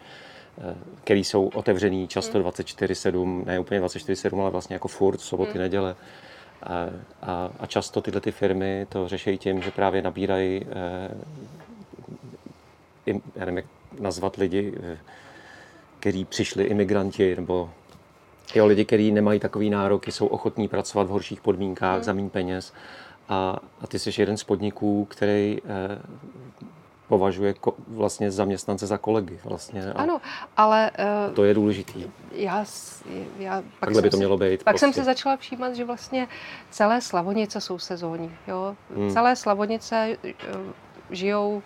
hmm. 0.58 0.76
který 1.04 1.24
jsou 1.24 1.48
otevřený 1.48 2.08
často 2.08 2.38
hmm. 2.38 2.48
24-7, 2.48 3.46
ne 3.46 3.60
úplně 3.60 3.82
24-7, 3.82 4.42
ale 4.42 4.50
vlastně 4.50 4.74
jako 4.74 4.88
furt, 4.88 5.22
soboty, 5.22 5.52
hmm. 5.52 5.62
neděle. 5.62 5.96
A, 6.64 6.86
a, 7.22 7.50
a 7.60 7.66
často 7.66 8.02
tyhle 8.02 8.22
ty 8.22 8.32
firmy 8.32 8.88
to 8.90 9.08
řeší 9.08 9.38
tím, 9.38 9.62
že 9.62 9.72
právě 9.72 10.02
nabírají, 10.02 10.66
eh, 13.06 13.16
já 13.36 13.46
nevím, 13.46 13.58
jak 13.58 13.66
nazvat 14.00 14.36
lidi, 14.36 14.74
eh, 14.84 14.98
který 16.00 16.26
přišli 16.26 16.64
imigranti 16.64 17.36
nebo 17.36 17.70
jo, 18.56 18.66
lidi, 18.66 18.86
kteří 18.86 19.12
nemají 19.12 19.40
takový 19.40 19.70
nároky, 19.70 20.12
jsou 20.12 20.28
ochotní 20.28 20.68
pracovat 20.68 21.08
v 21.08 21.10
horších 21.10 21.42
podmínkách 21.42 21.96
hmm. 21.96 22.04
za 22.04 22.14
méně 22.14 22.30
peněz. 22.30 22.74
A, 23.30 23.60
a 23.82 23.88
ty 23.88 24.00
jsi 24.00 24.22
jeden 24.22 24.38
z 24.38 24.44
podniků, 24.44 25.06
který 25.06 25.58
eh, 25.66 26.02
považuje 27.10 27.54
ko, 27.54 27.74
vlastně 27.88 28.32
zaměstnance 28.32 28.88
za 28.88 28.98
kolegy. 28.98 29.40
Vlastně. 29.44 29.94
A 29.94 30.02
ano, 30.02 30.22
ale... 30.58 30.92
Uh, 31.28 31.34
to 31.34 31.44
je 31.44 31.54
důležitý. 31.54 32.06
Já, 32.32 32.66
já 33.40 33.62
pak 33.62 33.80
Takhle 33.80 34.02
by 34.02 34.10
to 34.10 34.18
mělo 34.18 34.38
být. 34.38 34.64
Pak 34.64 34.74
prostě. 34.74 34.80
jsem 34.80 34.94
se 34.94 35.04
začala 35.04 35.38
všímat, 35.38 35.76
že 35.76 35.86
vlastně 35.86 36.28
celé 36.70 37.02
Slavonice 37.02 37.62
jsou 37.62 37.80
sezónní. 37.80 38.32
Jo? 38.48 38.76
Hmm. 38.96 39.10
Celé 39.10 39.36
Slavonice 39.36 40.18
uh, 40.24 40.32
žijou 41.10 41.64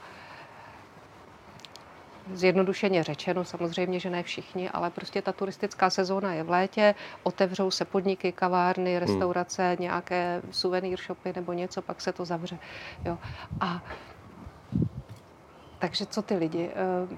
zjednodušeně 2.34 3.04
řečeno, 3.04 3.46
samozřejmě, 3.46 4.00
že 4.00 4.10
ne 4.10 4.24
všichni, 4.24 4.70
ale 4.70 4.90
prostě 4.90 5.22
ta 5.22 5.32
turistická 5.32 5.90
sezóna 5.90 6.34
je 6.34 6.44
v 6.44 6.50
létě, 6.50 6.96
otevřou 7.24 7.72
se 7.72 7.86
podniky, 7.86 8.32
kavárny, 8.32 8.92
hmm. 8.92 9.00
restaurace, 9.00 9.68
hmm. 9.68 9.82
nějaké 9.82 10.42
suvenýr 10.52 11.00
shopy 11.00 11.34
nebo 11.36 11.54
něco, 11.54 11.82
pak 11.82 12.02
se 12.02 12.14
to 12.14 12.26
zavře. 12.26 12.58
Jo. 13.06 13.18
A 13.60 13.84
takže 15.84 16.06
co 16.06 16.22
ty 16.22 16.36
lidi? 16.36 16.70
Eh, 16.76 17.18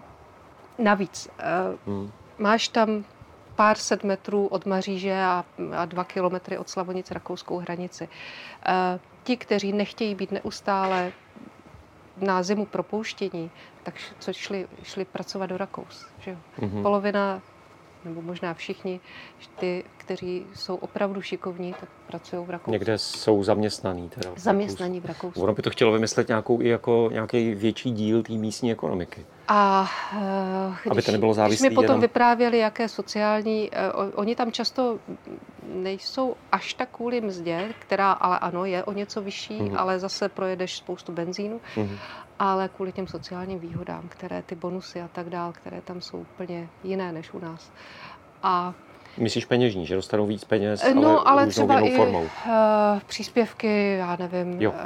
navíc, 0.84 1.30
eh, 1.39 1.43
hmm. 1.86 2.11
máš 2.38 2.68
tam 2.68 3.05
pár 3.55 3.78
set 3.78 4.03
metrů 4.03 4.47
od 4.47 4.66
Maříže 4.66 5.13
a, 5.13 5.45
a 5.78 5.86
dva 5.86 6.03
kilometry 6.03 6.57
od 6.57 6.70
Slavonic 6.70 7.11
rakouskou 7.11 7.57
hranici. 7.57 8.09
Eh, 8.66 8.99
ti, 9.24 9.38
kteří 9.38 9.74
nechtějí 9.74 10.16
být 10.16 10.32
neustále 10.32 11.11
na 12.18 12.43
zimu 12.43 12.66
propouštění, 12.66 13.51
tak 13.84 13.93
co 14.20 14.34
šli, 14.34 14.68
šli 14.84 15.05
pracovat 15.05 15.45
do 15.45 15.57
Rakous. 15.57 16.07
Že 16.20 16.32
jo? 16.32 16.38
Mm-hmm. 16.59 16.82
Polovina, 16.82 17.41
nebo 18.06 18.22
možná 18.22 18.53
všichni, 18.53 18.99
ty, 19.60 19.84
kteří 19.97 20.45
jsou 20.56 20.76
opravdu 20.76 21.22
šikovní, 21.22 21.74
tak 21.80 21.89
pracují 22.08 22.45
v 22.45 22.49
Rakousku. 22.49 22.72
Někde 22.72 22.97
jsou 22.97 23.43
zaměstnaní. 23.43 24.10
Teda 24.10 24.32
v 24.36 24.39
zaměstnaní 24.39 24.99
v 24.99 25.06
Rakousku. 25.06 25.41
Ono 25.41 25.53
by 25.53 25.62
to 25.62 25.70
chtělo 25.70 25.91
vymyslet 25.91 26.28
nějakou 26.28 26.62
i 26.62 26.68
jako 26.68 27.10
nějaký 27.12 27.56
větší 27.56 27.91
díl 27.91 28.24
té 28.24 28.34
místní 28.34 28.72
ekonomiky. 28.72 29.26
A 29.48 29.89
uh, 30.14 30.91
Aby 30.91 31.02
to 31.02 31.12
nebylo 31.12 31.34
závislé. 31.34 31.68
Když 31.68 31.70
mi 31.72 31.76
potom 31.76 31.84
jenom... 31.84 32.02
vyprávěli, 32.02 32.58
jaké 32.58 32.89
sociální, 32.89 33.72
uh, 33.72 34.12
oni 34.16 34.36
tam 34.36 34.52
často 34.52 35.00
nejsou 35.74 36.36
až 36.52 36.74
tak 36.74 36.89
kvůli 36.91 37.22
mzdě, 37.22 37.74
která 37.80 38.12
ale 38.12 38.39
ano, 38.39 38.66
je 38.66 38.84
o 38.84 38.93
něco 38.93 39.22
vyšší, 39.22 39.60
mm-hmm. 39.60 39.80
ale 39.80 40.00
zase 40.00 40.30
projedeš 40.30 40.78
spoustu 40.78 41.12
benzínu, 41.12 41.62
mm-hmm. 41.76 41.98
ale 42.39 42.70
kvůli 42.76 42.91
těm 42.91 43.08
sociálním 43.08 43.60
výhodám, 43.60 44.04
které 44.10 44.41
ty 44.41 44.56
bonusy 44.56 45.02
a 45.02 45.08
tak 45.08 45.30
dál, 45.30 45.54
které 45.54 45.82
tam 45.82 46.02
jsou 46.02 46.18
úplně 46.18 46.70
jiné 46.84 47.12
než 47.12 47.34
u 47.34 47.39
nás. 47.39 47.72
A 48.43 48.74
Myslíš 49.18 49.46
peněžní, 49.46 49.86
že 49.86 49.96
dostanou 49.96 50.26
víc 50.26 50.43
peněz, 50.43 50.86
no, 50.93 51.28
ale, 51.28 51.41
ale 51.43 51.48
třeba 51.48 51.80
i 51.80 51.96
formou. 51.96 52.22
Uh, 52.22 52.30
příspěvky, 53.06 53.96
já 54.00 54.16
nevím, 54.16 54.62
jo. 54.62 54.72
Uh, 54.72 54.78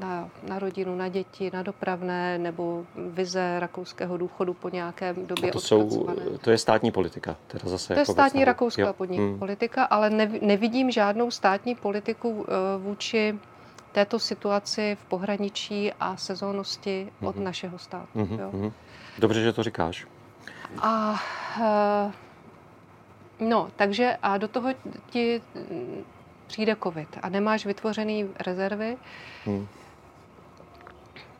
na, 0.00 0.28
na 0.48 0.58
rodinu, 0.58 0.96
na 0.96 1.08
děti, 1.08 1.50
na 1.54 1.62
dopravné 1.62 2.38
nebo 2.38 2.84
vize 3.10 3.60
rakouského 3.60 4.16
důchodu 4.16 4.54
po 4.54 4.68
nějakém 4.68 5.26
době 5.26 5.50
a 5.50 5.52
to, 5.52 5.60
jsou, 5.60 6.08
to 6.40 6.50
je 6.50 6.58
státní 6.58 6.90
politika. 6.90 7.36
Teda 7.46 7.68
zase 7.68 7.86
to 7.86 7.92
jako 7.92 8.10
je 8.10 8.14
státní 8.14 8.44
rakouská 8.44 8.82
jo. 8.82 8.92
podnik 8.92 9.20
hmm. 9.20 9.38
politika, 9.38 9.84
ale 9.84 10.10
ne, 10.10 10.30
nevidím 10.42 10.90
žádnou 10.90 11.30
státní 11.30 11.74
politiku 11.74 12.30
uh, 12.30 12.44
vůči 12.78 13.38
této 13.92 14.18
situaci 14.18 14.96
v 15.00 15.04
pohraničí 15.04 15.92
a 16.00 16.16
sezónnosti 16.16 17.08
hmm. 17.20 17.28
od 17.28 17.36
našeho 17.36 17.78
státu. 17.78 18.08
Hmm. 18.14 18.38
Jo. 18.38 18.50
Hmm. 18.52 18.72
Dobře, 19.18 19.42
že 19.42 19.52
to 19.52 19.62
říkáš. 19.62 20.06
A 20.82 21.20
uh, 21.60 22.12
no, 23.48 23.68
takže 23.76 24.16
a 24.22 24.38
do 24.38 24.48
toho 24.48 24.68
ti 25.10 25.42
přijde 26.46 26.76
covid 26.82 27.18
a 27.22 27.28
nemáš 27.28 27.66
vytvořený 27.66 28.28
rezervy, 28.46 28.96
hmm. 29.44 29.68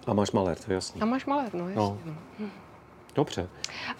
A 0.07 0.15
máš 0.15 0.31
malér, 0.31 0.59
to 0.59 0.73
je 0.73 0.75
jasný. 0.75 1.03
A 1.03 1.05
máš 1.05 1.27
malér, 1.27 1.55
no 1.55 1.69
jasně. 1.69 1.77
No. 1.77 1.99
no. 2.39 2.51
Dobře. 3.15 3.49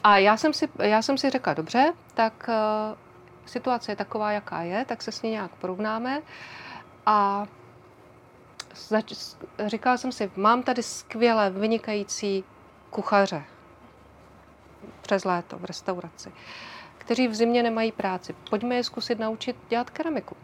A 0.05 0.19
já 0.19 0.37
jsem 0.37 0.53
si, 0.53 0.69
já 0.79 1.03
jsem 1.03 1.19
si 1.19 1.31
řekla, 1.31 1.55
dobře, 1.55 1.93
tak 2.15 2.49
uh, 2.49 2.99
situace 3.47 3.93
je 3.93 3.97
taková, 3.97 4.33
jaká 4.33 4.63
je, 4.63 4.85
tak 4.85 5.03
se 5.03 5.13
s 5.13 5.23
ní 5.23 5.31
nějak 5.31 5.51
porovnáme. 5.51 6.23
A 7.07 7.47
zač- 8.89 9.37
říkala 9.67 9.97
jsem 9.97 10.13
si, 10.13 10.31
mám 10.37 10.63
tady 10.63 10.83
skvělé, 10.83 11.51
vynikající 11.51 12.45
kuchaře 12.91 13.45
přes 15.03 15.25
léto 15.25 15.59
v 15.59 15.65
restauraci, 15.65 16.33
kteří 16.99 17.29
v 17.29 17.35
zimě 17.35 17.63
nemají 17.63 17.93
práci. 17.93 18.35
Pojďme 18.51 18.75
je 18.75 18.85
zkusit 18.85 19.19
naučit 19.19 19.57
dělat 19.69 19.91
keramiku. 19.91 20.37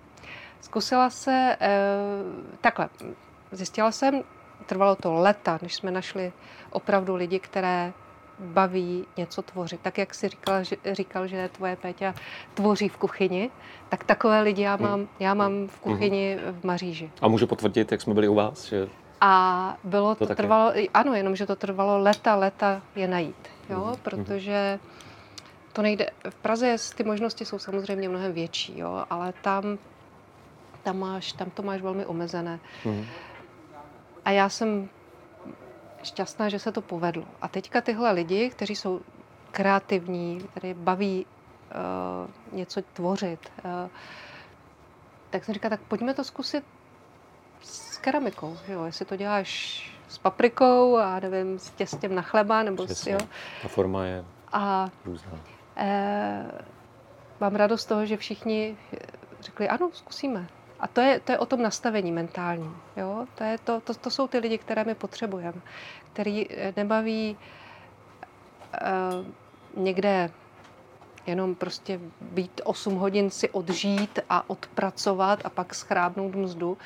Zkusila 0.61 1.11
se, 1.11 1.57
uh, 1.61 2.57
takhle, 2.61 2.89
zjistila 3.53 3.93
jsem, 3.93 4.23
trvalo 4.67 4.97
to 4.97 5.13
leta, 5.13 5.59
než 5.63 5.75
jsme 5.75 5.91
našli 5.91 6.33
opravdu 6.71 7.15
lidi, 7.15 7.39
které 7.39 7.93
baví 8.39 9.07
něco 9.17 9.43
tvořit. 9.43 9.81
Tak 9.81 9.99
jak 9.99 10.15
jsi 10.15 10.29
říkal, 10.29 10.65
že, 10.65 10.77
říkal, 10.93 11.27
že 11.27 11.51
tvoje 11.53 11.77
Péťa 11.77 12.15
tvoří 12.55 12.89
v 12.89 12.97
kuchyni, 12.97 13.51
tak 13.89 14.05
takové 14.05 14.41
lidi 14.41 14.63
já 14.63 14.77
mám, 14.77 15.01
hmm. 15.01 15.09
já 15.21 15.35
mám 15.35 15.69
v 15.69 15.81
kuchyni 15.81 16.39
v 16.61 16.65
Maříži. 16.65 17.11
A 17.21 17.29
můžu 17.29 17.47
potvrdit, 17.47 17.93
jak 17.93 18.01
jsme 18.01 18.15
byli 18.15 18.29
u 18.29 18.35
vás, 18.35 18.65
že 18.65 18.89
a 19.21 19.77
bylo 19.85 20.15
to, 20.15 20.27
to 20.27 20.35
trvalo, 20.35 20.73
ano, 20.95 21.15
jenom, 21.15 21.37
že 21.37 21.47
to 21.47 21.57
trvalo 21.57 21.99
leta, 21.99 22.35
leta 22.35 22.83
je 22.97 23.09
najít, 23.09 23.49
jo, 23.71 23.85
mm. 23.89 23.97
protože 24.03 24.79
to 25.73 25.83
nejde, 25.83 26.07
v 26.31 26.35
Praze 26.35 26.77
ty 26.97 27.05
možnosti 27.05 27.45
jsou 27.45 27.59
samozřejmě 27.59 28.09
mnohem 28.09 28.33
větší, 28.33 28.79
jo, 28.79 29.05
ale 29.11 29.33
tam, 29.43 29.79
tam, 30.83 30.99
máš, 30.99 31.33
tam 31.33 31.51
to 31.51 31.63
máš 31.63 31.81
velmi 31.81 32.07
omezené. 32.07 32.61
Mm. 32.85 33.07
A 34.27 34.31
já 34.31 34.49
jsem 34.49 34.89
šťastná, 36.03 36.49
že 36.49 36.59
se 36.59 36.73
to 36.73 36.83
povedlo. 36.83 37.25
A 37.43 37.49
teďka 37.49 37.81
tyhle 37.81 38.13
lidi, 38.13 38.51
kteří 38.51 38.77
jsou 38.77 39.01
kreativní, 39.51 40.41
který 40.51 40.75
baví 40.75 41.27
uh, 41.27 42.57
něco 42.59 42.83
tvořit, 42.93 43.53
uh, 43.65 43.71
tak 45.31 45.45
jsem 45.45 45.55
říkala, 45.55 45.71
tak 45.77 45.81
pojďme 45.81 46.15
to 46.15 46.25
zkusit 46.25 46.65
s 47.63 47.99
keramikou, 47.99 48.57
že 48.67 48.73
jo? 48.73 48.85
jestli 48.85 49.05
to 49.05 49.17
děláš 49.17 49.83
s 50.09 50.19
paprikou 50.19 50.97
a 50.97 51.21
nevím, 51.21 51.59
s 51.59 51.71
těstěm 51.71 52.15
na 52.15 52.23
chleba, 52.23 52.63
nebo 52.63 52.85
Přesně. 52.85 53.19
s, 53.19 53.23
jo. 53.23 53.29
Ta 53.63 53.69
forma 53.69 54.05
je 54.05 54.25
A 54.53 54.89
různá. 55.05 55.33
eh, 55.77 56.47
mám 57.41 57.55
radost 57.55 57.83
z 57.83 57.87
toho, 57.87 58.07
že 58.07 58.17
všichni 58.17 58.77
řekli, 59.41 59.69
ano, 59.69 59.91
zkusíme. 59.93 60.47
A 60.81 60.87
to 60.87 61.01
je, 61.01 61.21
to 61.21 61.33
je 61.33 61.39
o 61.39 61.47
tom 61.47 61.63
nastavení 61.63 62.13
mentálním. 62.13 62.77
Jo? 62.97 63.27
To, 63.35 63.45
je 63.45 63.59
to, 63.59 63.81
to, 63.81 63.95
to 63.95 64.11
jsou 64.11 64.27
ty 64.29 64.39
lidi, 64.39 64.59
které 64.59 64.85
my 64.85 64.95
potřebujeme, 64.95 65.61
který 66.13 66.47
eh, 66.51 66.73
nebaví 66.77 67.37
eh, 68.75 68.81
někde 69.77 70.31
jenom 71.27 71.55
prostě 71.55 72.01
být 72.21 72.61
8 72.65 72.95
hodin 72.97 73.31
si 73.31 73.51
odžít 73.51 74.19
a 74.31 74.51
odpracovat 74.51 75.41
a 75.45 75.51
pak 75.51 75.75
schrábnout 75.75 76.35
mzdu 76.35 76.79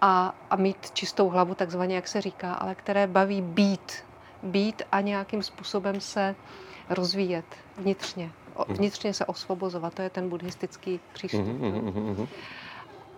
a, 0.00 0.34
a 0.50 0.56
mít 0.56 0.90
čistou 0.90 1.28
hlavu, 1.28 1.54
takzvaně, 1.54 1.94
jak 1.96 2.08
se 2.08 2.20
říká, 2.20 2.54
ale 2.54 2.74
které 2.74 3.06
baví 3.06 3.42
být. 3.42 4.04
Být 4.42 4.82
a 4.92 5.00
nějakým 5.00 5.42
způsobem 5.42 6.00
se 6.00 6.34
rozvíjet 6.90 7.44
vnitřně. 7.78 8.30
O- 8.54 8.74
Vnitřně 8.74 9.14
se 9.14 9.26
osvobozovat, 9.26 9.94
to 9.94 10.02
je 10.02 10.10
ten 10.10 10.28
buddhistický 10.28 11.00
přístup. 11.12 11.40
Mhm, 11.46 11.68
mhm, 11.68 11.84
mhm, 11.84 12.10
mhm. 12.10 12.26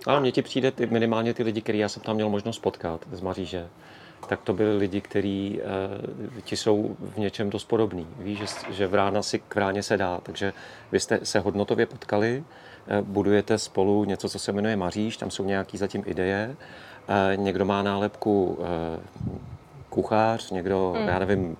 Ale 0.07 0.21
mně 0.21 0.33
ti 0.33 0.43
přijde 0.43 0.71
ty, 0.71 0.87
minimálně 0.87 1.35
ty 1.35 1.43
lidi, 1.43 1.61
který 1.61 1.79
já 1.79 1.89
jsem 1.89 2.03
tam 2.03 2.15
měl 2.15 2.29
možnost 2.29 2.59
potkat 2.59 3.07
z 3.13 3.21
Maříže, 3.21 3.69
tak 4.29 4.41
to 4.43 4.53
byli 4.53 4.77
lidi, 4.77 5.01
kteří 5.01 5.61
uh, 6.35 6.41
ti 6.41 6.57
jsou 6.57 6.97
v 7.01 7.19
něčem 7.19 7.51
dost 7.51 7.65
podobný. 7.65 8.07
Víš, 8.19 8.39
že, 8.39 8.47
že 8.71 8.87
vrána 8.87 9.23
si 9.23 9.39
k 9.39 9.55
vráně 9.55 9.83
se 9.83 9.97
dá, 9.97 10.21
takže 10.23 10.53
vy 10.93 11.01
jste 11.01 11.21
se 11.23 11.41
hodnotově 11.41 11.87
potkali, 11.87 12.45
uh, 13.01 13.07
budujete 13.07 13.59
spolu 13.59 14.05
něco, 14.05 14.29
co 14.29 14.39
se 14.39 14.53
jmenuje 14.53 14.77
Maříž, 14.77 15.17
tam 15.17 15.31
jsou 15.31 15.45
nějaký 15.45 15.79
zatím 15.79 16.03
ideje, 16.07 16.57
uh, 17.09 17.45
někdo 17.45 17.65
má 17.65 17.83
nálepku 17.83 18.45
uh, 18.45 18.67
kuchař, 19.95 20.51
někdo, 20.51 20.93
Hmm. 20.97 21.09
já 21.09 21.19
nevím, 21.19 21.57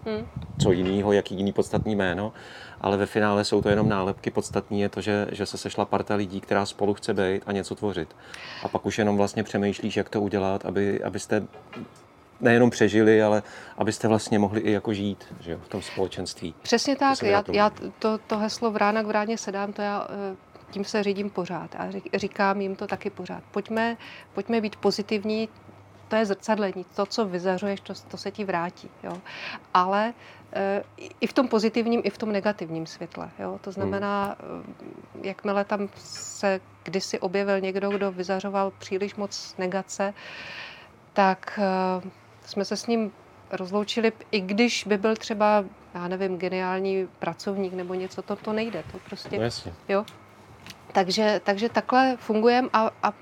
co 0.63 0.73
jiného, 0.73 1.13
jaký 1.13 1.35
jiný 1.35 1.53
podstatný 1.53 1.97
jméno, 1.97 2.33
ale 2.81 2.97
ve 2.97 3.07
finále 3.07 3.45
jsou 3.45 3.63
to 3.63 3.69
jenom 3.69 3.89
nálepky. 3.89 4.31
Podstatný 4.31 4.81
je 4.81 4.89
to, 4.89 5.01
že, 5.01 5.27
že 5.33 5.47
se 5.47 5.59
sešla 5.59 5.85
parta 5.85 6.15
lidí, 6.15 6.41
která 6.41 6.67
spolu 6.67 6.95
chce 6.95 7.15
být 7.15 7.43
a 7.47 7.53
něco 7.53 7.75
tvořit. 7.75 8.17
A 8.63 8.69
pak 8.69 8.87
už 8.87 8.99
jenom 8.99 9.17
vlastně 9.17 9.43
přemýšlíš, 9.43 9.97
jak 9.97 10.09
to 10.09 10.21
udělat, 10.21 10.67
aby, 10.67 11.03
abyste 11.03 11.47
nejenom 12.41 12.71
přežili, 12.71 13.23
ale 13.23 13.43
abyste 13.79 14.09
vlastně 14.09 14.39
mohli 14.39 14.61
i 14.61 14.73
jako 14.73 14.93
žít 14.93 15.25
že 15.41 15.53
jo, 15.53 15.59
v 15.65 15.69
tom 15.69 15.83
společenství. 15.83 16.55
Přesně 16.63 16.97
tak. 16.97 17.19
se 17.19 17.29
Já, 17.29 17.45
já 17.53 17.71
to, 17.99 18.19
to 18.19 18.39
heslo 18.39 18.71
vrána 18.71 19.03
k 19.03 19.07
vráně 19.07 19.39
sedám, 19.39 19.73
to 19.73 19.83
já 19.83 20.09
eh, 20.11 20.37
tím 20.71 20.85
se 20.85 21.03
řídím 21.03 21.31
pořád 21.31 21.75
a 21.75 21.89
říkám 22.15 22.61
jim 22.61 22.77
to 22.77 22.87
taky 22.87 23.11
pořád. 23.11 23.43
Pojďme, 23.51 23.97
pojďme 24.35 24.61
být 24.61 24.77
pozitivní, 24.77 25.49
to 26.15 26.19
je 26.19 26.27
zrcadlení. 26.27 26.85
To, 26.97 27.07
co 27.07 27.25
vyzařuješ, 27.25 27.81
to, 27.81 27.95
to 28.09 28.17
se 28.17 28.31
ti 28.31 28.45
vrátí. 28.45 28.91
Jo? 29.03 29.13
Ale 29.75 30.15
eh, 30.53 30.83
i- 31.21 31.27
v 31.27 31.33
tom 31.33 31.49
pozitivním, 31.49 32.01
i 32.05 32.11
v 32.11 32.19
tom 32.19 32.33
negativním 32.33 32.87
světle. 32.87 33.31
Jo? 33.39 33.59
To 33.61 33.73
znamená, 33.73 34.37
eh, 34.39 35.27
jakmile 35.27 35.65
tam 35.65 35.89
se 35.97 36.61
kdysi 36.85 37.19
objevil 37.21 37.61
někdo, 37.61 37.91
kdo 37.91 38.13
vyzařoval 38.13 38.73
příliš 38.79 39.15
moc 39.15 39.55
negace, 39.59 40.15
tak 41.13 41.59
eh, 41.63 42.11
jsme 42.47 42.65
se 42.65 42.77
s 42.77 42.87
ním 42.87 43.13
rozloučili, 43.51 44.13
i 44.31 44.41
když 44.41 44.85
by 44.87 44.99
byl 44.99 45.17
třeba, 45.17 45.65
já 45.95 46.09
nevím, 46.09 46.39
geniální 46.39 47.09
pracovník 47.19 47.73
nebo 47.75 47.95
něco, 47.95 48.23
to, 48.23 48.37
to 48.37 48.53
nejde. 48.53 48.85
To 48.93 48.99
prostě, 48.99 49.39
No 49.39 49.45
jasně. 49.45 49.73
jo. 49.89 50.05
Takže, 50.93 51.41
takže 51.45 51.69
takhle 51.69 52.17
fungujeme 52.21 52.69
a, 52.73 52.91
a 53.03 53.13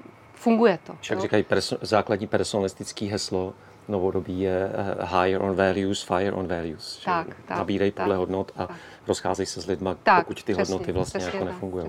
funguje 0.43 0.79
to. 0.87 0.97
Však 1.01 1.17
jo. 1.19 1.23
říkají, 1.23 1.43
perso- 1.43 1.79
základní 1.83 2.27
personalistický 2.27 3.07
heslo 3.09 3.55
novodobí 3.89 4.41
je 4.41 4.71
eh, 5.01 5.07
higher 5.07 5.43
on 5.43 5.57
values, 5.57 6.03
fire 6.03 6.33
on 6.33 6.47
values. 6.49 6.99
že 6.99 7.05
Tak, 7.05 7.27
tak, 7.49 7.59
Nabírej 7.59 7.91
podle 7.91 8.09
tak, 8.15 8.19
hodnot 8.19 8.53
a 8.57 8.67
tak. 8.67 8.77
rozcházej 9.07 9.47
se 9.47 9.61
s 9.63 9.67
lidma, 9.67 9.95
Tak, 10.03 10.25
pokud 10.27 10.43
ty 10.43 10.53
přesně, 10.55 10.75
hodnoty 10.75 10.93
vlastně 10.93 11.21
přesně 11.21 11.37
jako 11.39 11.45
nefungují. 11.53 11.87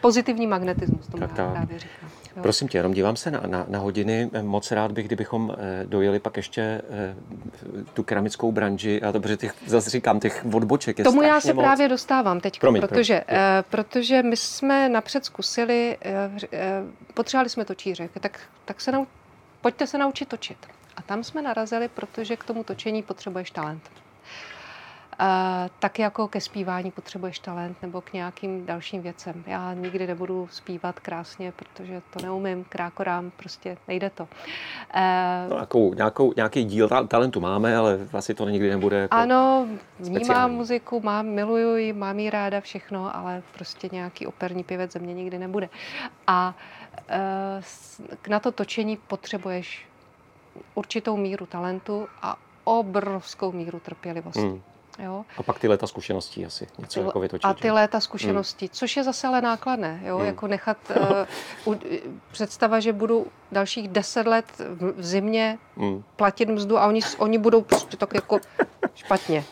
Pozitivní 0.00 0.46
magnetismus, 0.46 1.06
tomu 1.06 1.20
Tak, 1.20 1.30
já 1.30 1.36
tak. 1.44 1.52
právě 1.54 1.78
říkám. 1.78 2.10
Jo. 2.36 2.42
Prosím 2.42 2.68
tě, 2.68 2.78
jenom 2.78 2.92
dívám 2.92 3.16
se 3.16 3.30
na, 3.30 3.42
na, 3.46 3.64
na 3.68 3.78
hodiny. 3.78 4.30
Moc 4.42 4.70
rád 4.70 4.92
bych, 4.92 5.06
kdybychom 5.06 5.56
eh, 5.58 5.84
dojeli 5.86 6.18
pak 6.18 6.36
ještě 6.36 6.60
eh, 6.90 7.14
tu 7.94 8.02
keramickou 8.02 8.52
branži. 8.52 9.02
A 9.02 9.12
to, 9.12 9.20
protože 9.20 9.36
těch, 9.36 9.54
zase 9.66 9.90
říkám, 9.90 10.20
těch 10.20 10.46
odboček 10.54 10.98
je 10.98 11.04
Tomu 11.04 11.22
já 11.22 11.40
se 11.40 11.52
moc. 11.54 11.62
právě 11.64 11.88
dostávám 11.88 12.40
teď, 12.40 12.60
protože, 12.80 13.22
promiň. 13.26 13.40
eh, 13.58 13.64
protože 13.70 14.22
my 14.22 14.36
jsme 14.36 14.88
napřed 14.88 15.24
zkusili, 15.24 15.96
potřebovali 17.14 17.48
jsme 17.50 17.64
točíře, 17.64 18.08
tak, 18.20 18.40
tak 18.64 18.80
se 18.80 18.92
nau, 18.92 19.04
pojďte 19.60 19.86
se 19.86 19.98
naučit 19.98 20.28
točit. 20.28 20.58
A 20.96 21.02
tam 21.02 21.24
jsme 21.24 21.42
narazili, 21.42 21.88
protože 21.88 22.36
k 22.36 22.44
tomu 22.44 22.64
točení 22.64 23.02
potřebuješ 23.02 23.50
talent. 23.50 23.90
Uh, 25.20 25.26
tak 25.78 25.98
jako 25.98 26.28
ke 26.28 26.40
zpívání 26.40 26.90
potřebuješ 26.90 27.38
talent 27.38 27.76
nebo 27.82 28.00
k 28.00 28.12
nějakým 28.12 28.66
dalším 28.66 29.02
věcem. 29.02 29.44
Já 29.46 29.74
nikdy 29.74 30.06
nebudu 30.06 30.48
zpívat 30.52 31.00
krásně, 31.00 31.52
protože 31.52 32.02
to 32.10 32.22
neumím, 32.22 32.64
krákorám, 32.64 33.30
prostě 33.36 33.76
nejde 33.88 34.10
to. 34.10 34.22
Uh, 34.22 35.00
No, 35.48 35.54
nějakou, 35.56 35.94
nějakou, 35.94 36.32
nějaký 36.36 36.64
díl 36.64 36.88
ta- 36.88 37.06
talentu 37.06 37.40
máme, 37.40 37.76
ale 37.76 37.98
asi 38.12 38.34
to 38.34 38.48
nikdy 38.48 38.70
nebude 38.70 38.96
jako... 38.96 39.14
Ano, 39.16 39.66
vnímám 39.98 40.16
speciální. 40.22 40.54
muziku, 40.56 41.00
mám, 41.00 41.26
miluju 41.26 41.76
ji, 41.76 41.92
mám 41.92 42.18
ji 42.18 42.30
ráda 42.30 42.60
všechno, 42.60 43.16
ale 43.16 43.42
prostě 43.54 43.88
nějaký 43.92 44.26
operní 44.26 44.64
pěvec 44.64 44.92
ze 44.92 44.98
mě 44.98 45.14
nikdy 45.14 45.38
nebude. 45.38 45.68
A 46.26 46.54
s- 47.60 48.00
na 48.28 48.40
to 48.40 48.52
točení 48.52 48.96
potřebuješ 48.96 49.86
určitou 50.74 51.16
míru 51.16 51.46
talentu 51.46 52.08
a 52.22 52.36
obrovskou 52.64 53.52
míru 53.52 53.80
trpělivosti. 53.80 54.40
Hmm. 54.40 54.62
Jo? 54.98 55.24
A 55.38 55.42
pak 55.42 55.58
ty 55.58 55.68
leta 55.68 55.86
zkušeností 55.86 56.46
asi. 56.46 56.66
Něco 56.78 57.00
jako 57.00 57.20
vytočit. 57.20 57.44
a 57.44 57.54
ty 57.54 57.70
léta 57.70 58.00
zkušeností, 58.00 58.68
což 58.68 58.96
je 58.96 59.04
zase 59.04 59.26
ale 59.26 59.40
nákladné, 59.40 60.00
jo? 60.04 60.16
Hmm. 60.16 60.26
jako 60.26 60.46
nechat 60.46 60.76
uh, 61.64 61.74
u, 61.74 61.80
představa, 62.32 62.80
že 62.80 62.92
budu 62.92 63.26
dalších 63.52 63.88
deset 63.88 64.26
let 64.26 64.44
v, 64.58 64.92
v 64.96 65.04
zimě 65.04 65.58
Hmm. 65.76 66.02
platit 66.16 66.48
mzdu 66.48 66.78
a 66.78 66.86
oni, 66.86 67.00
oni 67.18 67.38
budou 67.38 67.62
prostě 67.62 67.96
tak 67.96 68.14
jako 68.14 68.40
špatně. 68.94 69.44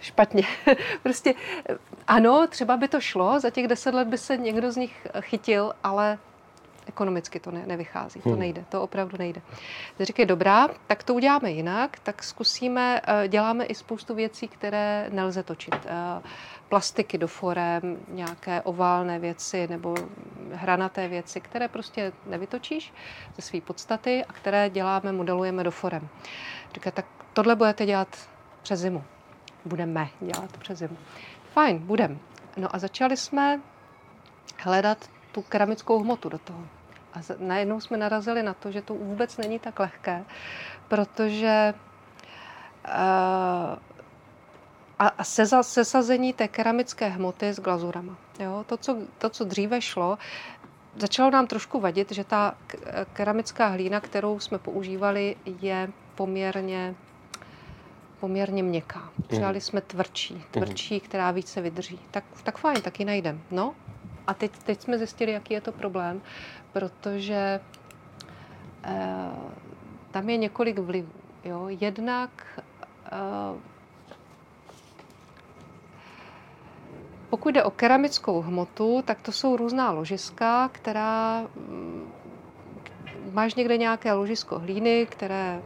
Špatně. 0.00 0.42
prostě 1.02 1.34
eh, 1.70 1.76
ano, 2.06 2.46
třeba 2.46 2.76
by 2.76 2.88
to 2.88 3.00
šlo, 3.00 3.40
za 3.40 3.50
těch 3.50 3.68
deset 3.68 3.94
let 3.94 4.08
by 4.08 4.18
se 4.18 4.36
někdo 4.36 4.72
z 4.72 4.76
nich 4.76 5.06
chytil, 5.20 5.72
ale 5.82 6.18
ekonomicky 6.88 7.40
to 7.40 7.50
ne, 7.50 7.66
nevychází, 7.66 8.20
to 8.20 8.28
Hmm. 8.30 8.38
nejde, 8.38 8.64
to 8.68 8.82
opravdu 8.82 9.16
nejde. 9.18 9.40
Říkají, 10.00 10.26
dobrá, 10.26 10.68
tak 10.86 11.02
to 11.02 11.14
uděláme 11.14 11.50
jinak, 11.50 11.98
tak 11.98 12.22
zkusíme, 12.22 13.00
eh, 13.06 13.28
děláme 13.28 13.64
i 13.64 13.74
spoustu 13.74 14.14
věcí, 14.14 14.48
které 14.48 15.06
nelze 15.12 15.42
točit. 15.42 15.74
Eh, 15.86 16.22
Plastiky 16.68 17.18
do 17.18 17.28
forem, 17.28 17.96
nějaké 18.08 18.62
oválné 18.62 19.18
věci 19.18 19.66
nebo 19.68 19.94
hranaté 20.52 21.08
věci, 21.08 21.40
které 21.40 21.68
prostě 21.68 22.12
nevytočíš 22.26 22.92
ze 23.36 23.42
své 23.42 23.60
podstaty 23.60 24.24
a 24.28 24.32
které 24.32 24.70
děláme, 24.70 25.12
modelujeme 25.12 25.64
do 25.64 25.70
forem. 25.70 26.08
Říká, 26.74 26.90
tak 26.90 27.04
tohle 27.32 27.56
budete 27.56 27.86
dělat 27.86 28.28
přes 28.62 28.80
zimu. 28.80 29.04
Budeme 29.64 30.08
dělat 30.20 30.56
přes 30.56 30.78
zimu. 30.78 30.96
Fajn, 31.52 31.78
budem. 31.78 32.18
No 32.56 32.74
a 32.74 32.78
začali 32.78 33.16
jsme 33.16 33.60
hledat 34.58 34.98
tu 35.32 35.42
keramickou 35.42 36.02
hmotu 36.02 36.28
do 36.28 36.38
toho. 36.38 36.60
A 37.12 37.18
najednou 37.38 37.80
jsme 37.80 37.96
narazili 37.96 38.42
na 38.42 38.54
to, 38.54 38.72
že 38.72 38.82
to 38.82 38.94
vůbec 38.94 39.36
není 39.36 39.58
tak 39.58 39.80
lehké, 39.80 40.24
protože 40.88 41.74
uh, 42.88 43.78
a, 44.98 45.08
a 45.08 45.24
seza, 45.24 45.62
sesazení 45.62 46.32
té 46.32 46.48
keramické 46.48 47.08
hmoty 47.08 47.48
s 47.48 47.60
glazurama. 47.60 48.16
Jo? 48.40 48.64
To, 48.68 48.76
co, 48.76 48.96
to, 49.18 49.30
co 49.30 49.44
dříve 49.44 49.80
šlo, 49.80 50.18
začalo 50.96 51.30
nám 51.30 51.46
trošku 51.46 51.80
vadit, 51.80 52.12
že 52.12 52.24
ta 52.24 52.54
keramická 53.12 53.66
hlína, 53.66 54.00
kterou 54.00 54.40
jsme 54.40 54.58
používali, 54.58 55.36
je 55.60 55.90
poměrně 56.14 56.94
poměrně 58.20 58.62
měkká. 58.62 59.10
Přijali 59.26 59.60
jsme 59.60 59.80
tvrdší, 59.80 60.44
tvrdší, 60.50 61.00
která 61.00 61.30
více 61.30 61.60
vydrží. 61.60 62.00
Tak, 62.10 62.24
tak 62.42 62.58
fajn, 62.58 62.82
tak 62.82 63.00
ji 63.00 63.06
najdem. 63.06 63.40
No 63.50 63.74
a 64.28 64.34
teď, 64.34 64.52
teď 64.58 64.80
jsme 64.80 64.98
zjistili, 64.98 65.32
jaký 65.32 65.54
je 65.54 65.60
to 65.60 65.72
problém, 65.72 66.22
protože 66.72 67.60
eh, 68.84 69.30
tam 70.10 70.28
je 70.30 70.36
několik 70.36 70.78
vlivů. 70.78 71.12
Jo? 71.44 71.66
Jednak 71.68 72.30
eh, 73.12 73.60
pokud 77.30 77.54
jde 77.54 77.64
o 77.64 77.70
keramickou 77.70 78.40
hmotu, 78.42 79.02
tak 79.04 79.22
to 79.22 79.32
jsou 79.32 79.56
různá 79.56 79.90
ložiska, 79.90 80.68
která 80.72 81.40
mm, 81.40 82.12
máš 83.32 83.54
někde 83.54 83.76
nějaké 83.76 84.12
ložisko 84.12 84.58
hlíny, 84.58 85.06
které 85.10 85.62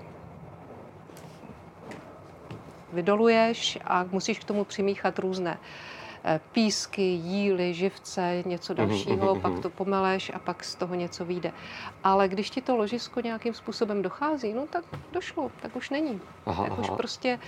vydoluješ 2.93 3.79
a 3.85 4.05
musíš 4.11 4.39
k 4.39 4.45
tomu 4.45 4.65
přimíchat 4.65 5.19
různé 5.19 5.59
Eh, 5.59 6.02
písky, 6.53 7.03
jíly, 7.03 7.75
živce, 7.75 8.43
něco 8.47 8.73
mhm, 8.73 8.89
dalšího, 8.89 9.35
mm-hmm. 9.35 9.41
pak 9.41 9.59
to 9.59 9.71
pomeleš 9.71 10.31
a 10.35 10.39
pak 10.39 10.65
z 10.65 10.75
toho 10.75 10.95
něco 10.95 11.25
vyjde. 11.25 11.53
Ale 12.05 12.29
když 12.29 12.51
ti 12.51 12.61
to 12.61 12.77
ložisko 12.77 13.21
nějakým 13.21 13.55
způsobem 13.55 14.03
dochází, 14.03 14.53
no 14.53 14.67
tak 14.67 14.85
došlo, 15.13 15.51
tak 15.63 15.77
už 15.77 15.91
není. 15.91 16.21
Aha, 16.47 16.65
tak 16.65 16.73
aha. 16.73 16.83
už 16.83 16.91
prostě 16.91 17.39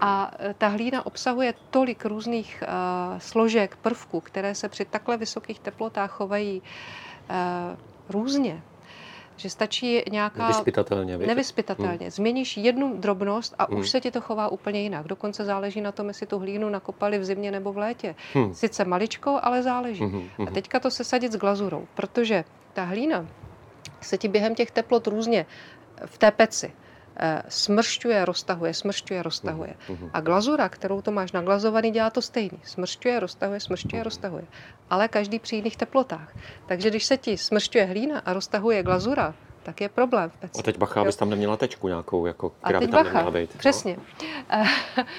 a 0.00 0.30
eh, 0.38 0.54
ta 0.58 0.68
hlína 0.68 1.06
obsahuje 1.06 1.54
tolik 1.70 2.04
různých 2.04 2.62
uh, 2.62 3.18
složek, 3.18 3.76
prvků, 3.76 4.20
které 4.20 4.54
se 4.54 4.68
při 4.68 4.84
takhle 4.84 5.16
vysokých 5.16 5.60
teplotách 5.60 6.10
chovají 6.10 6.62
uh, 6.62 7.36
různě, 8.08 8.62
že 9.40 9.50
stačí 9.50 10.02
nějaká... 10.10 10.42
Nevyspytatelně. 10.42 11.18
Nevyspytatelně. 11.18 11.98
Hmm. 12.00 12.10
Změníš 12.10 12.56
jednu 12.56 12.96
drobnost 12.96 13.54
a 13.58 13.64
hmm. 13.64 13.80
už 13.80 13.90
se 13.90 14.00
ti 14.00 14.10
to 14.10 14.20
chová 14.20 14.48
úplně 14.48 14.80
jinak. 14.80 15.06
Dokonce 15.06 15.44
záleží 15.44 15.80
na 15.80 15.92
tom, 15.92 16.08
jestli 16.08 16.26
tu 16.26 16.38
hlínu 16.38 16.68
nakopali 16.68 17.18
v 17.18 17.24
zimě 17.24 17.50
nebo 17.50 17.72
v 17.72 17.78
létě. 17.78 18.14
Hmm. 18.34 18.54
Sice 18.54 18.84
maličko, 18.84 19.38
ale 19.42 19.62
záleží. 19.62 20.04
Hmm. 20.04 20.28
Hmm. 20.38 20.48
A 20.48 20.50
teďka 20.50 20.80
to 20.80 20.90
se 20.90 21.04
sadit 21.04 21.32
s 21.32 21.36
glazurou, 21.36 21.86
protože 21.94 22.44
ta 22.72 22.84
hlína 22.84 23.26
se 24.00 24.18
ti 24.18 24.28
během 24.28 24.54
těch 24.54 24.70
teplot 24.70 25.06
různě 25.06 25.46
v 26.06 26.18
té 26.18 26.30
peci 26.30 26.72
smršťuje, 27.48 28.24
roztahuje, 28.24 28.74
smršťuje, 28.74 29.22
roztahuje. 29.22 29.74
Hmm. 29.88 30.10
A 30.12 30.20
glazura, 30.20 30.68
kterou 30.68 31.02
to 31.02 31.10
máš 31.10 31.32
naglazovaný, 31.32 31.90
dělá 31.90 32.10
to 32.10 32.22
stejný. 32.22 32.58
Smršťuje, 32.64 33.20
roztahuje, 33.20 33.60
smršťuje, 33.60 34.02
roztahuje 34.02 34.44
ale 34.90 35.08
každý 35.08 35.38
při 35.38 35.56
jiných 35.56 35.76
teplotách. 35.76 36.36
Takže 36.66 36.90
když 36.90 37.04
se 37.04 37.16
ti 37.16 37.36
smršťuje 37.36 37.84
hlína 37.84 38.18
a 38.18 38.32
roztahuje 38.32 38.82
glazura, 38.82 39.34
tak 39.62 39.80
je 39.80 39.88
problém 39.88 40.30
v 40.30 40.36
peci. 40.36 40.60
A 40.60 40.62
teď 40.62 40.78
bacha, 40.78 41.00
abys 41.00 41.16
tam 41.16 41.30
neměla 41.30 41.56
tečku 41.56 41.88
nějakou, 41.88 42.26
jako, 42.26 42.50
která 42.50 42.78
a 42.78 42.80
teď 42.80 42.88
by 42.88 42.92
tam 42.92 43.04
bacha, 43.04 43.14
neměla 43.14 43.30
být. 43.30 43.58
Přesně. 43.58 43.96
No? 43.96 45.04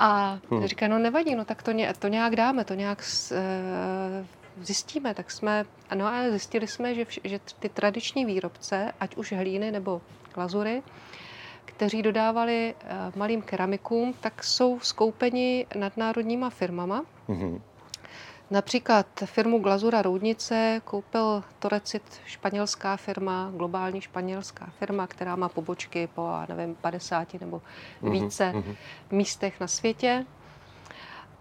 A 0.00 0.38
hmm. 0.50 0.66
říká, 0.66 0.88
no 0.88 0.98
nevadí, 0.98 1.34
no 1.34 1.44
tak 1.44 1.62
to, 1.62 1.72
ně, 1.72 1.92
to 1.98 2.08
nějak 2.08 2.36
dáme, 2.36 2.64
to 2.64 2.74
nějak 2.74 3.02
uh, 3.30 4.26
zjistíme. 4.64 5.14
Tak 5.14 5.30
jsme, 5.30 5.64
no 5.94 6.06
a 6.06 6.30
zjistili 6.30 6.66
jsme, 6.66 6.94
že, 6.94 7.04
že 7.24 7.40
ty 7.58 7.68
tradiční 7.68 8.24
výrobce, 8.24 8.92
ať 9.00 9.16
už 9.16 9.32
hlíny 9.32 9.70
nebo 9.70 10.00
glazury, 10.34 10.82
kteří 11.68 12.02
dodávali 12.02 12.74
uh, 12.82 12.90
malým 13.16 13.42
keramikům, 13.42 14.14
tak 14.20 14.44
jsou 14.44 14.80
skoupeni 14.80 15.66
nadnárodníma 15.74 16.50
firmama. 16.50 17.04
Hmm. 17.28 17.60
Například 18.50 19.06
firmu 19.24 19.58
Glazura 19.58 20.02
Roudnice 20.02 20.80
koupil 20.84 21.44
Torecit 21.58 22.02
španělská 22.26 22.96
firma, 22.96 23.50
globální 23.56 24.00
španělská 24.00 24.68
firma, 24.78 25.06
která 25.06 25.36
má 25.36 25.48
pobočky 25.48 26.08
po, 26.14 26.28
nevím, 26.48 26.74
50 26.74 27.40
nebo 27.40 27.62
mhm, 28.02 28.12
více 28.12 28.52
uh-huh. 28.54 28.76
místech 29.10 29.60
na 29.60 29.66
světě. 29.66 30.24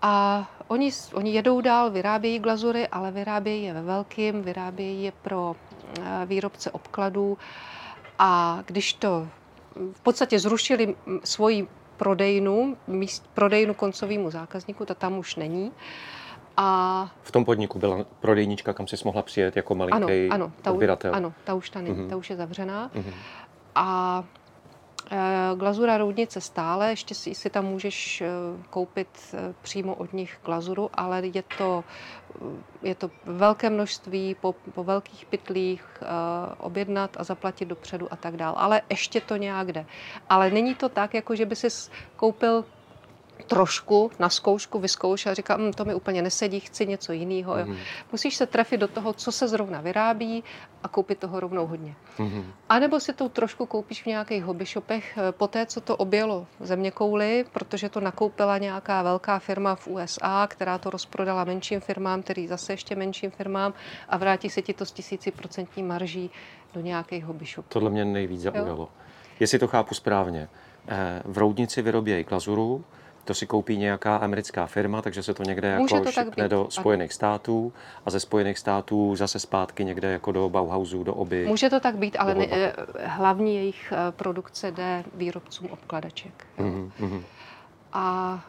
A 0.02 0.46
oni, 0.68 0.92
oni 1.14 1.32
jedou 1.32 1.62
dál, 1.62 1.92
vyrábějí 1.92 2.40
glazury, 2.40 2.88
ale 2.88 3.12
vyrábějí 3.12 3.64
je 3.64 3.74
ve 3.74 3.82
velkým, 3.82 4.42
vyrábějí 4.42 5.04
je 5.04 5.12
pro 5.12 5.56
eh, 6.00 6.26
výrobce 6.26 6.72
obkladů. 6.72 7.38
A 8.20 8.64
když 8.66 8.94
to 8.94 9.28
v 9.94 10.02
podstatě 10.02 10.40
zrušili 10.40 10.96
svoji 11.24 11.68
prodejnu, 11.98 12.78
míst, 12.88 13.30
prodejnu 13.34 13.74
koncovému 13.74 14.32
zákazníku, 14.32 14.86
ta 14.86 14.94
tam 14.94 15.18
už 15.18 15.36
není, 15.36 15.72
a... 16.58 17.10
V 17.24 17.32
tom 17.32 17.46
podniku 17.46 17.80
byla 17.80 18.06
prodejnička, 18.20 18.74
kam 18.74 18.88
jsi 18.88 18.96
mohla 19.06 19.22
přijet 19.22 19.56
jako 19.56 19.76
malinký 19.76 20.30
ano, 20.30 20.46
ano, 20.46 20.52
ta, 20.62 20.72
odběratel. 20.72 21.16
Ano, 21.16 21.34
ta 21.44 21.54
už 21.54 21.70
ta 21.70 21.82
není, 21.82 21.96
mm-hmm. 21.96 22.10
ta 22.10 22.16
už 22.16 22.30
je 22.30 22.36
zavřená. 22.36 22.92
Mm-hmm. 22.96 23.14
A 23.76 24.24
glazura 25.56 25.98
Roudnice 25.98 26.42
stále, 26.42 26.90
ještě 26.90 27.16
si, 27.16 27.36
si 27.36 27.50
tam 27.50 27.66
můžeš 27.66 28.22
e, 28.22 28.28
koupit 28.70 29.08
e, 29.34 29.54
přímo 29.62 29.96
od 29.96 30.14
nich 30.14 30.40
glazuru, 30.46 30.90
ale 30.94 31.22
je 31.28 31.44
to, 31.58 31.84
je 32.82 32.96
to 32.96 33.10
velké 33.26 33.70
množství 33.70 34.36
po, 34.42 34.56
po 34.74 34.84
velkých 34.84 35.26
pytlích 35.26 35.84
objednat 36.58 37.18
a 37.20 37.24
zaplatit 37.24 37.66
dopředu 37.66 38.14
a 38.14 38.16
tak 38.16 38.38
dál. 38.38 38.54
Ale 38.58 38.82
ještě 38.90 39.22
to 39.22 39.36
nějak 39.36 39.72
jde. 39.72 39.86
Ale 40.30 40.50
není 40.52 40.76
to 40.76 40.90
tak, 40.90 41.14
jako 41.14 41.36
že 41.36 41.46
by 41.46 41.56
si 41.56 41.68
koupil 42.16 42.66
trošku 43.44 44.12
na 44.20 44.30
zkoušku 44.30 44.80
vyzkoušel 44.80 45.32
a 45.32 45.36
říkal, 45.36 45.58
hm, 45.58 45.74
to 45.74 45.86
mi 45.86 45.94
úplně 45.94 46.22
nesedí, 46.22 46.60
chci 46.60 46.88
něco 46.88 47.14
jiného. 47.14 47.54
Mm-hmm. 47.54 47.78
Musíš 48.12 48.36
se 48.36 48.46
trefit 48.46 48.80
do 48.80 48.88
toho, 48.88 49.14
co 49.14 49.32
se 49.32 49.48
zrovna 49.48 49.82
vyrábí 49.82 50.44
a 50.84 50.88
koupit 50.88 51.20
toho 51.20 51.40
rovnou 51.40 51.68
hodně. 51.68 51.96
Mm-hmm. 52.18 52.44
A 52.70 52.80
nebo 52.80 53.00
si 53.00 53.14
to 53.14 53.30
trošku 53.30 53.66
koupíš 53.66 54.04
v 54.04 54.06
nějakých 54.06 54.44
hobby 54.44 54.66
shopech 54.66 55.18
eh, 55.18 55.32
po 55.32 55.48
té, 55.48 55.66
co 55.66 55.82
to 55.82 55.98
objelo 55.98 56.48
země 56.60 56.92
kouly, 56.92 57.46
protože 57.54 57.90
to 57.90 58.00
nakoupila 58.00 58.58
nějaká 58.58 59.02
velká 59.02 59.40
firma 59.40 59.76
v 59.76 59.88
USA, 59.88 60.48
která 60.48 60.78
to 60.78 60.90
rozprodala 60.90 61.44
menším 61.44 61.80
firmám, 61.80 62.24
který 62.24 62.48
zase 62.48 62.74
ještě 62.74 62.96
menším 62.96 63.32
firmám 63.32 63.74
a 64.10 64.18
vrátí 64.18 64.50
se 64.50 64.62
ti 64.62 64.74
to 64.74 64.86
s 64.86 64.92
tisíciprocentní 64.92 65.84
marží 65.84 66.32
do 66.74 66.82
nějakých 66.82 67.26
hobby 67.26 67.46
shopů. 67.46 67.70
Tohle 67.70 67.90
mě 67.90 68.06
nejvíc 68.06 68.42
zaujalo. 68.42 68.84
Jo? 68.84 68.90
Jestli 69.40 69.60
to 69.60 69.68
chápu 69.68 69.96
správně, 69.96 70.50
eh, 70.88 71.22
v 71.26 71.38
Roudnici 71.38 71.82
vyrobějí 71.82 72.24
glazuru, 72.24 72.86
to 73.28 73.34
si 73.34 73.48
koupí 73.48 73.78
nějaká 73.78 74.16
americká 74.18 74.66
firma, 74.68 75.02
takže 75.02 75.24
se 75.24 75.34
to 75.34 75.44
někde 75.44 75.68
jako 75.68 76.04
to 76.04 76.12
šipne 76.12 76.50
do 76.50 76.68
Spojených 76.70 77.14
států 77.14 77.74
a 78.06 78.10
ze 78.10 78.20
Spojených 78.20 78.58
států 78.58 79.16
zase 79.16 79.40
zpátky 79.40 79.86
někde 79.86 80.12
jako 80.12 80.32
do 80.32 80.50
Bauhausu, 80.50 81.04
do 81.04 81.14
oby. 81.14 81.46
Může 81.48 81.70
to 81.70 81.80
tak 81.80 81.96
být, 81.96 82.16
ale 82.20 82.36
ne, 82.36 82.48
eh, 82.52 82.74
hlavní 83.06 83.56
jejich 83.56 83.94
eh, 83.96 84.12
produkce 84.12 84.72
jde 84.72 85.04
výrobcům 85.14 85.68
obkladaček. 85.72 86.46
Mm-hmm. 86.60 87.22
A 87.94 88.40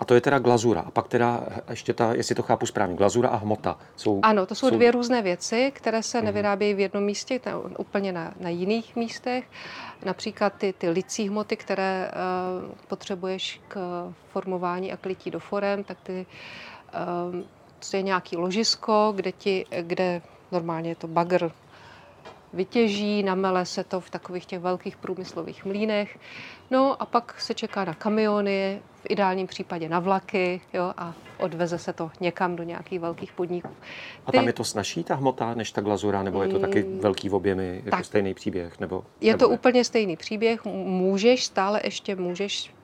a 0.00 0.04
to 0.04 0.14
je 0.14 0.20
teda 0.20 0.38
glazura. 0.38 0.80
A 0.80 0.90
pak 0.90 1.08
teda 1.08 1.46
ještě 1.70 1.94
ta, 1.94 2.14
jestli 2.14 2.34
to 2.34 2.42
chápu 2.42 2.66
správně, 2.66 2.96
glazura 2.96 3.28
a 3.28 3.36
hmota. 3.36 3.78
Jsou, 3.96 4.20
ano, 4.22 4.46
to 4.46 4.54
jsou, 4.54 4.68
jsou 4.68 4.76
dvě 4.76 4.90
různé 4.90 5.22
věci, 5.22 5.72
které 5.74 6.02
se 6.02 6.18
mm. 6.18 6.24
nevyrábějí 6.24 6.74
v 6.74 6.80
jednom 6.80 7.04
místě, 7.04 7.40
na, 7.46 7.58
úplně 7.78 8.12
na, 8.12 8.34
na 8.40 8.48
jiných 8.48 8.96
místech. 8.96 9.44
Například 10.04 10.52
ty, 10.52 10.72
ty 10.72 10.88
licí 10.88 11.28
hmoty, 11.28 11.56
které 11.56 12.10
uh, 12.10 12.70
potřebuješ 12.88 13.60
k 13.68 14.04
formování 14.32 14.92
a 14.92 14.96
klití 14.96 15.30
do 15.30 15.40
forem, 15.40 15.84
tak 15.84 15.98
ty, 16.02 16.26
uh, 17.32 17.40
to 17.90 17.96
je 17.96 18.02
nějaký 18.02 18.36
ložisko, 18.36 19.12
kde, 19.16 19.32
ti, 19.32 19.66
kde 19.80 20.22
normálně 20.52 20.90
je 20.90 20.96
to 20.96 21.08
bagr 21.08 21.50
vytěží, 22.52 23.22
namele 23.22 23.66
se 23.66 23.84
to 23.84 24.00
v 24.00 24.10
takových 24.10 24.46
těch 24.46 24.60
velkých 24.60 24.96
průmyslových 24.96 25.64
mlínech. 25.64 26.18
No 26.70 27.02
a 27.02 27.06
pak 27.06 27.40
se 27.40 27.54
čeká 27.54 27.84
na 27.84 27.94
kamiony, 27.94 28.82
v 29.02 29.06
ideálním 29.08 29.46
případě 29.46 29.88
na 29.88 30.00
vlaky 30.00 30.60
jo, 30.72 30.92
a 30.96 31.14
odveze 31.38 31.78
se 31.78 31.92
to 31.92 32.10
někam 32.20 32.56
do 32.56 32.62
nějakých 32.62 33.00
velkých 33.00 33.32
podniků. 33.32 33.68
Ty... 33.68 33.74
A 34.26 34.32
tam 34.32 34.46
je 34.46 34.52
to 34.52 34.64
snažší 34.64 35.04
ta 35.04 35.14
hmota 35.14 35.54
než 35.54 35.72
ta 35.72 35.80
glazura, 35.80 36.22
nebo 36.22 36.42
je 36.42 36.48
to 36.48 36.58
taky 36.58 36.82
mm, 36.82 36.98
velký 36.98 37.28
v 37.28 37.34
objemy, 37.34 37.76
jako 37.76 37.90
tak. 37.96 38.04
stejný 38.04 38.34
příběh? 38.34 38.80
Nebo, 38.80 39.04
je 39.20 39.32
nebo 39.32 39.38
to 39.38 39.48
ne? 39.48 39.54
úplně 39.54 39.84
stejný 39.84 40.16
příběh, 40.16 40.64
můžeš, 40.64 41.44
stále 41.44 41.80
ještě 41.84 42.16
můžeš... 42.16 42.74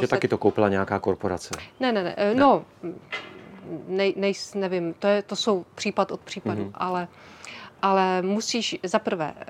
Že 0.00 0.08
taky 0.08 0.28
to 0.28 0.38
koupila 0.38 0.68
nějaká 0.68 0.98
korporace? 0.98 1.54
Ne, 1.80 1.92
ne, 1.92 2.02
ne, 2.02 2.14
ne. 2.18 2.34
no, 2.34 2.64
nej, 3.88 4.14
nej, 4.16 4.32
nevím, 4.54 4.94
to, 4.94 5.06
je, 5.06 5.22
to 5.22 5.36
jsou 5.36 5.64
případ 5.74 6.10
od 6.10 6.20
případu, 6.20 6.64
mm-hmm. 6.64 6.70
ale 6.74 7.08
ale 7.82 8.22
musíš 8.22 8.76
za 8.82 8.98
prvé 8.98 9.34
eh, 9.38 9.44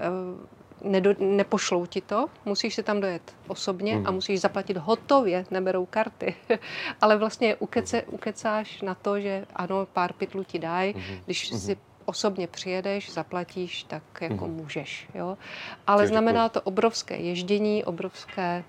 nedo, 0.83 1.15
nepošlou 1.19 1.87
ti 1.87 2.01
to, 2.01 2.27
musíš 2.45 2.75
si 2.75 2.83
tam 2.83 3.01
dojet 3.01 3.35
osobně 3.49 3.97
mm. 3.97 4.07
a 4.07 4.11
mhm. 4.11 4.15
musíš 4.15 4.41
zaplatit 4.41 4.77
hotově, 4.77 5.47
neberou 5.51 5.87
karty. 5.87 6.35
Ale 7.01 7.17
vlastně 7.17 7.57
ukece, 7.57 8.03
ukecáš 8.03 8.83
na 8.83 8.95
to, 8.95 9.21
že 9.21 9.47
ano, 9.57 9.87
pár 9.93 10.13
pytlů 10.13 10.45
ti 10.45 10.59
dají, 10.59 10.95
mm. 10.95 11.03
když 11.25 11.51
mm. 11.51 11.59
si 11.59 11.77
osobně 12.05 12.47
přijedeš, 12.47 13.13
zaplatíš, 13.13 13.85
tak 13.85 14.03
jako 14.21 14.49
mm. 14.49 14.55
můžeš. 14.55 15.09
Jo? 15.15 15.39
Ale 15.87 16.03
Což 16.03 16.09
znamená 16.09 16.47
děkuji. 16.47 16.53
to 16.53 16.61
obrovské 16.61 17.17
ježdění, 17.17 17.85
obrovské 17.85 18.65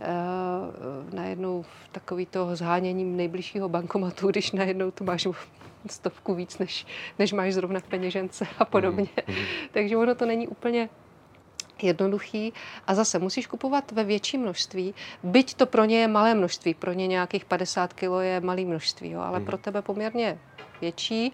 uh, 0.00 1.14
najednou 1.14 1.64
takový 1.92 2.26
to 2.26 2.56
zháněním 2.56 3.16
nejbližšího 3.16 3.68
bankomatu, 3.68 4.28
když 4.28 4.52
najednou 4.52 4.90
tu 4.90 5.04
máš 5.04 5.26
stovku 5.90 6.34
víc, 6.34 6.58
než, 6.58 6.86
než 7.18 7.32
máš 7.32 7.54
zrovna 7.54 7.80
v 7.80 7.88
peněžence 7.88 8.46
a 8.58 8.64
podobně. 8.64 9.08
Mm. 9.28 9.34
Takže 9.72 9.96
ono 9.96 10.14
to 10.14 10.26
není 10.26 10.48
úplně 10.48 10.88
jednoduchý 11.82 12.52
a 12.86 12.94
zase 12.94 13.18
musíš 13.18 13.46
kupovat 13.46 13.92
ve 13.92 14.04
větším 14.04 14.40
množství, 14.40 14.94
byť 15.22 15.54
to 15.54 15.66
pro 15.66 15.84
ně 15.84 16.00
je 16.00 16.08
malé 16.08 16.34
množství, 16.34 16.74
pro 16.74 16.92
ně 16.92 17.06
nějakých 17.06 17.44
50 17.44 17.92
kg 17.92 18.02
je 18.20 18.40
malé 18.40 18.62
množství, 18.62 19.10
jo, 19.10 19.20
ale 19.20 19.38
mm. 19.38 19.46
pro 19.46 19.58
tebe 19.58 19.82
poměrně 19.82 20.38
větší 20.80 21.32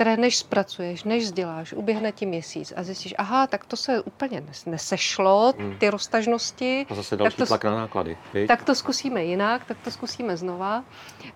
které 0.00 0.16
než 0.16 0.38
zpracuješ, 0.38 1.04
než 1.04 1.24
vzděláš, 1.24 1.72
uběhne 1.72 2.12
ti 2.12 2.26
měsíc 2.26 2.72
a 2.76 2.82
zjistíš, 2.82 3.14
aha, 3.18 3.46
tak 3.46 3.64
to 3.64 3.76
se 3.76 4.00
úplně 4.00 4.42
nesešlo, 4.66 5.54
hmm. 5.58 5.76
ty 5.78 5.90
roztažnosti. 5.90 6.86
A 6.90 6.94
zase 6.94 7.16
další 7.16 7.36
tak 7.36 7.38
to, 7.38 7.46
tlak 7.46 7.64
na 7.64 7.74
náklady. 7.74 8.16
Viď? 8.34 8.48
Tak 8.48 8.64
to 8.64 8.74
zkusíme 8.74 9.24
jinak, 9.24 9.64
tak 9.64 9.76
to 9.84 9.90
zkusíme 9.90 10.36
znova. 10.36 10.84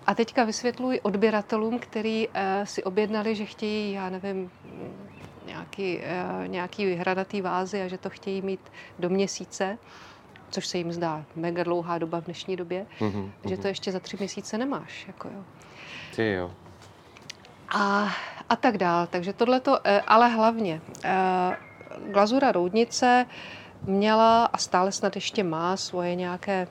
A 0.07 0.15
teďka 0.15 0.43
vysvětluji 0.43 1.01
odběratelům, 1.01 1.79
kteří 1.79 2.27
uh, 2.27 2.33
si 2.63 2.83
objednali, 2.83 3.35
že 3.35 3.45
chtějí, 3.45 3.91
já 3.91 4.09
nevím, 4.09 4.51
nějaký, 5.45 5.97
uh, 5.97 6.47
nějaký 6.47 6.85
vyhradatý 6.85 7.41
vázy 7.41 7.81
a 7.81 7.87
že 7.87 7.97
to 7.97 8.09
chtějí 8.09 8.41
mít 8.41 8.59
do 8.99 9.09
měsíce 9.09 9.77
což 10.49 10.67
se 10.67 10.77
jim 10.77 10.91
zdá 10.91 11.25
mega 11.35 11.63
dlouhá 11.63 11.97
doba 11.97 12.21
v 12.21 12.23
dnešní 12.23 12.55
době, 12.55 12.85
mm-hmm. 12.99 13.31
že 13.45 13.57
to 13.57 13.67
ještě 13.67 13.91
za 13.91 13.99
tři 13.99 14.17
měsíce 14.19 14.57
nemáš. 14.57 15.07
Jako 15.07 15.27
jo. 15.27 15.43
Ty 16.15 16.31
jo. 16.31 16.51
A, 17.69 18.09
a 18.49 18.55
tak 18.55 18.77
dál. 18.77 19.07
Takže 19.07 19.33
tohle 19.33 19.59
to, 19.59 19.79
eh, 19.83 20.01
ale 20.01 20.29
hlavně 20.29 20.81
eh, 21.03 21.57
glazura 22.11 22.51
roudnice 22.51 23.25
měla 23.81 24.45
a 24.45 24.57
stále 24.57 24.91
snad 24.91 25.15
ještě 25.15 25.43
má 25.43 25.77
svoje 25.77 26.15
nějaké 26.15 26.67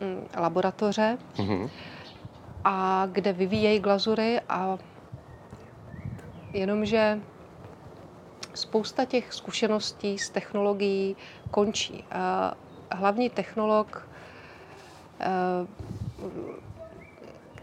mm, 0.00 0.26
laboratoře, 0.36 1.18
mm-hmm. 1.36 1.70
a 2.64 3.06
kde 3.12 3.32
vyvíjejí 3.32 3.80
glazury 3.80 4.40
a 4.48 4.78
jenomže 6.52 7.20
spousta 8.54 9.04
těch 9.04 9.32
zkušeností 9.32 10.18
s 10.18 10.30
technologií 10.30 11.16
končí. 11.50 12.04
Hlavní 12.92 13.30
technolog, 13.30 14.08
eh, 15.20 15.66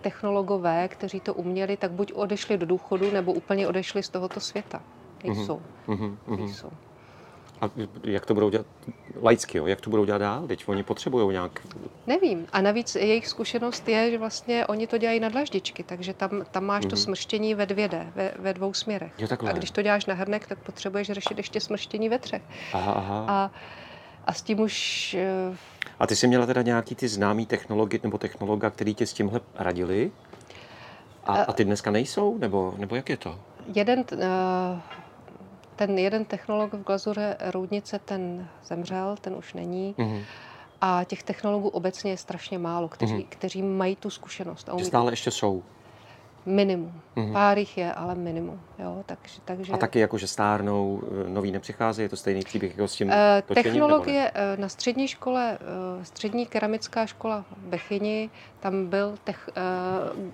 technologové, 0.02 0.88
kteří 0.88 1.20
to 1.20 1.34
uměli, 1.34 1.78
tak 1.78 1.92
buď 1.92 2.14
odešli 2.14 2.58
do 2.58 2.66
důchodu, 2.66 3.12
nebo 3.12 3.34
úplně 3.34 3.68
odešli 3.68 4.04
z 4.04 4.10
tohoto 4.10 4.40
světa. 4.40 4.82
Nejsou. 5.24 5.62
Mm-hmm. 5.88 6.18
Nejsou. 6.38 6.72
A 7.62 7.70
jak 8.04 8.26
to 8.26 8.34
budou 8.34 8.50
dělat 8.50 8.66
laicky, 9.22 9.58
jo? 9.58 9.68
jak 9.68 9.82
to 9.82 9.90
budou 9.90 10.06
dělat 10.06 10.18
dál? 10.18 10.48
Teď 10.48 10.64
oni 10.68 10.84
potřebují 10.84 11.32
nějak... 11.32 11.68
Nevím. 12.08 12.48
A 12.54 12.62
navíc 12.62 12.96
jejich 12.96 13.28
zkušenost 13.28 13.88
je, 13.90 14.12
že 14.12 14.18
vlastně 14.18 14.66
oni 14.68 14.88
to 14.88 14.98
dělají 14.98 15.20
na 15.20 15.30
dlaždičky, 15.30 15.84
takže 15.84 16.14
tam, 16.14 16.46
tam 16.52 16.66
máš 16.66 16.84
mm-hmm. 16.84 16.90
to 16.90 16.96
mhm. 16.96 17.04
smrštění 17.04 17.56
ve 17.56 17.66
dvě 17.66 17.88
D, 17.88 18.12
ve, 18.16 18.32
ve 18.40 18.54
dvou 18.54 18.74
směrech. 18.74 19.12
Jo, 19.18 19.28
a 19.48 19.52
když 19.52 19.72
to 19.72 19.82
děláš 19.82 20.06
na 20.06 20.14
hrnek, 20.14 20.48
tak 20.48 20.60
potřebuješ 20.60 21.08
řešit 21.08 21.38
ještě 21.38 21.60
smrštění 21.60 22.10
ve 22.10 22.20
třech. 22.20 22.42
Aha, 22.74 22.92
aha. 22.92 23.26
A, 23.28 23.52
a 24.26 24.34
s 24.34 24.42
tím 24.42 24.60
už... 24.60 25.14
Eh, 25.20 25.58
a 26.00 26.08
ty 26.08 26.16
jsi 26.16 26.28
měla 26.28 26.46
teda 26.46 26.62
nějaký 26.62 26.96
ty 26.96 27.08
známý 27.08 27.46
technologi 27.46 28.00
nebo 28.04 28.18
technologa, 28.18 28.70
který 28.70 28.96
tě 28.96 29.08
s 29.08 29.14
tímhle 29.14 29.42
radili? 29.56 30.12
A, 31.24 31.36
a 31.36 31.54
ty 31.54 31.66
dneska 31.66 31.92
nejsou? 31.92 32.38
Nebo, 32.38 32.74
nebo 32.78 32.96
jak 32.96 33.10
je 33.10 33.18
to? 33.18 33.40
Jeden, 33.76 34.00
uh, 34.00 34.20
ten 35.76 35.98
jeden 35.98 36.26
technolog 36.26 36.74
v 36.74 36.84
glazuře 36.84 37.38
Roudnice, 37.40 38.00
ten 38.00 38.48
zemřel, 38.64 39.16
ten 39.22 39.36
už 39.36 39.54
není. 39.54 39.96
Mm-hmm. 39.98 40.22
A 40.82 41.04
těch 41.04 41.24
technologů 41.24 41.68
obecně 41.68 42.12
je 42.12 42.18
strašně 42.18 42.58
málo, 42.58 42.88
kteří, 42.90 43.16
mm-hmm. 43.16 43.26
kteří 43.30 43.62
mají 43.62 43.96
tu 43.96 44.10
zkušenost. 44.10 44.70
A 44.70 44.74
umí... 44.74 44.86
Stále 44.86 45.12
ještě 45.12 45.32
jsou. 45.32 45.64
Minimum. 46.46 47.02
Mm-hmm. 47.16 47.34
Pár 47.34 47.58
jich 47.58 47.78
je, 47.78 47.94
ale 47.94 48.16
minimum. 48.16 48.62
Jo, 48.80 49.04
takže, 49.06 49.42
takže... 49.46 49.74
A 49.74 49.78
taky 49.78 50.00
jako, 50.00 50.18
že 50.18 50.28
stárnou, 50.28 51.02
eh, 51.26 51.30
noví 51.30 51.52
nepřichází, 51.52 52.02
je 52.02 52.10
to 52.10 52.18
stejný 52.18 52.42
příběh 52.42 52.72
jako 52.72 52.88
s 52.88 52.96
tím 52.96 53.08
uh, 53.08 53.14
točením, 53.46 53.64
Technologie 53.64 54.32
uh, 54.32 54.62
na 54.62 54.70
střední 54.70 55.08
škole, 55.08 55.58
střední 56.04 56.46
keramická 56.46 57.06
škola 57.06 57.46
v 57.52 57.68
Bechyni, 57.68 58.30
tam 58.60 58.88
byl 58.88 59.16
tech, 59.24 59.50
uh, 60.16 60.32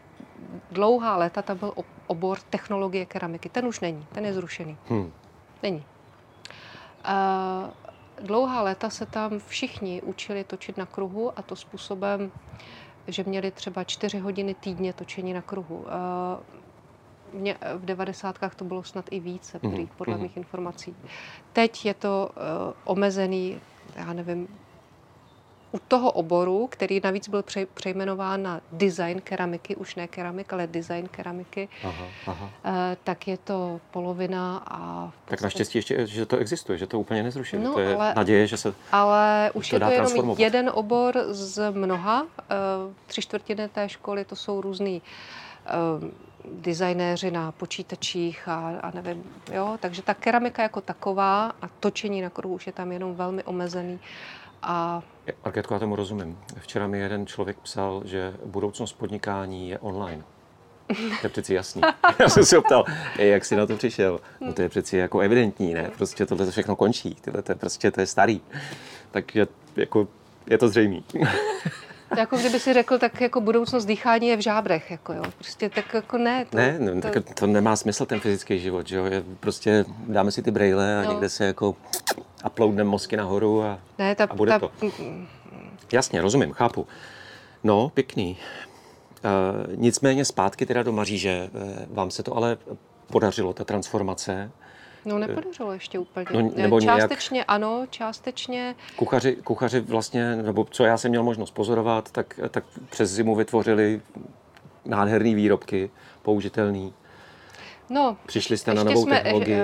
dlouhá 0.72 1.18
léta, 1.18 1.42
tam 1.42 1.58
byl 1.58 1.74
obor 2.08 2.38
technologie 2.50 3.06
keramiky. 3.06 3.50
Ten 3.50 3.66
už 3.66 3.80
není, 3.80 4.06
ten 4.12 4.26
je 4.26 4.34
zrušený. 4.34 4.78
Hmm. 4.90 5.12
Není. 5.64 5.84
Uh, 7.08 8.26
dlouhá 8.26 8.62
léta 8.62 8.89
se 8.89 9.05
tam 9.05 9.39
všichni 9.47 10.01
učili 10.01 10.43
točit 10.43 10.78
na 10.78 10.86
kruhu 10.86 11.39
a 11.39 11.41
to 11.41 11.55
způsobem, 11.55 12.32
že 13.08 13.24
měli 13.24 13.51
třeba 13.51 13.84
čtyři 13.84 14.20
hodiny 14.20 14.53
týdně 14.53 14.93
točení 14.93 15.34
na 15.34 15.41
kruhu. 15.41 15.78
Uh, 15.78 15.88
mě, 17.34 17.58
v 17.76 17.86
devadesátkách 17.86 18.55
to 18.55 18.66
bylo 18.66 18.84
snad 18.84 19.05
i 19.12 19.20
více, 19.20 19.60
mm-hmm. 19.60 19.89
podle 19.97 20.16
mm-hmm. 20.16 20.22
mých 20.22 20.38
informací. 20.38 20.95
Teď 21.53 21.86
je 21.86 21.93
to 21.93 22.30
uh, 22.30 22.74
omezený, 22.86 23.62
já 23.95 24.14
nevím, 24.14 24.47
u 25.72 25.80
toho 25.88 26.11
oboru, 26.11 26.68
který 26.68 27.01
navíc 27.03 27.28
byl 27.28 27.43
přejmenován 27.74 28.43
na 28.43 28.61
design 28.72 29.22
keramiky, 29.22 29.76
už 29.76 29.95
ne 29.95 30.07
keramik, 30.07 30.53
ale 30.53 30.68
design 30.68 31.07
keramiky, 31.07 31.70
aha, 31.84 32.05
aha. 32.28 32.49
Eh, 32.65 32.97
tak 33.03 33.28
je 33.28 33.38
to 33.38 33.82
polovina 33.91 34.57
a... 34.68 35.05
Podstatě... 35.05 35.30
Tak 35.30 35.41
naštěstí 35.41 35.78
ještě, 35.78 36.07
že 36.07 36.26
to 36.26 36.38
existuje, 36.38 36.78
že 36.78 36.88
to 36.88 36.99
úplně 36.99 37.24
nezrušili. 37.24 37.63
No, 37.63 37.74
to 37.74 37.80
je 37.80 37.95
ale, 37.95 38.13
naděje, 38.15 38.47
že 38.47 38.57
se 38.57 38.74
Ale 38.91 39.51
už 39.53 39.70
to 39.70 39.76
je 39.76 39.80
to 39.80 39.91
jenom 39.91 40.36
jeden 40.38 40.72
obor 40.74 41.26
z 41.30 41.72
mnoha. 41.72 42.26
Eh, 42.39 42.43
tři 43.05 43.22
čtvrtiny 43.22 43.70
té 43.70 43.89
školy 43.89 44.26
to 44.26 44.36
jsou 44.36 44.61
různý 44.61 45.01
eh, 45.65 45.72
designéři 46.51 47.32
na 47.32 47.51
počítačích 47.51 48.47
a, 48.47 48.74
a 48.82 48.91
nevím, 48.91 49.24
jo, 49.51 49.78
takže 49.80 50.01
ta 50.01 50.13
keramika 50.13 50.63
jako 50.63 50.82
taková 50.82 51.51
a 51.61 51.68
točení 51.80 52.22
na 52.22 52.30
kruhu 52.30 52.55
už 52.55 52.68
je 52.68 52.74
tam 52.74 52.91
jenom 52.91 53.15
velmi 53.15 53.43
omezený 53.43 53.99
a... 54.61 55.01
Marketko, 55.45 55.73
já 55.73 55.80
tomu 55.80 55.95
rozumím. 55.95 56.38
Včera 56.59 56.88
mi 56.88 56.99
jeden 56.99 57.28
člověk 57.28 57.57
psal, 57.57 58.01
že 58.05 58.34
budoucnost 58.45 58.93
podnikání 58.93 59.69
je 59.69 59.80
online. 59.80 60.23
To 61.21 61.25
je 61.28 61.30
přeci 61.30 61.53
jasný. 61.53 61.82
Já 62.19 62.30
jsem 62.30 62.45
se 62.45 62.57
optal, 62.57 62.86
jak 63.17 63.45
jsi 63.45 63.55
na 63.55 63.65
to 63.65 63.78
přišel. 63.78 64.19
No 64.41 64.53
to 64.53 64.61
je 64.61 64.69
přeci 64.69 64.97
jako 64.97 65.19
evidentní, 65.19 65.73
ne? 65.73 65.91
Prostě 65.97 66.25
tohle 66.25 66.51
všechno 66.51 66.75
končí. 66.75 67.15
Tyhle 67.21 67.41
to 67.41 67.51
je 67.51 67.55
prostě 67.55 67.91
to 67.91 68.01
je 68.01 68.07
starý. 68.07 68.41
Takže 69.11 69.47
jako 69.75 70.07
je 70.49 70.57
to 70.57 70.69
zřejmý. 70.69 71.03
To 72.10 72.20
jako 72.20 72.38
kdyby 72.38 72.60
si 72.60 72.74
řekl, 72.74 72.97
tak 72.97 73.22
jako 73.22 73.41
budoucnost 73.41 73.86
dýchání 73.86 74.28
je 74.28 74.38
v 74.38 74.39
žábrech, 74.39 74.91
jako 74.91 75.14
jo. 75.14 75.24
Prostě 75.38 75.70
tak 75.70 75.93
jako 75.93 76.18
ne. 76.18 76.45
To, 76.45 76.58
ne, 76.58 76.78
no, 76.80 77.01
to... 77.01 77.10
Tak 77.10 77.34
to 77.39 77.47
nemá 77.47 77.76
smysl 77.76 78.05
ten 78.05 78.20
fyzický 78.20 78.60
život, 78.60 78.88
že 78.88 78.97
jo. 78.97 79.05
Je 79.05 79.24
prostě 79.39 79.86
dáme 80.08 80.32
si 80.32 80.41
ty 80.41 80.51
brejle 80.51 80.99
a 80.99 81.03
no. 81.03 81.12
někde 81.12 81.30
se 81.30 81.45
jako 81.45 81.76
uploadneme 82.45 82.89
mozky 82.89 83.18
nahoru 83.18 83.64
a, 83.64 83.80
ne, 83.99 84.16
ta, 84.16 84.24
a 84.24 84.36
bude 84.36 84.51
ta... 84.51 84.60
to. 84.60 84.72
Jasně, 85.91 86.22
rozumím, 86.22 86.51
chápu. 86.51 86.88
No, 87.64 87.89
pěkný. 87.89 88.38
Uh, 89.26 89.76
nicméně 89.76 90.26
zpátky 90.26 90.66
teda 90.66 90.84
do 90.84 90.91
Maříže. 90.91 91.49
Uh, 91.53 91.95
vám 91.95 92.12
se 92.12 92.24
to 92.24 92.38
ale 92.38 92.58
podařilo, 93.08 93.53
ta 93.53 93.64
transformace. 93.64 94.51
No 95.08 95.20
nepodařilo 95.20 95.74
ještě 95.74 95.99
úplně. 95.99 96.26
No, 96.34 96.51
nebo 96.55 96.82
částečně 96.82 97.36
nějak... 97.36 97.45
ano, 97.49 97.86
částečně. 97.89 98.76
Kuchaři, 98.95 99.36
kuchaři 99.36 99.80
vlastně, 99.80 100.36
nebo 100.36 100.68
co 100.72 100.84
já 100.86 100.97
jsem 100.97 101.10
měl 101.10 101.24
možnost 101.24 101.51
pozorovat, 101.51 102.12
tak, 102.12 102.39
tak 102.51 102.64
přes 102.89 103.12
zimu 103.12 103.36
vytvořili 103.36 104.01
nádherné 104.86 105.36
výrobky, 105.36 105.89
použitelný. 106.22 106.93
No, 107.90 108.18
Přišli 108.26 108.58
jste 108.58 108.74
na 108.74 108.84
novou 108.84 109.04
jsme, 109.04 109.20
technologii. 109.20 109.62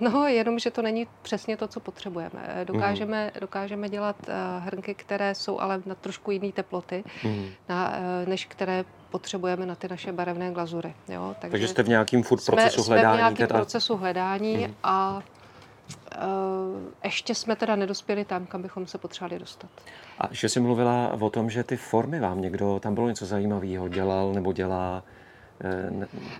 Uh, 0.00 0.12
no, 0.12 0.26
jenom, 0.26 0.58
že 0.58 0.70
to 0.70 0.82
není 0.82 1.06
přesně 1.22 1.56
to, 1.56 1.68
co 1.68 1.80
potřebujeme. 1.80 2.46
Eh, 2.48 2.64
dokážeme, 2.64 3.24
mm. 3.24 3.40
dokážeme 3.40 3.88
dělat 3.88 4.16
hrnky, 4.58 4.94
které 4.94 5.34
jsou 5.34 5.60
ale 5.60 5.82
na 5.86 5.94
trošku 5.94 6.30
jiné 6.30 6.52
teploty, 6.52 7.04
mm. 7.24 7.48
na, 7.68 7.92
než 8.26 8.46
které 8.46 8.84
potřebujeme 9.10 9.66
na 9.66 9.74
ty 9.74 9.88
naše 9.88 10.12
barevné 10.12 10.50
glazury. 10.50 10.94
Jo? 11.08 11.36
Takže, 11.40 11.50
Takže 11.50 11.68
jste 11.68 11.82
v 11.82 11.88
nějakém 11.88 12.22
furt 12.22 12.44
procesu 12.46 12.82
jsme, 12.82 12.94
hledání? 12.94 13.14
Jsme 13.14 13.16
v 13.16 13.22
nějakém 13.22 13.46
teda... 13.46 13.58
procesu 13.58 13.96
hledání 13.96 14.66
mm. 14.66 14.74
a 14.82 15.22
ještě 17.04 17.34
jsme 17.34 17.56
teda 17.56 17.76
nedospěli 17.76 18.24
tam, 18.24 18.46
kam 18.46 18.62
bychom 18.62 18.86
se 18.86 18.98
potřebovali 18.98 19.38
dostat. 19.38 19.70
A 20.18 20.28
že 20.30 20.48
jsi 20.48 20.60
mluvila 20.60 21.16
o 21.20 21.30
tom, 21.30 21.50
že 21.50 21.64
ty 21.64 21.76
formy 21.76 22.20
vám 22.20 22.40
někdo, 22.40 22.80
tam 22.82 22.94
bylo 22.94 23.08
něco 23.08 23.26
zajímavého, 23.26 23.88
dělal 23.88 24.32
nebo 24.32 24.52
dělá, 24.52 25.02
eh, 25.06 25.17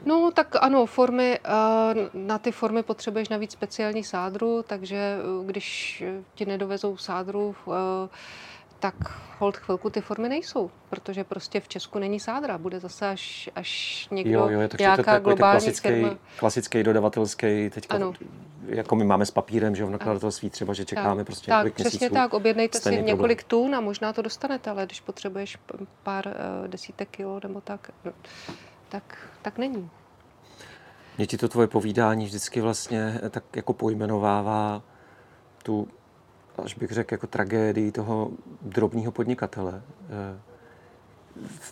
No, 0.06 0.30
tak 0.34 0.56
ano, 0.60 0.86
formy, 0.86 1.38
eh, 1.44 1.50
na 2.14 2.38
ty 2.38 2.52
formy 2.52 2.82
potřebuješ 2.82 3.28
navíc 3.28 3.52
speciální 3.52 4.04
sádru, 4.04 4.64
takže 4.66 5.16
když 5.44 6.04
ti 6.34 6.46
nedovezou 6.46 6.96
sádru, 6.96 7.54
tak 8.78 8.94
hold 9.38 9.56
chvilku 9.56 9.90
ty 9.90 10.00
formy 10.00 10.28
nejsou, 10.28 10.70
protože 10.90 11.24
prostě 11.24 11.60
v 11.60 11.68
Česku 11.68 11.98
není 11.98 12.20
sádra. 12.20 12.58
Bude 12.58 12.80
zase 12.80 13.08
až, 13.08 13.50
až 13.54 14.08
někdo, 14.10 14.38
jo, 14.38 14.48
jo, 14.48 14.68
nějaká 14.78 15.14
to 15.14 15.24
globální 15.24 15.60
klasický, 15.60 15.88
firma. 15.88 16.16
klasický 16.38 16.82
dodavatelský, 16.82 17.70
teďka, 17.70 17.94
ano. 17.94 18.12
jako 18.66 18.96
my 18.96 19.04
máme 19.04 19.26
s 19.26 19.30
papírem, 19.30 19.74
že 19.74 19.84
v 19.84 19.90
nakladatelství 19.90 20.50
třeba, 20.50 20.74
že 20.74 20.84
čekáme 20.84 21.16
tak, 21.16 21.26
prostě 21.26 21.50
tak, 21.50 21.58
několik 21.58 21.74
přesně 21.74 21.98
měsíců. 21.98 22.14
tak, 22.14 22.34
objednejte 22.34 22.80
si 22.80 23.02
několik 23.02 23.44
tun 23.44 23.74
a 23.74 23.80
možná 23.80 24.12
to 24.12 24.22
dostanete, 24.22 24.70
ale 24.70 24.86
když 24.86 25.00
potřebuješ 25.00 25.58
pár 26.02 26.34
desítek 26.66 27.08
kilo 27.10 27.40
nebo 27.42 27.60
tak, 27.60 27.90
no, 28.04 28.12
tak, 28.88 29.28
tak 29.42 29.58
není. 29.58 29.90
Mě 31.18 31.26
ti 31.26 31.36
to 31.36 31.48
tvoje 31.48 31.68
povídání 31.68 32.24
vždycky 32.24 32.60
vlastně 32.60 33.20
tak 33.30 33.44
jako 33.56 33.72
pojmenovává 33.72 34.82
tu 35.62 35.88
až 36.64 36.74
bych 36.74 36.90
řekl, 36.90 37.14
jako 37.14 37.26
tragédii 37.26 37.92
toho 37.92 38.30
drobního 38.62 39.12
podnikatele 39.12 39.82
eh, 40.08 40.40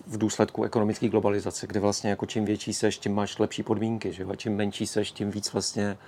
v 0.07 0.19
důsledku 0.19 0.64
ekonomické 0.64 1.09
globalizace, 1.09 1.67
kde 1.67 1.81
vlastně 1.81 2.11
jako 2.11 2.27
čím 2.27 2.45
větší 2.45 2.75
seš, 2.75 2.99
tím 2.99 3.14
máš 3.14 3.39
lepší 3.39 3.62
podmínky, 3.62 4.12
že? 4.12 4.25
a 4.25 4.37
čím 4.37 4.57
menší 4.57 4.87
seš, 4.87 5.12
tím 5.12 5.31
víc 5.31 5.53
vlastně 5.53 5.99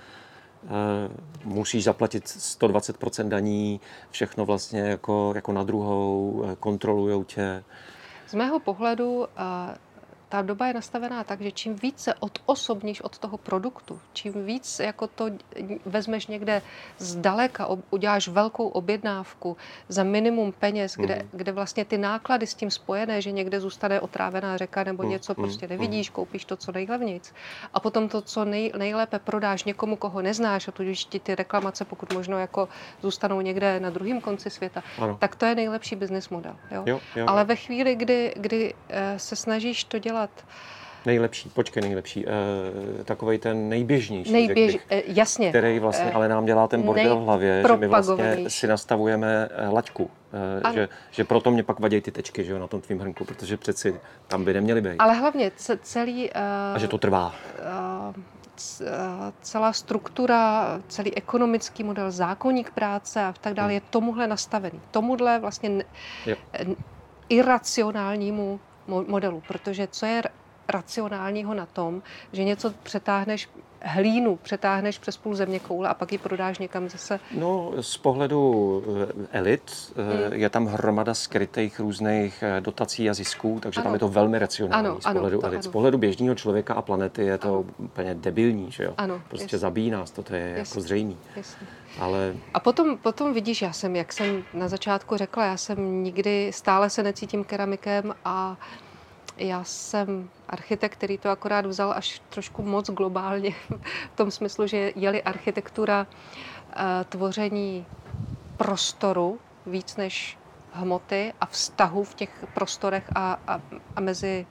uh, 0.63 0.69
musíš 1.53 1.83
zaplatit 1.83 2.23
120% 2.25 3.27
daní, 3.27 3.81
všechno 4.11 4.45
vlastně 4.45 4.81
jako, 4.81 5.31
jako 5.35 5.51
na 5.51 5.63
druhou, 5.63 6.43
eh, 6.47 6.55
kontrolujou 6.55 7.23
tě. 7.23 7.63
Z 8.27 8.33
mého 8.33 8.59
pohledu 8.59 9.17
uh, 9.17 9.25
ta 10.29 10.41
doba 10.41 10.67
je 10.67 10.73
nastavená 10.73 11.23
tak, 11.23 11.41
že 11.41 11.51
čím 11.51 11.75
více 11.75 12.13
odosobníš 12.13 13.01
od 13.01 13.17
toho 13.17 13.37
produktu, 13.37 13.99
čím 14.13 14.45
víc 14.45 14.79
jako 14.79 15.07
to 15.07 15.29
vezmeš 15.85 16.27
někde 16.27 16.61
zdaleka, 16.97 17.67
uděláš 17.89 18.27
velkou 18.27 18.67
objednávku 18.67 19.57
za 19.87 20.03
minimum 20.03 20.51
peněz, 20.51 20.95
kde, 20.95 21.15
mm. 21.15 21.29
kde 21.31 21.51
vlastně 21.51 21.85
ty 21.85 21.97
náklady 21.97 22.47
s 22.47 22.53
tím 22.53 22.71
spojené, 22.71 23.21
že 23.21 23.31
někde 23.31 23.59
zůstane 23.59 24.01
otrávená 24.01 24.57
řeka 24.57 24.83
nebo 24.83 25.03
mm. 25.03 25.09
něco 25.09 25.35
prostě 25.35 25.65
mhm. 25.65 25.75
nevidíš, 25.75 26.09
koupíš 26.09 26.45
to, 26.45 26.55
co 26.55 26.71
nejlevnějc. 26.71 27.33
A 27.73 27.79
potom 27.79 28.09
to, 28.09 28.21
co 28.21 28.45
nej, 28.45 28.71
nejlépe 28.77 29.19
prodáš 29.19 29.63
někomu, 29.63 29.95
koho 29.95 30.21
neznáš, 30.21 30.67
a 30.67 30.71
tudíž 30.71 31.05
ti 31.05 31.19
ty 31.19 31.35
reklamace, 31.35 31.85
pokud 31.85 32.13
možno 32.13 32.39
jako 32.39 32.69
zůstanou 33.01 33.41
někde 33.41 33.79
na 33.79 33.89
druhém 33.89 34.21
konci 34.21 34.49
světa, 34.49 34.83
ano. 34.97 35.17
tak 35.19 35.35
to 35.35 35.45
je 35.45 35.55
nejlepší 35.55 35.95
business 35.95 36.29
model. 36.29 36.55
Jo? 36.71 36.83
Jo, 36.85 36.99
jo. 37.15 37.25
Ale 37.27 37.43
ve 37.43 37.55
chvíli, 37.55 37.95
kdy, 37.95 38.33
kdy 38.37 38.73
eh, 38.89 39.19
se 39.19 39.35
snažíš 39.35 39.83
to 39.83 39.99
dělat 39.99 40.18
Nejlepší, 41.05 41.49
počkej, 41.49 41.83
nejlepší. 41.83 42.25
E, 42.27 43.03
takovej 43.03 43.37
ten 43.39 43.69
nejběžnější, 43.69 44.31
Nejběž, 44.31 44.73
bych, 44.73 44.85
e, 44.89 45.03
jasně. 45.05 45.49
který 45.49 45.79
vlastně 45.79 46.05
e, 46.05 46.11
ale 46.11 46.27
nám 46.27 46.45
dělá 46.45 46.67
ten 46.67 46.81
bordel 46.81 47.19
v 47.19 47.23
hlavě, 47.23 47.63
že 47.67 47.77
my 47.77 47.87
vlastně 47.87 48.49
si 48.49 48.67
nastavujeme 48.67 49.49
laťku. 49.71 50.11
E, 50.69 50.73
že, 50.73 50.89
že 51.11 51.23
proto 51.23 51.51
mě 51.51 51.63
pak 51.63 51.79
vadí 51.79 52.01
ty 52.01 52.11
tečky 52.11 52.43
že 52.43 52.51
jo, 52.51 52.59
na 52.59 52.67
tom 52.67 52.81
tvým 52.81 52.99
hrnku, 52.99 53.25
protože 53.25 53.57
přeci 53.57 53.99
tam 54.27 54.45
by 54.45 54.53
neměly 54.53 54.81
být. 54.81 54.95
Ale 54.99 55.13
hlavně 55.13 55.51
celý... 55.81 56.29
Uh, 56.29 56.75
A 56.75 56.77
že 56.77 56.87
to 56.87 56.97
trvá. 56.97 57.35
Uh, 58.07 58.15
celá 59.41 59.73
struktura, 59.73 60.65
celý 60.87 61.15
ekonomický 61.15 61.83
model, 61.83 62.11
zákonník 62.11 62.71
práce 62.71 63.23
a 63.23 63.33
tak 63.41 63.53
dále 63.53 63.67
hmm. 63.67 63.73
je 63.73 63.81
tomuhle 63.89 64.27
nastavený. 64.27 64.81
Tomuhle 64.91 65.39
vlastně 65.39 65.83
jo. 66.25 66.35
iracionálnímu 67.29 68.59
modelu, 68.89 69.43
protože 69.47 69.87
co 69.87 70.05
je 70.05 70.21
racionálního 70.69 71.53
na 71.53 71.65
tom, 71.65 72.01
že 72.33 72.43
něco 72.43 72.73
přetáhneš 72.83 73.49
hlínu 73.81 74.35
přetáhneš 74.35 74.97
přes 74.97 75.17
půl 75.17 75.35
země 75.35 75.59
koule 75.59 75.89
a 75.89 75.93
pak 75.93 76.11
ji 76.11 76.17
prodáš 76.17 76.59
někam 76.59 76.89
zase? 76.89 77.19
No, 77.31 77.71
z 77.81 77.97
pohledu 77.97 78.83
eh, 79.31 79.37
elit 79.37 79.93
eh, 79.95 80.27
hmm. 80.27 80.33
je 80.33 80.49
tam 80.49 80.65
hromada 80.65 81.13
skrytých 81.13 81.79
různých 81.79 82.43
eh, 82.43 82.61
dotací 82.61 83.09
a 83.09 83.13
zisků, 83.13 83.59
takže 83.61 83.79
ano. 83.79 83.83
tam 83.83 83.93
je 83.93 83.99
to 83.99 84.07
velmi 84.07 84.39
racionální 84.39 84.87
ano, 84.87 85.01
z 85.01 85.03
pohledu 85.03 85.37
ano, 85.37 85.47
elit. 85.47 85.55
Ano. 85.55 85.63
Z 85.63 85.67
pohledu 85.67 85.97
běžného 85.97 86.35
člověka 86.35 86.73
a 86.73 86.81
planety 86.81 87.23
je 87.23 87.37
to 87.37 87.47
ano. 87.47 87.65
úplně 87.77 88.15
debilní, 88.15 88.71
že 88.71 88.83
jo? 88.83 88.93
Ano, 88.97 89.21
prostě 89.27 89.43
jasný. 89.43 89.59
zabíjí 89.59 89.91
nás 89.91 90.11
to, 90.11 90.23
to 90.23 90.35
je 90.35 90.41
jasný. 90.41 90.59
jako 90.59 90.81
zřejmý. 90.81 91.17
Jasný. 91.35 91.67
Ale... 91.99 92.33
A 92.53 92.59
potom, 92.59 92.97
potom 92.97 93.33
vidíš, 93.33 93.61
já 93.61 93.73
jsem, 93.73 93.95
jak 93.95 94.13
jsem 94.13 94.43
na 94.53 94.67
začátku 94.67 95.17
řekla, 95.17 95.45
já 95.45 95.57
jsem 95.57 96.03
nikdy, 96.03 96.51
stále 96.53 96.89
se 96.89 97.03
necítím 97.03 97.43
keramikem 97.43 98.15
a 98.25 98.57
já 99.37 99.63
jsem 99.63 100.29
architekt, 100.49 100.93
který 100.93 101.17
to 101.17 101.29
akorát 101.29 101.65
vzal 101.65 101.93
až 101.95 102.21
trošku 102.29 102.63
moc 102.63 102.89
globálně, 102.89 103.51
v 104.13 104.15
tom 104.15 104.31
smyslu, 104.31 104.67
že 104.67 104.91
je-li 104.95 105.23
architektura 105.23 106.07
eh, 106.07 107.05
tvoření 107.09 107.85
prostoru 108.57 109.39
víc 109.65 109.95
než 109.95 110.37
hmoty 110.71 111.33
a 111.41 111.45
vztahu 111.45 112.03
v 112.03 112.13
těch 112.13 112.45
prostorech 112.53 113.03
a, 113.15 113.39
a, 113.47 113.61
a 113.95 114.01
mezi 114.01 114.47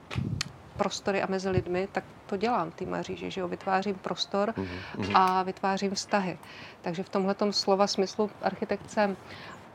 prostory 0.77 1.21
a 1.21 1.27
mezi 1.27 1.49
lidmi, 1.49 1.87
tak 1.91 2.03
to 2.25 2.37
dělám 2.37 2.71
ty 2.71 2.85
Maříži, 2.85 3.31
že 3.31 3.41
jo, 3.41 3.47
vytvářím 3.47 3.95
prostor 3.95 4.49
mm-hmm. 4.49 5.11
a 5.13 5.43
vytvářím 5.43 5.95
vztahy. 5.95 6.39
Takže 6.81 7.03
v 7.03 7.09
tomhle 7.09 7.35
slova 7.51 7.87
smyslu 7.87 8.31
architekt 8.41 8.91
jsem. 8.91 9.17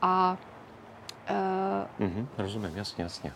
A, 0.01 0.37
uh, 1.99 2.07
mm-hmm, 2.07 2.27
rozumím, 2.37 2.77
jasně, 2.77 3.03
jasně. 3.03 3.33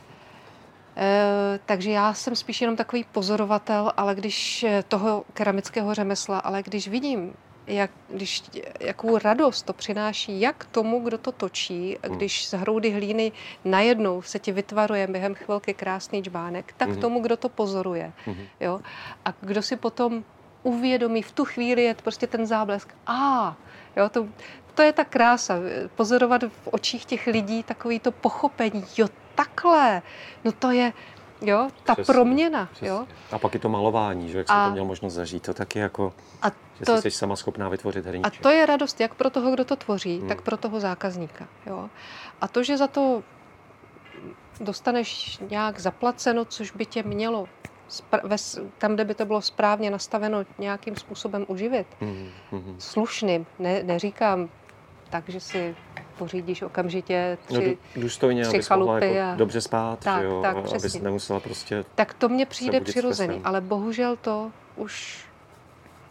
Eh, 1.01 1.59
takže 1.65 1.91
já 1.91 2.13
jsem 2.13 2.35
spíš 2.35 2.61
jenom 2.61 2.75
takový 2.75 3.05
pozorovatel, 3.11 3.91
ale 3.97 4.15
když 4.15 4.63
eh, 4.63 4.83
toho 4.87 5.23
keramického 5.33 5.93
řemesla, 5.93 6.39
ale 6.39 6.63
když 6.63 6.87
vidím, 6.87 7.33
jak, 7.67 7.91
když, 8.09 8.43
jakou 8.79 9.17
radost 9.17 9.63
to 9.63 9.73
přináší 9.73 10.41
jak 10.41 10.65
tomu, 10.65 10.99
kdo 10.99 11.17
to 11.17 11.31
točí, 11.31 11.97
hmm. 12.03 12.15
když 12.15 12.47
z 12.47 12.53
hroudy 12.53 12.91
hlíny 12.91 13.31
najednou 13.65 14.21
se 14.21 14.39
ti 14.39 14.51
vytvaruje 14.51 15.07
během 15.07 15.35
chvilky 15.35 15.73
krásný 15.73 16.23
čbánek, 16.23 16.73
tak 16.77 16.89
hmm. 16.89 16.99
tomu, 16.99 17.19
kdo 17.19 17.37
to 17.37 17.49
pozoruje. 17.49 18.11
Hmm. 18.25 18.45
Jo? 18.59 18.79
A 19.25 19.33
kdo 19.41 19.61
si 19.61 19.75
potom 19.75 20.23
uvědomí, 20.63 21.21
v 21.21 21.31
tu 21.31 21.45
chvíli 21.45 21.83
je 21.83 21.93
prostě 21.93 22.27
ten 22.27 22.45
záblesk. 22.45 22.95
A, 23.07 23.55
jo, 23.97 24.09
to, 24.09 24.27
to 24.73 24.81
je 24.81 24.93
ta 24.93 25.05
krása, 25.05 25.55
pozorovat 25.95 26.43
v 26.43 26.67
očích 26.67 27.05
těch 27.05 27.27
lidí 27.27 27.63
takový 27.63 27.99
to 27.99 28.11
pochopení, 28.11 28.83
jo, 28.97 29.07
takhle, 29.43 30.01
no 30.43 30.51
to 30.51 30.71
je, 30.71 30.93
jo, 31.41 31.69
ta 31.83 31.93
přesně, 31.93 32.13
proměna, 32.13 32.65
přesně. 32.65 32.87
jo. 32.87 33.07
A 33.31 33.39
pak 33.39 33.53
je 33.53 33.59
to 33.59 33.69
malování, 33.69 34.29
že 34.29 34.37
jak 34.37 34.47
jsem 34.47 34.65
to 34.65 34.71
měl 34.71 34.85
možnost 34.85 35.13
zažít, 35.13 35.43
to 35.43 35.53
taky 35.53 35.79
jako, 35.79 36.13
a 36.41 36.51
že 36.79 36.85
to, 36.85 37.01
jsi 37.01 37.11
sama 37.11 37.35
schopná 37.35 37.69
vytvořit 37.69 38.05
hrníček. 38.05 38.39
A 38.39 38.43
to 38.43 38.49
je 38.49 38.65
radost 38.65 39.01
jak 39.01 39.13
pro 39.13 39.29
toho, 39.29 39.51
kdo 39.51 39.65
to 39.65 39.75
tvoří, 39.75 40.19
hmm. 40.19 40.27
tak 40.27 40.41
pro 40.41 40.57
toho 40.57 40.79
zákazníka, 40.79 41.47
jo. 41.65 41.89
A 42.41 42.47
to, 42.47 42.63
že 42.63 42.77
za 42.77 42.87
to 42.87 43.23
dostaneš 44.59 45.39
nějak 45.49 45.79
zaplaceno, 45.79 46.45
což 46.45 46.71
by 46.71 46.85
tě 46.85 47.03
mělo 47.03 47.47
tam, 48.77 48.93
kde 48.93 49.05
by 49.05 49.15
to 49.15 49.25
bylo 49.25 49.41
správně 49.41 49.91
nastaveno, 49.91 50.45
nějakým 50.59 50.95
způsobem 50.95 51.45
uživit. 51.47 51.87
Mm-hmm. 52.01 52.75
Slušným, 52.77 53.45
ne, 53.59 53.83
neříkám 53.83 54.49
tak, 55.09 55.29
že 55.29 55.39
si 55.39 55.75
pořídíš 56.17 56.61
okamžitě 56.61 57.37
no, 57.51 57.59
tři, 57.59 57.77
no, 57.95 58.01
důstojně, 58.01 58.45
tři 58.45 58.61
chalupy. 58.61 59.13
Jako 59.13 59.33
a... 59.33 59.35
dobře 59.35 59.61
spát, 59.61 59.99
tak, 59.99 60.23
jo, 60.23 60.41
tak, 60.41 60.57
abys 60.57 61.01
nemusela 61.01 61.39
prostě 61.39 61.85
Tak 61.95 62.13
to 62.13 62.29
mně 62.29 62.45
přijde 62.45 62.81
přirozený, 62.81 63.41
ale 63.43 63.61
bohužel 63.61 64.15
to 64.15 64.51
už... 64.75 65.25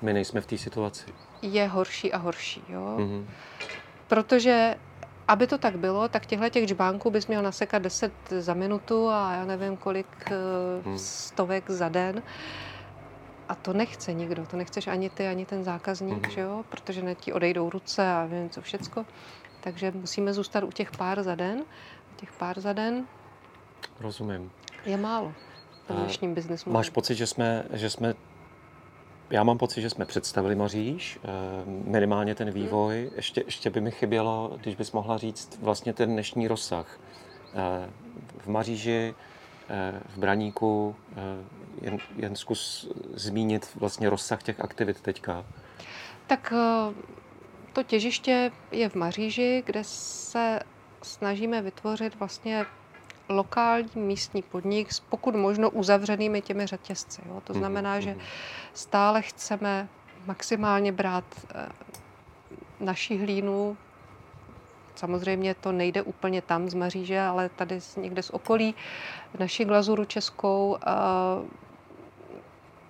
My 0.03 0.13
nejsme 0.13 0.41
v 0.41 0.47
té 0.47 0.59
situaci. 0.59 1.05
Je 1.43 1.67
horší 1.67 2.13
a 2.13 2.19
horší, 2.19 2.63
jo. 2.69 2.97
Mm-hmm. 2.99 3.25
Protože 4.09 4.75
aby 5.29 5.47
to 5.47 5.59
tak 5.59 5.77
bylo, 5.77 6.09
tak 6.09 6.27
těchto 6.27 6.49
těch 6.49 6.69
džbánků 6.69 7.11
bys 7.11 7.27
měl 7.27 7.43
nasekat 7.43 7.83
10 7.83 8.13
za 8.39 8.55
minutu 8.55 9.09
a 9.09 9.33
já 9.33 9.45
nevím 9.45 9.77
kolik 9.77 10.07
hmm. 10.85 10.99
stovek 10.99 11.71
za 11.71 11.89
den. 11.89 12.23
A 13.49 13.55
to 13.55 13.73
nechce 13.73 14.13
nikdo, 14.13 14.47
to 14.47 14.57
nechceš 14.57 14.87
ani 14.87 15.11
ty, 15.11 15.29
ani 15.29 15.47
ten 15.47 15.65
zákazník, 15.65 16.27
hmm. 16.27 16.31
že 16.31 16.41
jo? 16.41 16.65
protože 16.69 17.03
ne 17.03 17.15
ti 17.15 17.33
odejdou 17.33 17.71
ruce 17.71 18.11
a 18.11 18.27
nevím 18.31 18.51
co 18.51 18.61
všecko. 18.61 19.05
Takže 19.61 19.93
musíme 19.95 20.33
zůstat 20.33 20.65
u 20.65 20.71
těch 20.71 20.91
pár 20.91 21.23
za 21.23 21.35
den. 21.35 21.65
Těch 22.17 22.33
pár 22.33 22.61
za 22.61 22.73
den 22.73 23.07
Rozumím. 24.01 24.51
je 24.85 24.97
málo 24.97 25.33
v 25.89 25.95
dnešním 25.95 26.35
biznesu. 26.35 26.71
Máš 26.71 26.91
pocit, 26.91 27.15
že 27.15 27.27
jsme, 27.27 27.65
že 27.73 27.91
jsme 27.91 28.15
já 29.31 29.43
mám 29.43 29.59
pocit, 29.59 29.81
že 29.81 29.91
jsme 29.91 30.05
představili 30.05 30.55
Maříž, 30.55 31.19
eh, 31.25 31.29
minimálně 31.67 32.35
ten 32.35 32.51
vývoj. 32.51 33.11
Ještě, 33.17 33.43
ještě 33.47 33.71
by 33.71 33.81
mi 33.81 33.91
chybělo, 33.91 34.57
když 34.61 34.75
bys 34.75 34.93
mohla 34.93 35.19
říct 35.19 35.59
vlastně 35.63 35.93
ten 35.93 36.13
dnešní 36.13 36.49
rozsah. 36.49 37.01
Eh, 37.55 37.91
v 38.39 38.47
Maříži, 38.47 39.15
v 40.09 40.19
Braníku, 40.19 40.97
jen, 41.81 41.99
jen 42.17 42.37
zkus 42.37 42.89
zmínit 43.15 43.69
vlastně 43.75 44.11
rozsah 44.11 44.43
těch 44.43 44.61
aktivit 44.61 45.01
teďka. 45.01 45.45
Tak 46.27 46.53
to 47.73 47.83
těžiště 47.83 48.51
je 48.71 48.89
v 48.89 48.95
Maříži, 48.95 49.63
kde 49.67 49.85
se 49.85 50.61
snažíme 51.03 51.63
vytvořit 51.63 52.15
vlastně 52.19 52.67
lokální 53.29 53.89
místní 53.95 54.43
podnik 54.43 54.93
s 54.93 55.01
pokud 55.01 55.37
možno 55.37 55.71
uzavřenými 55.71 56.43
těmi 56.43 56.67
řetězci. 56.67 57.23
Jo? 57.27 57.41
To 57.45 57.53
mhm, 57.53 57.61
znamená, 57.61 58.01
že 58.01 58.11
mhm. 58.11 58.21
stále 58.75 59.23
chceme 59.23 59.89
maximálně 60.27 60.93
brát 60.93 61.25
eh, 61.55 61.69
naši 62.81 63.17
hlínu, 63.17 63.77
samozřejmě 64.99 65.55
to 65.55 65.73
nejde 65.73 66.03
úplně 66.03 66.43
tam 66.43 66.69
z 66.69 66.75
Maříže, 66.75 67.21
ale 67.21 67.49
tady 67.49 67.79
někde 67.97 68.23
z 68.23 68.31
okolí, 68.31 68.75
naši 69.39 69.65
glazuru 69.65 70.05
českou, 70.05 70.79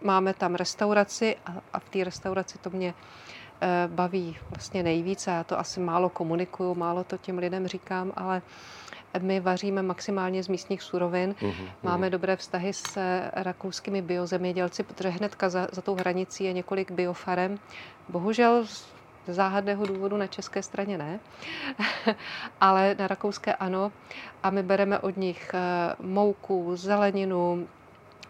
máme 0.02 0.34
tam 0.34 0.54
restauraci 0.54 1.36
a 1.72 1.78
v 1.78 1.88
té 1.88 2.04
restauraci 2.04 2.58
to 2.58 2.70
mě 2.70 2.94
eh, 3.60 3.88
baví 3.88 4.36
vlastně 4.50 4.82
nejvíce. 4.82 5.30
Já 5.30 5.44
to 5.44 5.58
asi 5.58 5.80
málo 5.80 6.08
komunikuju, 6.08 6.74
málo 6.74 7.04
to 7.04 7.18
těm 7.18 7.38
lidem 7.38 7.66
říkám, 7.66 8.12
ale 8.16 8.42
my 9.20 9.40
vaříme 9.40 9.82
maximálně 9.82 10.42
z 10.42 10.48
místních 10.48 10.82
surovin. 10.82 11.32
Mm-hmm. 11.32 11.68
Máme 11.82 12.10
dobré 12.10 12.36
vztahy 12.36 12.72
s 12.72 12.98
rakouskými 13.32 14.02
biozemědělci, 14.02 14.82
protože 14.82 15.08
hnedka 15.08 15.48
za, 15.48 15.68
za 15.72 15.82
tou 15.82 15.94
hranicí 15.94 16.44
je 16.44 16.52
několik 16.52 16.90
biofarem. 16.90 17.58
Bohužel 18.08 18.64
záhadného 19.28 19.86
důvodu 19.86 20.16
na 20.16 20.26
české 20.26 20.62
straně 20.62 20.98
ne, 20.98 21.20
ale 22.60 22.96
na 22.98 23.06
rakouské 23.06 23.54
ano. 23.54 23.92
A 24.42 24.50
my 24.50 24.62
bereme 24.62 24.98
od 24.98 25.16
nich 25.16 25.50
eh, 25.54 25.94
mouku, 26.00 26.76
zeleninu, 26.76 27.68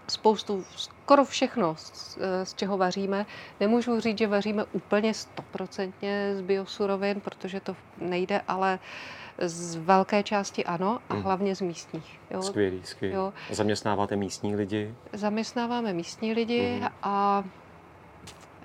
spoustu, 0.09 0.65
skoro 0.77 1.25
všechno, 1.25 1.77
z, 1.77 2.19
eh, 2.21 2.47
z 2.47 2.55
čeho 2.55 2.79
vaříme. 2.79 3.27
Nemůžu 3.61 4.01
říct, 4.01 4.19
že 4.19 4.27
vaříme 4.27 4.65
úplně 4.73 5.15
stoprocentně 5.15 6.33
z 6.37 6.41
biosurovin, 6.41 7.21
protože 7.21 7.61
to 7.61 7.77
nejde, 7.99 8.41
ale 8.49 8.79
Z 9.39 9.77
velké 9.77 10.23
části 10.23 10.65
ano 10.65 10.99
a 11.09 11.15
hmm. 11.15 11.23
hlavně 11.23 11.55
z 11.55 11.61
místních. 11.61 12.21
Jo. 12.31 12.43
Skvělý, 12.43 12.81
skvělý. 12.85 13.15
Jo. 13.15 13.33
Zaměstnáváte 13.51 14.17
místní 14.17 14.57
lidi? 14.57 14.95
Zaměstnáváme 15.13 15.93
místní 15.93 16.33
lidi 16.33 16.79
hmm. 16.79 16.89
a, 17.03 17.45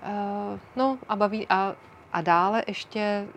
uh, 0.01 0.59
no, 0.75 0.97
a 1.09 1.15
baví 1.15 1.47
a, 1.49 1.75
a 2.13 2.21
dále 2.21 2.63
ještě 2.67 3.27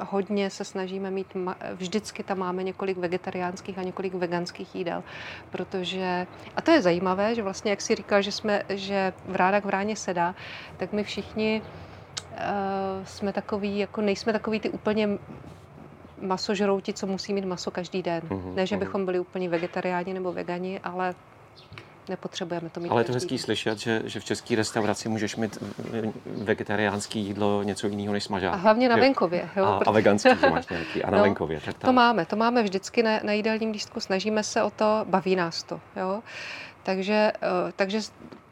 hodně 0.00 0.50
se 0.50 0.64
snažíme 0.64 1.10
mít, 1.10 1.26
vždycky 1.74 2.22
tam 2.22 2.38
máme 2.38 2.62
několik 2.62 2.98
vegetariánských 2.98 3.78
a 3.78 3.82
několik 3.82 4.14
veganských 4.14 4.74
jídel, 4.74 5.04
protože, 5.50 6.26
a 6.56 6.62
to 6.62 6.70
je 6.70 6.82
zajímavé, 6.82 7.34
že 7.34 7.42
vlastně, 7.42 7.70
jak 7.70 7.80
si 7.80 7.94
říkal, 7.94 8.22
že 8.22 8.32
jsme, 8.32 8.62
že 8.68 9.12
v 9.26 9.36
rádách 9.36 9.64
v 9.64 9.68
ráně 9.68 9.96
sedá, 9.96 10.34
tak 10.76 10.92
my 10.92 11.04
všichni 11.04 11.62
uh, 11.62 12.38
jsme 13.04 13.32
takový, 13.32 13.78
jako 13.78 14.00
nejsme 14.00 14.32
takový 14.32 14.60
ty 14.60 14.70
úplně 14.70 15.08
masožrouti, 16.20 16.92
co 16.92 17.06
musí 17.06 17.32
mít 17.32 17.44
maso 17.44 17.70
každý 17.70 18.02
den. 18.02 18.22
Mm-hmm. 18.28 18.54
Ne, 18.54 18.66
že 18.66 18.76
mhm. 18.76 18.84
bychom 18.84 19.04
byli 19.04 19.20
úplně 19.20 19.48
vegetariáni 19.48 20.14
nebo 20.14 20.32
vegani, 20.32 20.80
ale 20.80 21.14
nepotřebujeme 22.08 22.70
to 22.70 22.80
mít. 22.80 22.88
Ale 22.90 23.00
je 23.00 23.04
to 23.04 23.12
hezký 23.12 23.38
slyšet, 23.38 23.78
že, 23.78 24.02
že 24.04 24.20
v 24.20 24.24
české 24.24 24.56
restauraci 24.56 25.08
můžeš 25.08 25.36
mít 25.36 25.58
vegetariánský 26.26 27.20
jídlo 27.20 27.62
něco 27.62 27.88
jiného 27.88 28.12
než 28.12 28.24
smažák. 28.24 28.54
A 28.54 28.56
hlavně 28.56 28.88
na 28.88 28.96
venkově. 28.96 29.48
Jo? 29.56 29.64
A, 29.64 29.80
a 29.86 29.90
veganský 29.90 30.28
máš 30.50 30.68
nějaký, 30.68 31.04
a 31.04 31.10
na 31.10 31.16
no, 31.18 31.24
venkově. 31.24 31.60
Tak 31.64 31.78
to 31.78 31.92
máme, 31.92 32.26
to 32.26 32.36
máme 32.36 32.62
vždycky 32.62 33.02
na, 33.02 33.20
na 33.22 33.32
jídelním 33.32 33.70
lístku, 33.70 34.00
snažíme 34.00 34.42
se 34.42 34.62
o 34.62 34.70
to, 34.70 35.04
baví 35.04 35.36
nás 35.36 35.62
to. 35.62 35.80
Jo? 35.96 36.22
Takže, 36.82 37.32
eh, 37.42 37.72
takže 37.76 38.00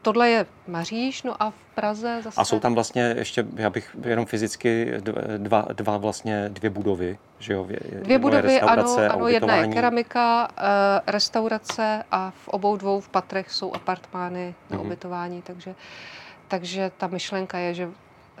tohle 0.01 0.29
je 0.29 0.45
Maříš, 0.67 1.23
no 1.23 1.43
a 1.43 1.49
v 1.49 1.75
Praze 1.75 2.21
zase... 2.23 2.41
A 2.41 2.45
jsou 2.45 2.59
tam 2.59 2.73
vlastně 2.73 3.15
ještě, 3.17 3.45
já 3.55 3.69
bych 3.69 3.95
jenom 4.05 4.25
fyzicky, 4.25 4.93
dva, 5.37 5.65
dva 5.73 5.97
vlastně 5.97 6.49
dvě 6.49 6.69
budovy, 6.69 7.17
že 7.39 7.53
jo? 7.53 7.67
Dvě 8.01 8.19
budovy, 8.19 8.61
ano, 8.61 8.97
ano 9.09 9.27
jedna 9.27 9.55
je 9.55 9.67
keramika, 9.67 10.47
eh, 10.57 10.61
restaurace 11.11 12.03
a 12.11 12.31
v 12.31 12.47
obou 12.47 12.77
dvou 12.77 12.99
v 12.99 13.09
patrech 13.09 13.51
jsou 13.51 13.73
apartmány 13.73 14.55
na 14.69 14.77
mm-hmm. 14.77 14.85
ubytování, 14.85 15.41
takže, 15.41 15.75
takže 16.47 16.91
ta 16.97 17.07
myšlenka 17.07 17.57
je, 17.57 17.73
že 17.73 17.89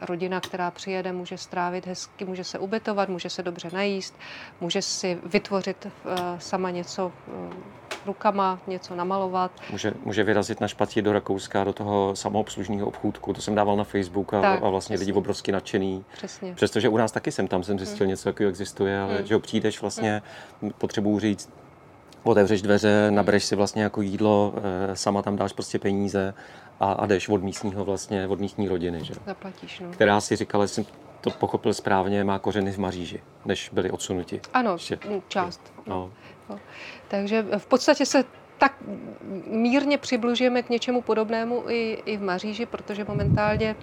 rodina, 0.01 0.39
která 0.39 0.71
přijede, 0.71 1.11
může 1.11 1.37
strávit 1.37 1.87
hezky, 1.87 2.25
může 2.25 2.43
se 2.43 2.59
ubytovat, 2.59 3.09
může 3.09 3.29
se 3.29 3.43
dobře 3.43 3.69
najíst, 3.73 4.15
může 4.61 4.81
si 4.81 5.17
vytvořit 5.25 5.85
uh, 5.85 6.11
sama 6.39 6.69
něco 6.69 7.11
uh, 7.27 7.53
rukama, 8.05 8.59
něco 8.67 8.95
namalovat. 8.95 9.51
Může, 9.71 9.93
může 10.05 10.23
vyrazit 10.23 10.61
na 10.61 10.67
špatí 10.67 11.01
do 11.01 11.13
Rakouska, 11.13 11.63
do 11.63 11.73
toho 11.73 12.15
samoobslužního 12.15 12.87
obchůdku, 12.87 13.33
to 13.33 13.41
jsem 13.41 13.55
dával 13.55 13.77
na 13.77 13.83
Facebook 13.83 14.33
a, 14.33 14.41
tak, 14.41 14.63
a 14.63 14.69
vlastně 14.69 14.95
přesně. 14.95 15.11
lidi 15.11 15.17
obrovsky 15.17 15.51
nadšený. 15.51 16.05
Přesně. 16.13 16.53
Přestože 16.55 16.89
u 16.89 16.97
nás 16.97 17.11
taky 17.11 17.31
jsem 17.31 17.47
tam 17.47 17.63
jsem 17.63 17.79
zjistil 17.79 18.05
hmm. 18.05 18.09
něco 18.09 18.23
takového 18.23 18.49
existuje, 18.49 18.99
ale 18.99 19.15
hmm. 19.15 19.25
že 19.25 19.39
přijdeš 19.39 19.81
vlastně, 19.81 20.21
hmm. 20.61 20.71
potřebuju 20.77 21.19
říct, 21.19 21.49
otevřeš 22.23 22.61
dveře, 22.61 23.11
nabereš 23.11 23.43
si 23.43 23.55
vlastně 23.55 23.83
jako 23.83 24.01
jídlo, 24.01 24.53
eh, 24.57 24.95
sama 24.95 25.21
tam 25.21 25.35
dáš 25.35 25.53
prostě 25.53 25.79
peníze 25.79 26.33
a, 26.79 26.91
a 26.91 27.05
jdeš 27.05 27.29
od 27.29 27.43
místního 27.43 27.85
vlastně, 27.85 28.27
od 28.27 28.39
místní 28.39 28.67
rodiny, 28.67 29.05
že? 29.05 29.13
Zaplatíš, 29.25 29.79
no. 29.79 29.91
Která 29.91 30.21
si 30.21 30.35
říkala, 30.35 30.65
že 30.65 30.67
jsem 30.67 30.85
to 31.21 31.29
pochopil 31.29 31.73
správně, 31.73 32.23
má 32.23 32.39
kořeny 32.39 32.71
v 32.71 32.77
Maříži, 32.77 33.21
než 33.45 33.69
byli 33.69 33.91
odsunuti. 33.91 34.41
Ano, 34.53 34.73
Ještě. 34.73 34.99
část. 35.27 35.73
No. 35.85 36.11
No. 36.49 36.59
Takže 37.07 37.45
v 37.57 37.65
podstatě 37.65 38.05
se 38.05 38.23
tak 38.57 38.75
mírně 39.47 39.97
přibližujeme 39.97 40.63
k 40.63 40.69
něčemu 40.69 41.01
podobnému 41.01 41.63
i, 41.67 42.01
i 42.05 42.17
v 42.17 42.21
Maříži, 42.21 42.65
protože 42.65 43.03
momentálně 43.03 43.75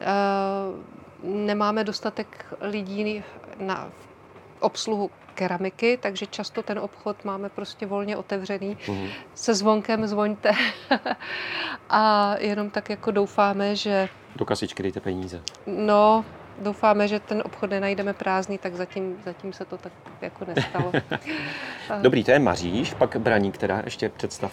uh, 0.00 1.34
nemáme 1.34 1.84
dostatek 1.84 2.54
lidí 2.60 3.24
na 3.58 3.90
obsluhu 4.60 5.10
keramiky, 5.34 5.98
takže 6.02 6.26
často 6.26 6.62
ten 6.62 6.78
obchod 6.78 7.24
máme 7.24 7.48
prostě 7.48 7.86
volně 7.86 8.16
otevřený. 8.16 8.76
Mm-hmm. 8.76 9.10
Se 9.34 9.54
zvonkem 9.54 10.06
zvoňte 10.06 10.52
a 11.90 12.34
jenom 12.38 12.70
tak 12.70 12.90
jako 12.90 13.10
doufáme, 13.10 13.76
že... 13.76 14.08
Do 14.36 14.44
kasičky 14.44 14.82
dejte 14.82 15.00
peníze. 15.00 15.42
No, 15.66 16.24
doufáme, 16.62 17.08
že 17.08 17.20
ten 17.20 17.42
obchod 17.44 17.70
nenajdeme 17.70 18.12
prázdný, 18.12 18.58
tak 18.58 18.74
zatím, 18.74 19.16
zatím 19.24 19.52
se 19.52 19.64
to 19.64 19.78
tak 19.78 19.92
jako 20.20 20.44
nestalo. 20.44 20.92
Dobrý, 22.02 22.24
to 22.24 22.30
je 22.30 22.38
Maříš, 22.38 22.94
pak 22.94 23.16
Braník, 23.16 23.54
která 23.54 23.82
ještě 23.84 24.08
představ. 24.08 24.52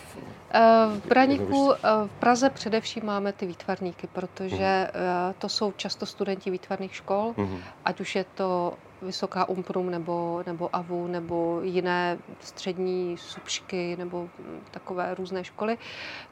Eh, 0.53 0.60
v 0.89 1.05
Braníku, 1.07 1.74
eh, 1.74 1.78
v 2.07 2.12
Praze 2.20 2.49
především 2.49 3.05
máme 3.05 3.34
ty 3.34 3.45
výtvarníky, 3.45 4.07
protože 4.07 4.88
uh 4.93 4.99
to 5.39 5.49
jsou 5.49 5.72
často 5.72 6.05
studenti 6.05 6.49
výtvarných 6.49 6.95
škol, 6.95 7.34
uh 7.38 7.49
ať 7.86 7.99
už 7.99 8.16
je 8.16 8.26
to 8.36 8.74
Vysoká 9.01 9.49
Umprum 9.49 9.89
nebo, 9.89 10.43
nebo 10.45 10.76
AVU 10.76 11.07
nebo 11.07 11.62
jiné 11.64 12.18
střední 12.39 13.18
subšky 13.18 13.95
nebo 13.99 14.30
takové 14.72 15.16
různé 15.16 15.43
školy, 15.43 15.78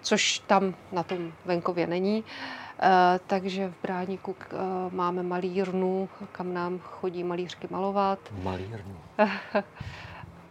což 0.01 0.39
tam 0.39 0.75
na 0.91 1.03
tom 1.03 1.32
venkově 1.45 1.88
není. 1.88 2.23
Eh, 2.23 2.66
takže 3.28 3.69
v 3.69 3.82
Bráníku 3.82 4.36
eh, 4.39 4.55
máme 4.91 5.23
malírnu, 5.23 6.09
kam 6.32 6.53
nám 6.53 6.80
chodí 6.80 7.23
malířky 7.23 7.67
malovat. 7.71 8.19
Malírnu. 8.43 8.97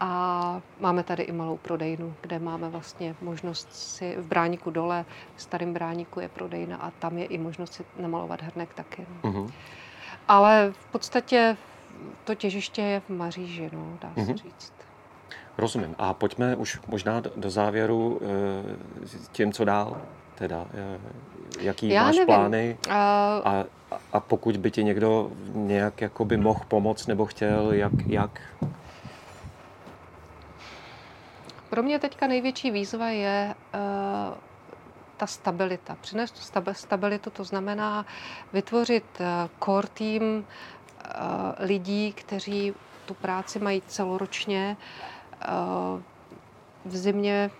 A 0.00 0.60
máme 0.80 1.02
tady 1.02 1.22
i 1.22 1.32
malou 1.32 1.56
prodejnu, 1.56 2.14
kde 2.20 2.38
máme 2.38 2.68
vlastně 2.68 3.14
možnost 3.22 3.72
si 3.72 4.16
v 4.16 4.26
Bráníku 4.26 4.70
dole, 4.70 5.04
v 5.36 5.42
starém 5.42 5.72
Bráníku 5.72 6.20
je 6.20 6.28
prodejna 6.28 6.76
a 6.76 6.90
tam 6.90 7.18
je 7.18 7.24
i 7.24 7.38
možnost 7.38 7.72
si 7.74 7.84
namalovat 7.98 8.42
hrnek 8.42 8.74
taky. 8.74 9.06
No. 9.24 9.30
Uh-huh. 9.30 9.52
Ale 10.28 10.72
v 10.72 10.86
podstatě 10.86 11.56
to 12.24 12.34
těžiště 12.34 12.82
je 12.82 13.00
v 13.00 13.10
Maříži, 13.10 13.70
no, 13.72 13.98
dá 14.00 14.12
se 14.14 14.20
uh-huh. 14.20 14.36
říct. 14.36 14.72
Rozumím. 15.58 15.94
A 15.98 16.14
pojďme 16.14 16.56
už 16.56 16.80
možná 16.88 17.22
do 17.36 17.50
závěru 17.50 18.20
eh, 18.22 18.76
tím, 19.32 19.52
co 19.52 19.64
dál. 19.64 20.00
Teda, 20.39 20.66
jaký 21.61 21.89
Já 21.89 22.03
máš 22.03 22.16
nevím. 22.16 22.26
plány 22.26 22.78
uh... 22.87 22.93
a, 22.95 23.64
a 24.12 24.20
pokud 24.20 24.57
by 24.57 24.70
ti 24.70 24.84
někdo 24.84 25.30
nějak 25.47 26.01
jakoby 26.01 26.37
mohl 26.37 26.61
pomoct 26.68 27.07
nebo 27.07 27.26
chtěl, 27.26 27.72
jak, 27.72 27.93
jak? 28.07 28.41
Pro 31.70 31.82
mě 31.82 31.99
teďka 31.99 32.26
největší 32.26 32.70
výzva 32.70 33.09
je 33.09 33.55
uh, 33.74 34.34
ta 35.16 35.26
stabilita. 35.26 35.97
Přinést 36.01 36.30
tu 36.30 36.62
stabilitu, 36.72 37.30
to 37.30 37.45
znamená 37.45 38.07
vytvořit 38.53 39.05
uh, 39.20 39.26
core 39.64 39.89
team 39.89 40.22
uh, 40.22 40.45
lidí, 41.59 42.12
kteří 42.12 42.74
tu 43.07 43.14
práci 43.14 43.59
mají 43.59 43.82
celoročně. 43.87 44.76
Uh, 45.49 46.01
v 46.84 46.97
zimě 46.97 47.51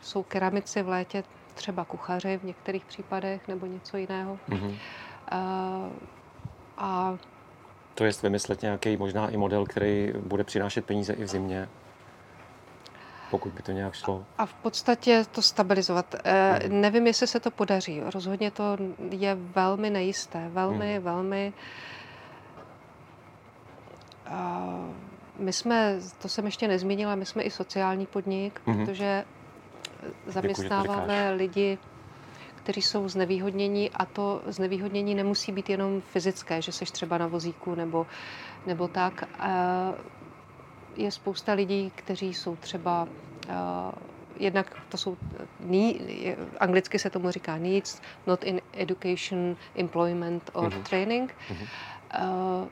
jsou 0.00 0.22
keramici, 0.22 0.82
v 0.82 0.88
létě 0.88 1.24
třeba 1.54 1.84
kuchaři 1.84 2.38
v 2.38 2.44
některých 2.44 2.84
případech 2.84 3.48
nebo 3.48 3.66
něco 3.66 3.96
jiného. 3.96 4.38
Mm-hmm. 4.48 4.74
Uh, 5.32 5.92
a 6.78 7.18
to 7.94 8.04
je 8.04 8.12
vymyslet 8.22 8.62
nějaký 8.62 8.96
možná 8.96 9.28
i 9.28 9.36
model, 9.36 9.66
který 9.66 10.12
bude 10.20 10.44
přinášet 10.44 10.84
peníze 10.84 11.12
i 11.12 11.24
v 11.24 11.28
zimě, 11.28 11.68
pokud 13.30 13.52
by 13.52 13.62
to 13.62 13.72
nějak 13.72 13.94
šlo. 13.94 14.24
A 14.38 14.46
v 14.46 14.54
podstatě 14.54 15.24
to 15.32 15.42
stabilizovat. 15.42 16.14
E, 16.24 16.68
mm. 16.68 16.80
Nevím, 16.80 17.06
jestli 17.06 17.26
se 17.26 17.40
to 17.40 17.50
podaří. 17.50 18.00
Rozhodně 18.14 18.50
to 18.50 18.76
je 19.10 19.34
velmi 19.34 19.90
nejisté. 19.90 20.48
Velmi, 20.48 20.98
mm. 20.98 21.04
velmi... 21.04 21.52
Uh, 24.30 24.94
my 25.38 25.52
jsme, 25.52 25.98
to 26.22 26.28
jsem 26.28 26.44
ještě 26.44 26.68
nezmínila, 26.68 27.14
my 27.14 27.26
jsme 27.26 27.42
i 27.42 27.50
sociální 27.50 28.06
podnik, 28.06 28.60
mm. 28.66 28.86
protože 28.86 29.24
zaměstnáváme 30.26 31.32
lidi, 31.32 31.78
kteří 32.54 32.82
jsou 32.82 33.08
znevýhodnění 33.08 33.90
a 33.90 34.04
to 34.04 34.42
znevýhodnění 34.46 35.14
nemusí 35.14 35.52
být 35.52 35.70
jenom 35.70 36.00
fyzické, 36.00 36.62
že 36.62 36.72
seš 36.72 36.90
třeba 36.90 37.18
na 37.18 37.26
vozíku 37.26 37.74
nebo, 37.74 38.06
nebo 38.66 38.88
tak. 38.88 39.24
Je 40.96 41.10
spousta 41.10 41.52
lidí, 41.52 41.92
kteří 41.94 42.34
jsou 42.34 42.56
třeba 42.56 43.08
jednak 44.38 44.76
to 44.88 44.96
jsou, 44.96 45.16
anglicky 46.60 46.98
se 46.98 47.10
tomu 47.10 47.30
říká 47.30 47.56
needs, 47.58 48.00
not 48.26 48.44
in 48.44 48.60
education, 48.72 49.56
employment 49.74 50.50
or 50.52 50.72
mm-hmm. 50.72 50.82
training. 50.82 51.34
Mm-hmm 51.50 52.68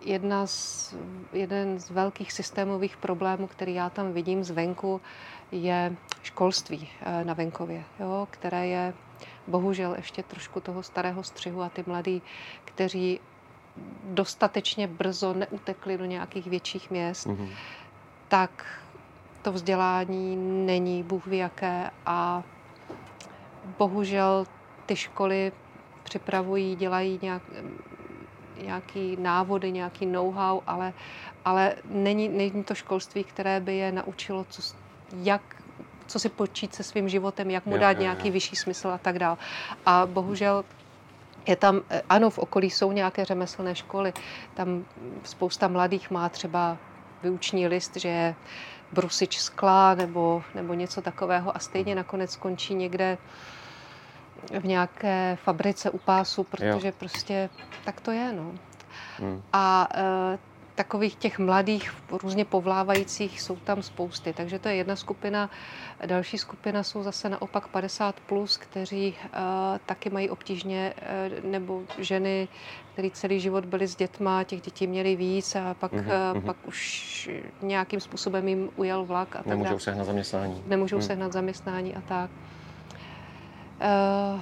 jedna 0.00 0.46
z, 0.46 0.94
jeden 1.32 1.78
z 1.78 1.90
velkých 1.90 2.32
systémových 2.32 2.96
problémů, 2.96 3.46
který 3.46 3.74
já 3.74 3.90
tam 3.90 4.12
vidím 4.12 4.44
zvenku, 4.44 5.00
je 5.52 5.96
školství 6.22 6.88
eh, 7.00 7.24
na 7.24 7.34
venkově, 7.34 7.84
jo, 8.00 8.28
které 8.30 8.66
je 8.66 8.94
bohužel 9.46 9.94
ještě 9.94 10.22
trošku 10.22 10.60
toho 10.60 10.82
starého 10.82 11.22
střihu 11.22 11.62
a 11.62 11.68
ty 11.68 11.84
mladí, 11.86 12.22
kteří 12.64 13.20
dostatečně 14.04 14.86
brzo 14.86 15.34
neutekli 15.34 15.98
do 15.98 16.04
nějakých 16.04 16.46
větších 16.46 16.90
měst, 16.90 17.26
mm-hmm. 17.26 17.48
tak 18.28 18.66
to 19.42 19.52
vzdělání 19.52 20.36
není 20.66 21.02
bůh 21.02 21.26
ví 21.26 21.38
jaké 21.38 21.90
a 22.06 22.42
bohužel 23.78 24.46
ty 24.86 24.96
školy 24.96 25.52
připravují, 26.02 26.76
dělají 26.76 27.18
nějak, 27.22 27.42
nějaký 28.62 29.16
návody, 29.20 29.72
nějaký 29.72 30.06
know-how, 30.06 30.60
ale, 30.66 30.92
ale 31.44 31.74
není, 31.84 32.28
není 32.28 32.64
to 32.64 32.74
školství, 32.74 33.24
které 33.24 33.60
by 33.60 33.76
je 33.76 33.92
naučilo, 33.92 34.46
co, 34.48 34.62
jak 35.16 35.42
co 36.06 36.18
si 36.18 36.28
počít 36.28 36.74
se 36.74 36.82
svým 36.82 37.08
životem, 37.08 37.50
jak 37.50 37.66
mu 37.66 37.78
dát 37.78 37.92
jo, 37.92 38.02
nějaký 38.02 38.28
jo. 38.28 38.32
vyšší 38.32 38.56
smysl 38.56 38.88
a 38.88 38.98
tak 38.98 39.18
dále. 39.18 39.36
A 39.86 40.06
bohužel 40.06 40.64
je 41.46 41.56
tam, 41.56 41.80
eh, 41.90 42.02
ano, 42.08 42.30
v 42.30 42.38
okolí 42.38 42.70
jsou 42.70 42.92
nějaké 42.92 43.24
řemeslné 43.24 43.74
školy, 43.74 44.12
tam 44.54 44.84
spousta 45.24 45.68
mladých 45.68 46.10
má 46.10 46.28
třeba 46.28 46.76
vyuční 47.22 47.66
list, 47.66 47.96
že 47.96 48.08
je 48.08 48.34
brusič 48.92 49.38
skla 49.38 49.94
nebo, 49.94 50.42
nebo 50.54 50.74
něco 50.74 51.02
takového 51.02 51.56
a 51.56 51.58
stejně 51.58 51.94
nakonec 51.94 52.32
skončí 52.32 52.74
někde 52.74 53.18
v 54.60 54.64
nějaké 54.64 55.38
fabrice 55.42 55.90
u 55.90 55.98
pásu, 55.98 56.44
protože 56.44 56.88
jo. 56.88 56.94
prostě 56.98 57.50
tak 57.84 58.00
to 58.00 58.10
je. 58.10 58.32
No. 58.32 58.52
Hmm. 59.18 59.42
A 59.52 59.88
e, 59.94 60.38
takových 60.78 61.14
těch 61.14 61.38
mladých, 61.38 61.94
různě 62.22 62.44
povlávajících 62.44 63.40
jsou 63.40 63.56
tam 63.56 63.82
spousty. 63.82 64.32
Takže 64.32 64.58
to 64.58 64.68
je 64.68 64.74
jedna 64.74 64.96
skupina. 64.96 65.50
Další 66.06 66.38
skupina 66.38 66.82
jsou 66.82 67.02
zase 67.02 67.28
naopak 67.28 67.68
50+, 67.74 68.12
plus, 68.26 68.56
kteří 68.56 69.14
uh, 69.24 69.38
taky 69.86 70.10
mají 70.10 70.30
obtížně, 70.30 70.94
uh, 70.94 71.50
nebo 71.50 71.82
ženy, 71.98 72.48
které 72.92 73.10
celý 73.10 73.40
život 73.40 73.64
byly 73.64 73.86
s 73.88 73.96
dětma, 73.96 74.44
těch 74.44 74.60
dětí 74.60 74.86
měly 74.86 75.16
víc 75.16 75.56
a 75.56 75.74
pak, 75.74 75.92
mm-hmm. 75.92 76.36
uh, 76.36 76.42
pak 76.44 76.56
už 76.66 77.30
nějakým 77.62 78.00
způsobem 78.00 78.48
jim 78.48 78.70
ujel 78.76 79.04
vlak. 79.04 79.36
A 79.36 79.42
Nemůžou 79.46 79.70
tak 79.70 79.80
sehnat 79.80 80.06
zaměstnání. 80.06 80.62
Nemůžou 80.66 80.96
mm. 80.96 81.02
sehnat 81.02 81.32
zaměstnání 81.32 81.96
a 81.96 82.00
tak. 82.00 82.30
Uh, 83.80 84.40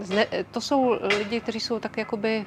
Zne, 0.00 0.26
to 0.50 0.60
jsou 0.60 0.96
lidi, 1.18 1.40
kteří 1.40 1.60
jsou 1.60 1.78
tak 1.78 1.96
jakoby 1.96 2.44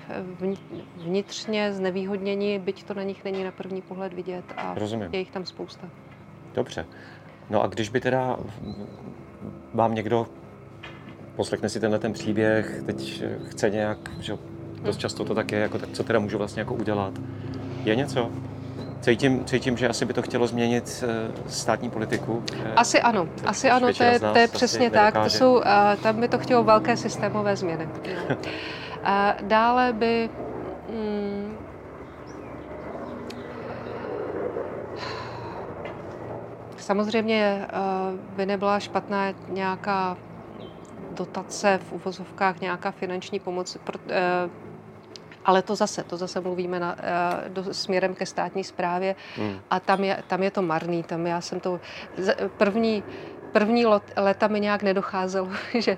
vnitřně 0.97 1.73
znevýhodněni, 1.73 2.59
byť 2.59 2.83
to 2.83 2.93
na 2.93 3.03
nich 3.03 3.23
není 3.23 3.43
na 3.43 3.51
první 3.51 3.81
pohled 3.81 4.13
vidět 4.13 4.45
a 4.57 4.73
Rozumím. 4.73 5.09
je 5.11 5.19
jich 5.19 5.31
tam 5.31 5.45
spousta. 5.45 5.87
Dobře. 6.53 6.85
No 7.49 7.63
a 7.63 7.67
když 7.67 7.89
by 7.89 7.99
teda 8.01 8.37
vám 9.73 9.95
někdo 9.95 10.27
poslechne 11.35 11.69
si 11.69 11.79
tenhle 11.79 11.99
ten 11.99 12.13
příběh, 12.13 12.83
teď 12.85 13.23
chce 13.49 13.69
nějak, 13.69 13.97
že 14.19 14.37
dost 14.81 14.97
často 14.97 15.25
to 15.25 15.35
tak 15.35 15.51
je, 15.51 15.59
jako, 15.59 15.79
tak 15.79 15.89
co 15.91 16.03
teda 16.03 16.19
můžu 16.19 16.37
vlastně 16.37 16.59
jako 16.61 16.73
udělat? 16.73 17.13
Je 17.83 17.95
něco? 17.95 18.31
Cítím, 19.01 19.45
cítím, 19.45 19.77
že 19.77 19.89
asi 19.89 20.05
by 20.05 20.13
to 20.13 20.21
chtělo 20.21 20.47
změnit 20.47 21.03
eh, 21.03 21.49
státní 21.49 21.89
politiku. 21.89 22.43
Asi 22.75 23.01
ano, 23.01 23.27
asi 23.45 23.69
ano, 23.69 23.93
to 23.93 24.03
je, 24.03 24.19
to 24.19 24.37
je 24.37 24.47
přesně 24.47 24.89
tak. 24.89 25.13
To 25.13 25.29
jsou, 25.29 25.61
tam 26.03 26.19
by 26.19 26.27
to 26.27 26.37
chtělo 26.37 26.63
velké 26.63 26.97
systémové 26.97 27.55
změny. 27.55 27.89
A 29.03 29.33
dále 29.41 29.93
by 29.93 30.29
mm, 30.89 31.57
samozřejmě 36.81 37.67
eh, 37.69 38.17
by 38.35 38.45
nebyla 38.45 38.79
špatná 38.79 39.33
nějaká 39.49 40.17
dotace 41.11 41.79
v 41.89 41.93
uvozovkách, 41.93 42.61
nějaká 42.61 42.91
finanční 42.91 43.39
pomoc 43.39 43.77
eh, 44.09 44.49
ale 45.45 45.61
to 45.61 45.75
zase, 45.75 46.03
to 46.03 46.17
zase 46.17 46.41
mluvíme 46.41 46.79
na, 46.79 46.95
eh, 46.99 47.49
do, 47.49 47.73
směrem 47.73 48.15
ke 48.15 48.25
státní 48.25 48.63
správě 48.63 49.15
hmm. 49.35 49.59
a 49.69 49.79
tam 49.79 50.03
je, 50.03 50.23
tam 50.27 50.43
je 50.43 50.51
to 50.51 50.61
marný. 50.61 51.03
Tam 51.03 51.27
já 51.27 51.41
jsem 51.41 51.59
to 51.59 51.79
první, 52.57 53.03
první 53.51 53.85
lot, 53.85 54.03
leta 54.17 54.47
mi 54.47 54.59
nějak 54.59 54.83
nedocházelo, 54.83 55.49
že, 55.79 55.97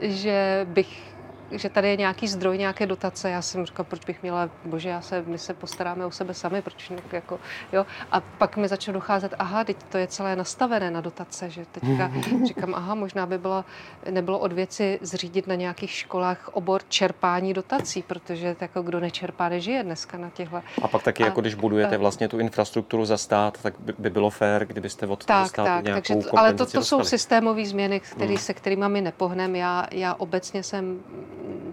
že 0.00 0.66
bych 0.68 1.15
že 1.50 1.68
tady 1.68 1.88
je 1.88 1.96
nějaký 1.96 2.28
zdroj, 2.28 2.58
nějaké 2.58 2.86
dotace. 2.86 3.30
Já 3.30 3.42
jsem 3.42 3.66
říkala, 3.66 3.84
proč 3.84 4.04
bych 4.04 4.22
měla, 4.22 4.50
bože, 4.64 4.88
já 4.88 5.00
se, 5.00 5.24
my 5.26 5.38
se 5.38 5.54
postaráme 5.54 6.06
o 6.06 6.10
sebe 6.10 6.34
sami, 6.34 6.62
proč 6.62 6.92
jako, 7.12 7.40
jo. 7.72 7.86
A 8.12 8.20
pak 8.20 8.56
mi 8.56 8.68
začalo 8.68 8.94
docházet, 8.94 9.34
aha, 9.38 9.64
teď 9.64 9.76
to 9.88 9.98
je 9.98 10.06
celé 10.06 10.36
nastavené 10.36 10.90
na 10.90 11.00
dotace, 11.00 11.50
že 11.50 11.66
teďka 11.72 12.12
říkám, 12.46 12.74
aha, 12.74 12.94
možná 12.94 13.26
by 13.26 13.38
bylo, 13.38 13.64
nebylo 14.10 14.38
od 14.38 14.52
věci 14.52 14.98
zřídit 15.02 15.46
na 15.46 15.54
nějakých 15.54 15.90
školách 15.90 16.48
obor 16.52 16.82
čerpání 16.88 17.54
dotací, 17.54 18.02
protože 18.02 18.56
jako 18.60 18.82
kdo 18.82 19.00
nečerpá, 19.00 19.48
nežije 19.48 19.82
dneska 19.82 20.18
na 20.18 20.30
těchto. 20.30 20.62
A 20.82 20.88
pak 20.88 21.02
taky, 21.02 21.22
a, 21.22 21.26
jako 21.26 21.40
když 21.40 21.54
budujete 21.54 21.98
vlastně 21.98 22.28
tu 22.28 22.38
infrastrukturu 22.38 23.04
za 23.04 23.16
stát, 23.16 23.58
tak 23.62 23.74
by, 23.80 23.94
by 23.98 24.10
bylo 24.10 24.30
fér, 24.30 24.66
kdybyste 24.66 25.06
od 25.06 25.24
tak, 25.24 25.48
státu 25.48 25.66
tak, 25.66 25.84
nějakou 25.84 26.14
takže, 26.14 26.30
Ale 26.36 26.54
to, 26.54 26.66
to 26.66 26.84
jsou 26.84 27.04
systémové 27.04 27.64
změny, 27.64 28.00
který, 28.00 28.34
hmm. 28.34 28.38
se 28.38 28.54
kterými 28.54 28.84
my 28.88 29.00
nepohneme. 29.00 29.58
Já, 29.58 29.86
já 29.90 30.14
obecně 30.14 30.62
jsem 30.62 31.00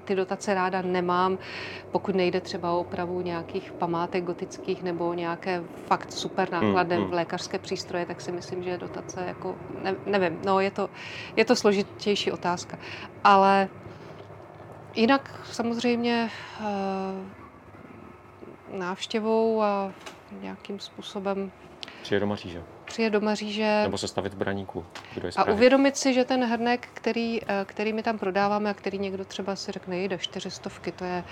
ty 0.06 0.16
dotace 0.16 0.54
ráda 0.54 0.82
nemám, 0.82 1.38
pokud 1.92 2.16
nejde 2.16 2.42
třeba 2.42 2.72
o 2.72 2.80
opravu 2.80 3.22
nějakých 3.22 3.72
památek 3.72 4.24
gotických 4.24 4.84
nebo 4.84 5.14
nějaké 5.14 5.64
fakt 5.86 6.14
super 6.14 6.52
nákladem 6.52 6.98
hmm, 6.98 7.02
hmm. 7.02 7.12
v 7.12 7.14
lékařské 7.14 7.60
přístroje, 7.60 8.06
tak 8.06 8.22
si 8.22 8.32
myslím, 8.32 8.64
že 8.64 8.78
dotace 8.78 9.24
jako, 9.28 9.56
ne, 9.84 9.96
nevím, 10.06 10.40
no 10.46 10.60
je 10.60 10.72
to, 10.72 10.90
je 11.36 11.46
to 11.46 11.56
složitější 11.56 12.32
otázka. 12.32 12.78
Ale 13.24 13.70
jinak 14.96 15.40
samozřejmě 15.52 16.30
uh, 16.60 16.68
návštěvou 18.80 19.62
a 19.62 19.94
nějakým 20.42 20.80
způsobem 20.80 21.52
Přijde 22.02 22.20
do 22.20 22.28
Maříže. 22.28 22.64
Přijde 22.94 23.10
do 23.10 23.22
Maříže. 23.22 23.82
Nebo 23.84 23.98
se 23.98 24.08
stavit 24.08 24.34
v 24.34 24.38
Braníku. 24.38 24.86
Kdo 25.14 25.28
je 25.28 25.32
a 25.38 25.44
uvědomit 25.44 25.98
si, 25.98 26.14
že 26.14 26.24
ten 26.26 26.44
hrnek, 26.44 26.88
který, 26.94 27.42
eh, 27.48 27.66
který 27.66 27.94
my 27.94 28.04
tam 28.04 28.18
prodáváme 28.20 28.70
a 28.70 28.74
který 28.74 29.00
někdo 29.00 29.26
třeba 29.26 29.56
si 29.56 29.72
řekne, 29.72 29.98
jde 29.98 30.18
čtyřistovky, 30.18 30.92
to 30.92 31.06
je, 31.06 31.24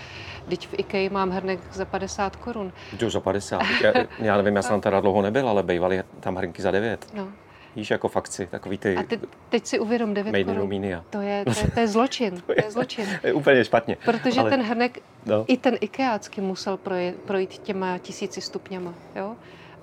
teď 0.50 0.68
v 0.68 0.74
IKEA 0.78 1.10
mám 1.10 1.30
hrnek 1.30 1.60
za 1.72 1.86
50 1.86 2.36
korun. 2.36 2.74
Jdu 2.94 3.10
za 3.10 3.20
50. 3.20 3.62
Já, 3.84 3.94
já 4.20 4.38
nevím, 4.38 4.56
já 4.56 4.62
jsem 4.62 4.70
tam 4.70 4.82
teda 4.82 5.02
dlouho 5.02 5.22
nebyl, 5.22 5.50
ale 5.50 5.64
bývaly 5.64 6.04
tam 6.20 6.36
hrnky 6.36 6.62
za 6.62 6.72
9. 6.72 7.08
No. 7.14 7.28
Víš, 7.76 7.92
jako 7.92 8.08
fakci, 8.08 8.48
takový 8.52 8.78
ty... 8.78 8.98
A 8.98 9.04
ty, 9.04 9.20
teď 9.50 9.66
si 9.66 9.80
uvědom 9.80 10.14
9 10.14 10.32
Made 10.32 10.44
korun. 10.44 10.74
In 10.74 10.82
to 11.10 11.22
je, 11.22 11.46
to, 11.46 11.52
je, 11.52 11.72
to 11.74 11.80
je 11.80 11.88
zločin. 11.88 12.42
to, 12.46 12.52
je, 12.52 12.56
to 12.56 12.68
je 12.68 12.72
zločin. 12.72 13.06
Je 13.24 13.34
úplně 13.34 13.66
špatně. 13.66 13.98
Protože 14.06 14.40
ale... 14.40 14.50
ten 14.50 14.62
hrnek, 14.62 15.00
no. 15.26 15.46
i 15.48 15.58
ten 15.58 15.78
IKEAcký 15.82 16.42
musel 16.42 16.78
projít, 16.78 17.16
projít 17.16 17.58
těma 17.58 17.98
tisíci 17.98 18.42
stupněma. 18.42 18.94
Jo? 19.16 19.36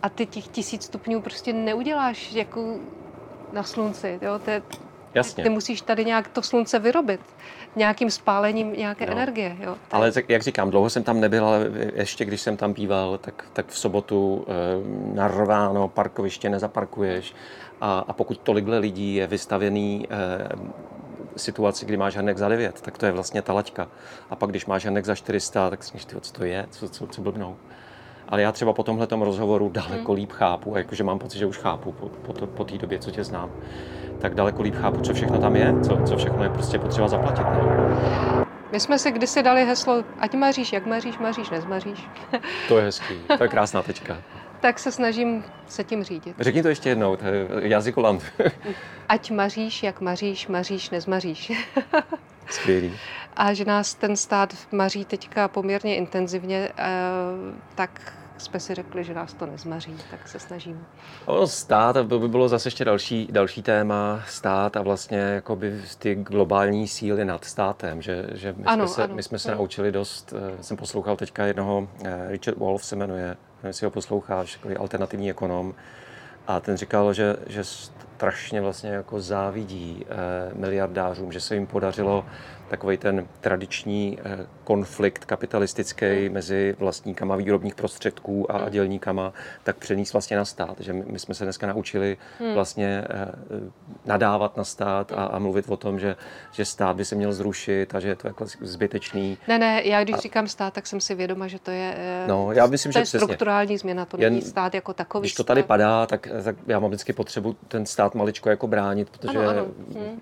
A 0.02 0.08
ty 0.08 0.26
těch 0.26 0.48
tisíc 0.48 0.84
stupňů 0.84 1.20
prostě 1.20 1.52
neuděláš 1.52 2.32
jako 2.32 2.78
na 3.52 3.62
slunci. 3.62 4.18
Jo? 4.22 4.38
To 4.38 4.50
je, 4.50 4.62
Jasně. 5.14 5.44
Ty 5.44 5.50
musíš 5.50 5.80
tady 5.80 6.04
nějak 6.04 6.28
to 6.28 6.42
slunce 6.42 6.78
vyrobit 6.78 7.20
nějakým 7.76 8.10
spálením 8.10 8.72
nějaké 8.72 9.06
no. 9.06 9.12
energie. 9.12 9.56
Jo? 9.60 9.76
To 9.88 9.96
ale 9.96 10.12
jak 10.28 10.42
říkám, 10.42 10.70
dlouho 10.70 10.90
jsem 10.90 11.02
tam 11.02 11.20
nebyl, 11.20 11.46
ale 11.46 11.70
ještě 11.94 12.24
když 12.24 12.40
jsem 12.40 12.56
tam 12.56 12.72
býval, 12.72 13.18
tak, 13.18 13.44
tak 13.52 13.66
v 13.66 13.78
sobotu 13.78 14.46
e, 14.48 15.14
narváno 15.14 15.88
parkoviště 15.88 16.50
nezaparkuješ 16.50 17.34
a, 17.80 18.04
a 18.08 18.12
pokud 18.12 18.38
tolikhle 18.38 18.78
lidí 18.78 19.14
je 19.14 19.26
vystavený 19.26 20.06
e, 20.10 20.48
situaci, 21.36 21.86
kdy 21.86 21.96
máš 21.96 22.16
hrnek 22.16 22.38
za 22.38 22.48
9, 22.48 22.80
tak 22.80 22.98
to 22.98 23.06
je 23.06 23.12
vlastně 23.12 23.42
ta 23.42 23.52
laťka. 23.52 23.88
A 24.30 24.36
pak 24.36 24.50
když 24.50 24.66
máš 24.66 24.84
hrnek 24.84 25.04
za 25.04 25.14
400, 25.14 25.70
tak 25.70 25.84
si 25.84 25.94
myslíš, 25.94 26.20
co 26.20 26.32
to 26.32 26.44
je, 26.44 26.66
co, 26.70 26.88
co, 26.88 27.06
co 27.06 27.22
blbnou 27.22 27.56
ale 28.28 28.42
já 28.42 28.52
třeba 28.52 28.72
po 28.72 28.82
tomhle 28.82 29.06
rozhovoru 29.10 29.68
daleko 29.68 30.12
líp 30.12 30.32
chápu, 30.32 30.76
jakože 30.76 31.04
mám 31.04 31.18
pocit, 31.18 31.38
že 31.38 31.46
už 31.46 31.58
chápu 31.58 31.92
po, 31.92 32.08
po, 32.08 32.32
to, 32.32 32.46
po 32.46 32.64
té 32.64 32.78
době, 32.78 32.98
co 32.98 33.10
tě 33.10 33.24
znám, 33.24 33.50
tak 34.18 34.34
daleko 34.34 34.62
líp 34.62 34.74
chápu, 34.74 35.00
co 35.00 35.14
všechno 35.14 35.38
tam 35.38 35.56
je, 35.56 35.74
co, 35.82 35.98
co 36.06 36.16
všechno 36.16 36.42
je 36.42 36.50
prostě 36.50 36.78
potřeba 36.78 37.08
zaplatit. 37.08 37.42
Ne? 37.42 37.58
My 38.72 38.80
jsme 38.80 38.98
si 38.98 39.12
kdysi 39.12 39.42
dali 39.42 39.64
heslo, 39.64 40.04
ať 40.18 40.34
maříš, 40.34 40.72
jak 40.72 40.86
maříš, 40.86 41.18
maříš, 41.18 41.50
nezmaříš. 41.50 42.08
To 42.68 42.78
je 42.78 42.84
hezký, 42.84 43.14
to 43.38 43.42
je 43.42 43.48
krásná 43.48 43.82
tečka. 43.82 44.16
tak 44.60 44.78
se 44.78 44.92
snažím 44.92 45.44
se 45.66 45.84
tím 45.84 46.04
řídit. 46.04 46.36
Řekni 46.38 46.62
to 46.62 46.68
ještě 46.68 46.88
jednou, 46.88 47.16
to 47.16 47.24
je 47.24 47.48
jazykolant. 47.60 48.22
ať 49.08 49.30
maříš, 49.30 49.82
jak 49.82 50.00
maříš, 50.00 50.48
maříš, 50.48 50.90
nezmaříš. 50.90 51.52
Skvělý. 52.50 52.92
A 53.36 53.52
že 53.52 53.64
nás 53.64 53.94
ten 53.94 54.16
stát 54.16 54.54
maří 54.72 55.04
teďka 55.04 55.48
poměrně 55.48 55.96
intenzivně, 55.96 56.68
eh, 56.78 56.84
tak 57.74 58.17
jsme 58.38 58.60
si 58.60 58.74
řekli, 58.74 59.04
že 59.04 59.14
nás 59.14 59.34
to 59.34 59.46
nezmaří, 59.46 59.96
tak 60.10 60.28
se 60.28 60.38
snažíme. 60.38 60.80
Ono 61.26 61.46
stát, 61.46 61.96
to 62.08 62.18
by 62.18 62.28
bylo 62.28 62.48
zase 62.48 62.66
ještě 62.66 62.84
další, 62.84 63.28
další 63.30 63.62
téma, 63.62 64.22
stát 64.26 64.76
a 64.76 64.82
vlastně 64.82 65.18
jakoby 65.18 65.80
ty 65.98 66.14
globální 66.14 66.88
síly 66.88 67.24
nad 67.24 67.44
státem, 67.44 68.02
že, 68.02 68.26
že 68.32 68.54
my, 68.56 68.64
ano, 68.64 68.86
jsme 68.86 68.94
se, 68.94 69.04
ano, 69.04 69.14
my 69.14 69.22
jsme 69.22 69.38
se 69.38 69.48
ano. 69.48 69.58
naučili 69.58 69.92
dost, 69.92 70.34
eh, 70.36 70.62
jsem 70.62 70.76
poslouchal 70.76 71.16
teďka 71.16 71.44
jednoho, 71.46 71.88
eh, 72.04 72.26
Richard 72.28 72.58
Wolf 72.58 72.84
se 72.84 72.96
jmenuje, 72.96 73.36
nevím, 73.62 73.72
si 73.72 73.84
ho 73.84 73.90
posloucháš, 73.90 74.54
takový 74.54 74.76
alternativní 74.76 75.30
ekonom, 75.30 75.74
a 76.46 76.60
ten 76.60 76.76
říkal, 76.76 77.12
že, 77.12 77.36
že 77.46 77.64
strašně 77.64 78.60
vlastně 78.60 78.90
jako 78.90 79.20
závidí 79.20 80.04
eh, 80.08 80.14
miliardářům, 80.54 81.32
že 81.32 81.40
se 81.40 81.54
jim 81.54 81.66
podařilo 81.66 82.24
takový 82.68 82.96
ten 82.96 83.28
tradiční 83.40 84.18
eh, 84.24 84.46
konflikt 84.64 85.24
kapitalistický 85.24 86.28
mezi 86.28 86.76
vlastníkama 86.78 87.36
výrobních 87.36 87.74
prostředků 87.74 88.52
a 88.52 88.58
hmm. 88.58 88.70
dělníkama, 88.70 89.32
tak 89.64 89.76
přenést 89.76 90.12
vlastně 90.12 90.36
na 90.36 90.44
stát. 90.44 90.80
Že 90.80 90.92
my, 90.92 91.18
jsme 91.18 91.34
se 91.34 91.44
dneska 91.44 91.66
naučili 91.66 92.16
hmm. 92.40 92.54
vlastně 92.54 93.04
eh, 93.10 93.28
nadávat 94.06 94.56
na 94.56 94.64
stát 94.64 95.12
a, 95.12 95.24
a 95.24 95.38
mluvit 95.38 95.64
o 95.68 95.76
tom, 95.76 95.98
že, 95.98 96.16
že 96.52 96.64
stát 96.64 96.96
by 96.96 97.04
se 97.04 97.14
měl 97.14 97.32
zrušit 97.32 97.94
a 97.94 98.00
že 98.00 98.08
je 98.08 98.16
to 98.16 98.28
jako 98.28 98.46
zbytečný. 98.60 99.38
Ne, 99.48 99.58
ne, 99.58 99.82
já 99.84 100.04
když 100.04 100.16
a... 100.16 100.20
říkám 100.20 100.48
stát, 100.48 100.74
tak 100.74 100.86
jsem 100.86 101.00
si 101.00 101.14
vědoma, 101.14 101.46
že 101.46 101.58
to 101.58 101.70
je, 101.70 101.94
no, 102.26 102.52
já 102.52 102.66
myslím, 102.66 102.92
to 102.92 102.98
že 102.98 103.00
je 103.00 103.06
strukturální 103.06 103.78
změna, 103.78 104.04
to 104.04 104.16
není 104.16 104.42
stát 104.42 104.74
jako 104.74 104.94
takový. 104.94 105.22
Když 105.22 105.34
to 105.34 105.44
tady 105.44 105.60
stát. 105.60 105.68
padá, 105.68 106.06
tak, 106.06 106.28
tak 106.44 106.56
já 106.66 106.78
mám 106.78 106.90
vždycky 106.90 107.12
potřebu 107.12 107.56
ten 107.68 107.86
stát 107.86 108.14
maličko 108.14 108.50
jako 108.50 108.66
bránit, 108.66 109.10
protože 109.10 109.38
ano, 109.38 109.48
ano. 109.48 109.66
Hmm 109.94 110.20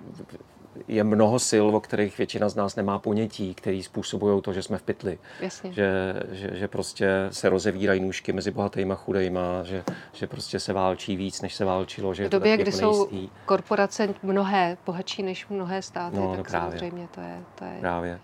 je 0.89 1.05
mnoho 1.05 1.39
sil, 1.51 1.65
o 1.77 1.81
kterých 1.81 2.19
většina 2.19 2.49
z 2.49 2.55
nás 2.55 2.77
nemá 2.77 2.99
ponětí, 2.99 3.55
který 3.55 3.83
způsobují 3.83 4.43
to, 4.43 4.53
že 4.53 4.63
jsme 4.63 4.79
v 4.79 4.83
pytli. 4.83 5.19
Jasně. 5.41 5.73
Že, 5.73 5.93
že, 6.33 6.51
že 6.53 6.69
prostě 6.69 7.09
se 7.31 7.49
rozevírají 7.49 8.01
nůžky 8.01 8.33
mezi 8.33 8.51
bohatýma 8.51 8.95
a 8.95 8.97
chudejma, 8.97 9.63
že, 9.63 9.85
že 10.13 10.27
prostě 10.27 10.61
se 10.61 10.73
válčí 10.73 11.17
víc, 11.17 11.43
než 11.43 11.55
se 11.55 11.65
válčilo. 11.65 12.15
Že 12.15 12.27
v 12.27 12.31
době, 12.31 12.57
kdy 12.57 12.71
jako 12.71 12.79
jsou 12.79 13.09
korporace 13.45 14.15
mnohé 14.23 14.77
bohatší 14.87 15.23
než 15.23 15.49
mnohé 15.49 15.83
státy, 15.83 16.17
no, 16.17 16.37
tak 16.37 16.49
právě. 16.49 16.71
samozřejmě 16.71 17.09
to 17.15 17.21
je, 17.21 17.41
to 17.55 17.65
je... 17.65 17.77
Právě 17.81 18.21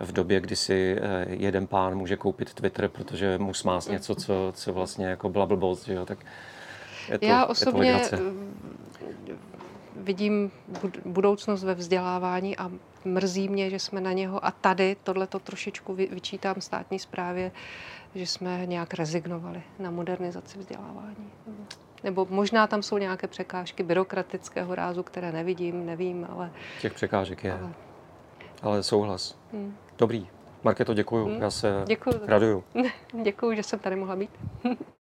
v 0.00 0.12
době, 0.12 0.40
kdy 0.40 0.56
si 0.56 0.96
eh, 1.00 1.26
jeden 1.28 1.66
pán 1.66 1.94
může 1.94 2.16
koupit 2.16 2.54
Twitter, 2.54 2.88
protože 2.88 3.38
mu 3.38 3.54
smás 3.54 3.88
něco, 3.88 4.14
co, 4.14 4.52
co 4.54 4.72
vlastně 4.72 5.06
jako 5.06 5.28
byla 5.28 5.46
blbost, 5.46 5.84
že 5.84 5.94
jo, 5.94 6.06
tak 6.06 6.18
je 7.08 7.18
to, 7.18 7.26
Já 7.26 7.46
osobně 7.46 7.90
je 7.90 8.08
to 8.08 8.16
vidím 9.96 10.50
budoucnost 11.04 11.64
ve 11.64 11.74
vzdělávání 11.74 12.56
a 12.56 12.70
mrzí 13.04 13.48
mě, 13.48 13.70
že 13.70 13.78
jsme 13.78 14.00
na 14.00 14.12
něho 14.12 14.44
a 14.44 14.50
tady 14.50 14.96
tohle 15.02 15.26
to 15.26 15.38
trošičku 15.38 15.94
vyčítám 15.94 16.60
státní 16.60 16.98
správě, 16.98 17.52
že 18.14 18.26
jsme 18.26 18.66
nějak 18.66 18.94
rezignovali 18.94 19.62
na 19.78 19.90
modernizaci 19.90 20.58
vzdělávání. 20.58 21.30
Nebo 22.04 22.26
možná 22.30 22.66
tam 22.66 22.82
jsou 22.82 22.98
nějaké 22.98 23.26
překážky 23.26 23.82
byrokratického 23.82 24.74
rázu, 24.74 25.02
které 25.02 25.32
nevidím, 25.32 25.86
nevím, 25.86 26.26
ale... 26.30 26.50
Těch 26.80 26.94
překážek 26.94 27.44
je. 27.44 27.52
Ale, 27.52 27.72
ale 28.62 28.82
souhlas. 28.82 29.38
Hmm. 29.52 29.76
Dobrý. 29.98 30.28
Marketo, 30.62 30.94
děkuju. 30.94 31.24
Hmm. 31.24 31.42
Já 31.42 31.50
se 31.50 31.82
děkuju. 31.86 32.20
raduju. 32.26 32.64
děkuju, 33.22 33.54
že 33.54 33.62
jsem 33.62 33.78
tady 33.78 33.96
mohla 33.96 34.16
být. 34.16 34.30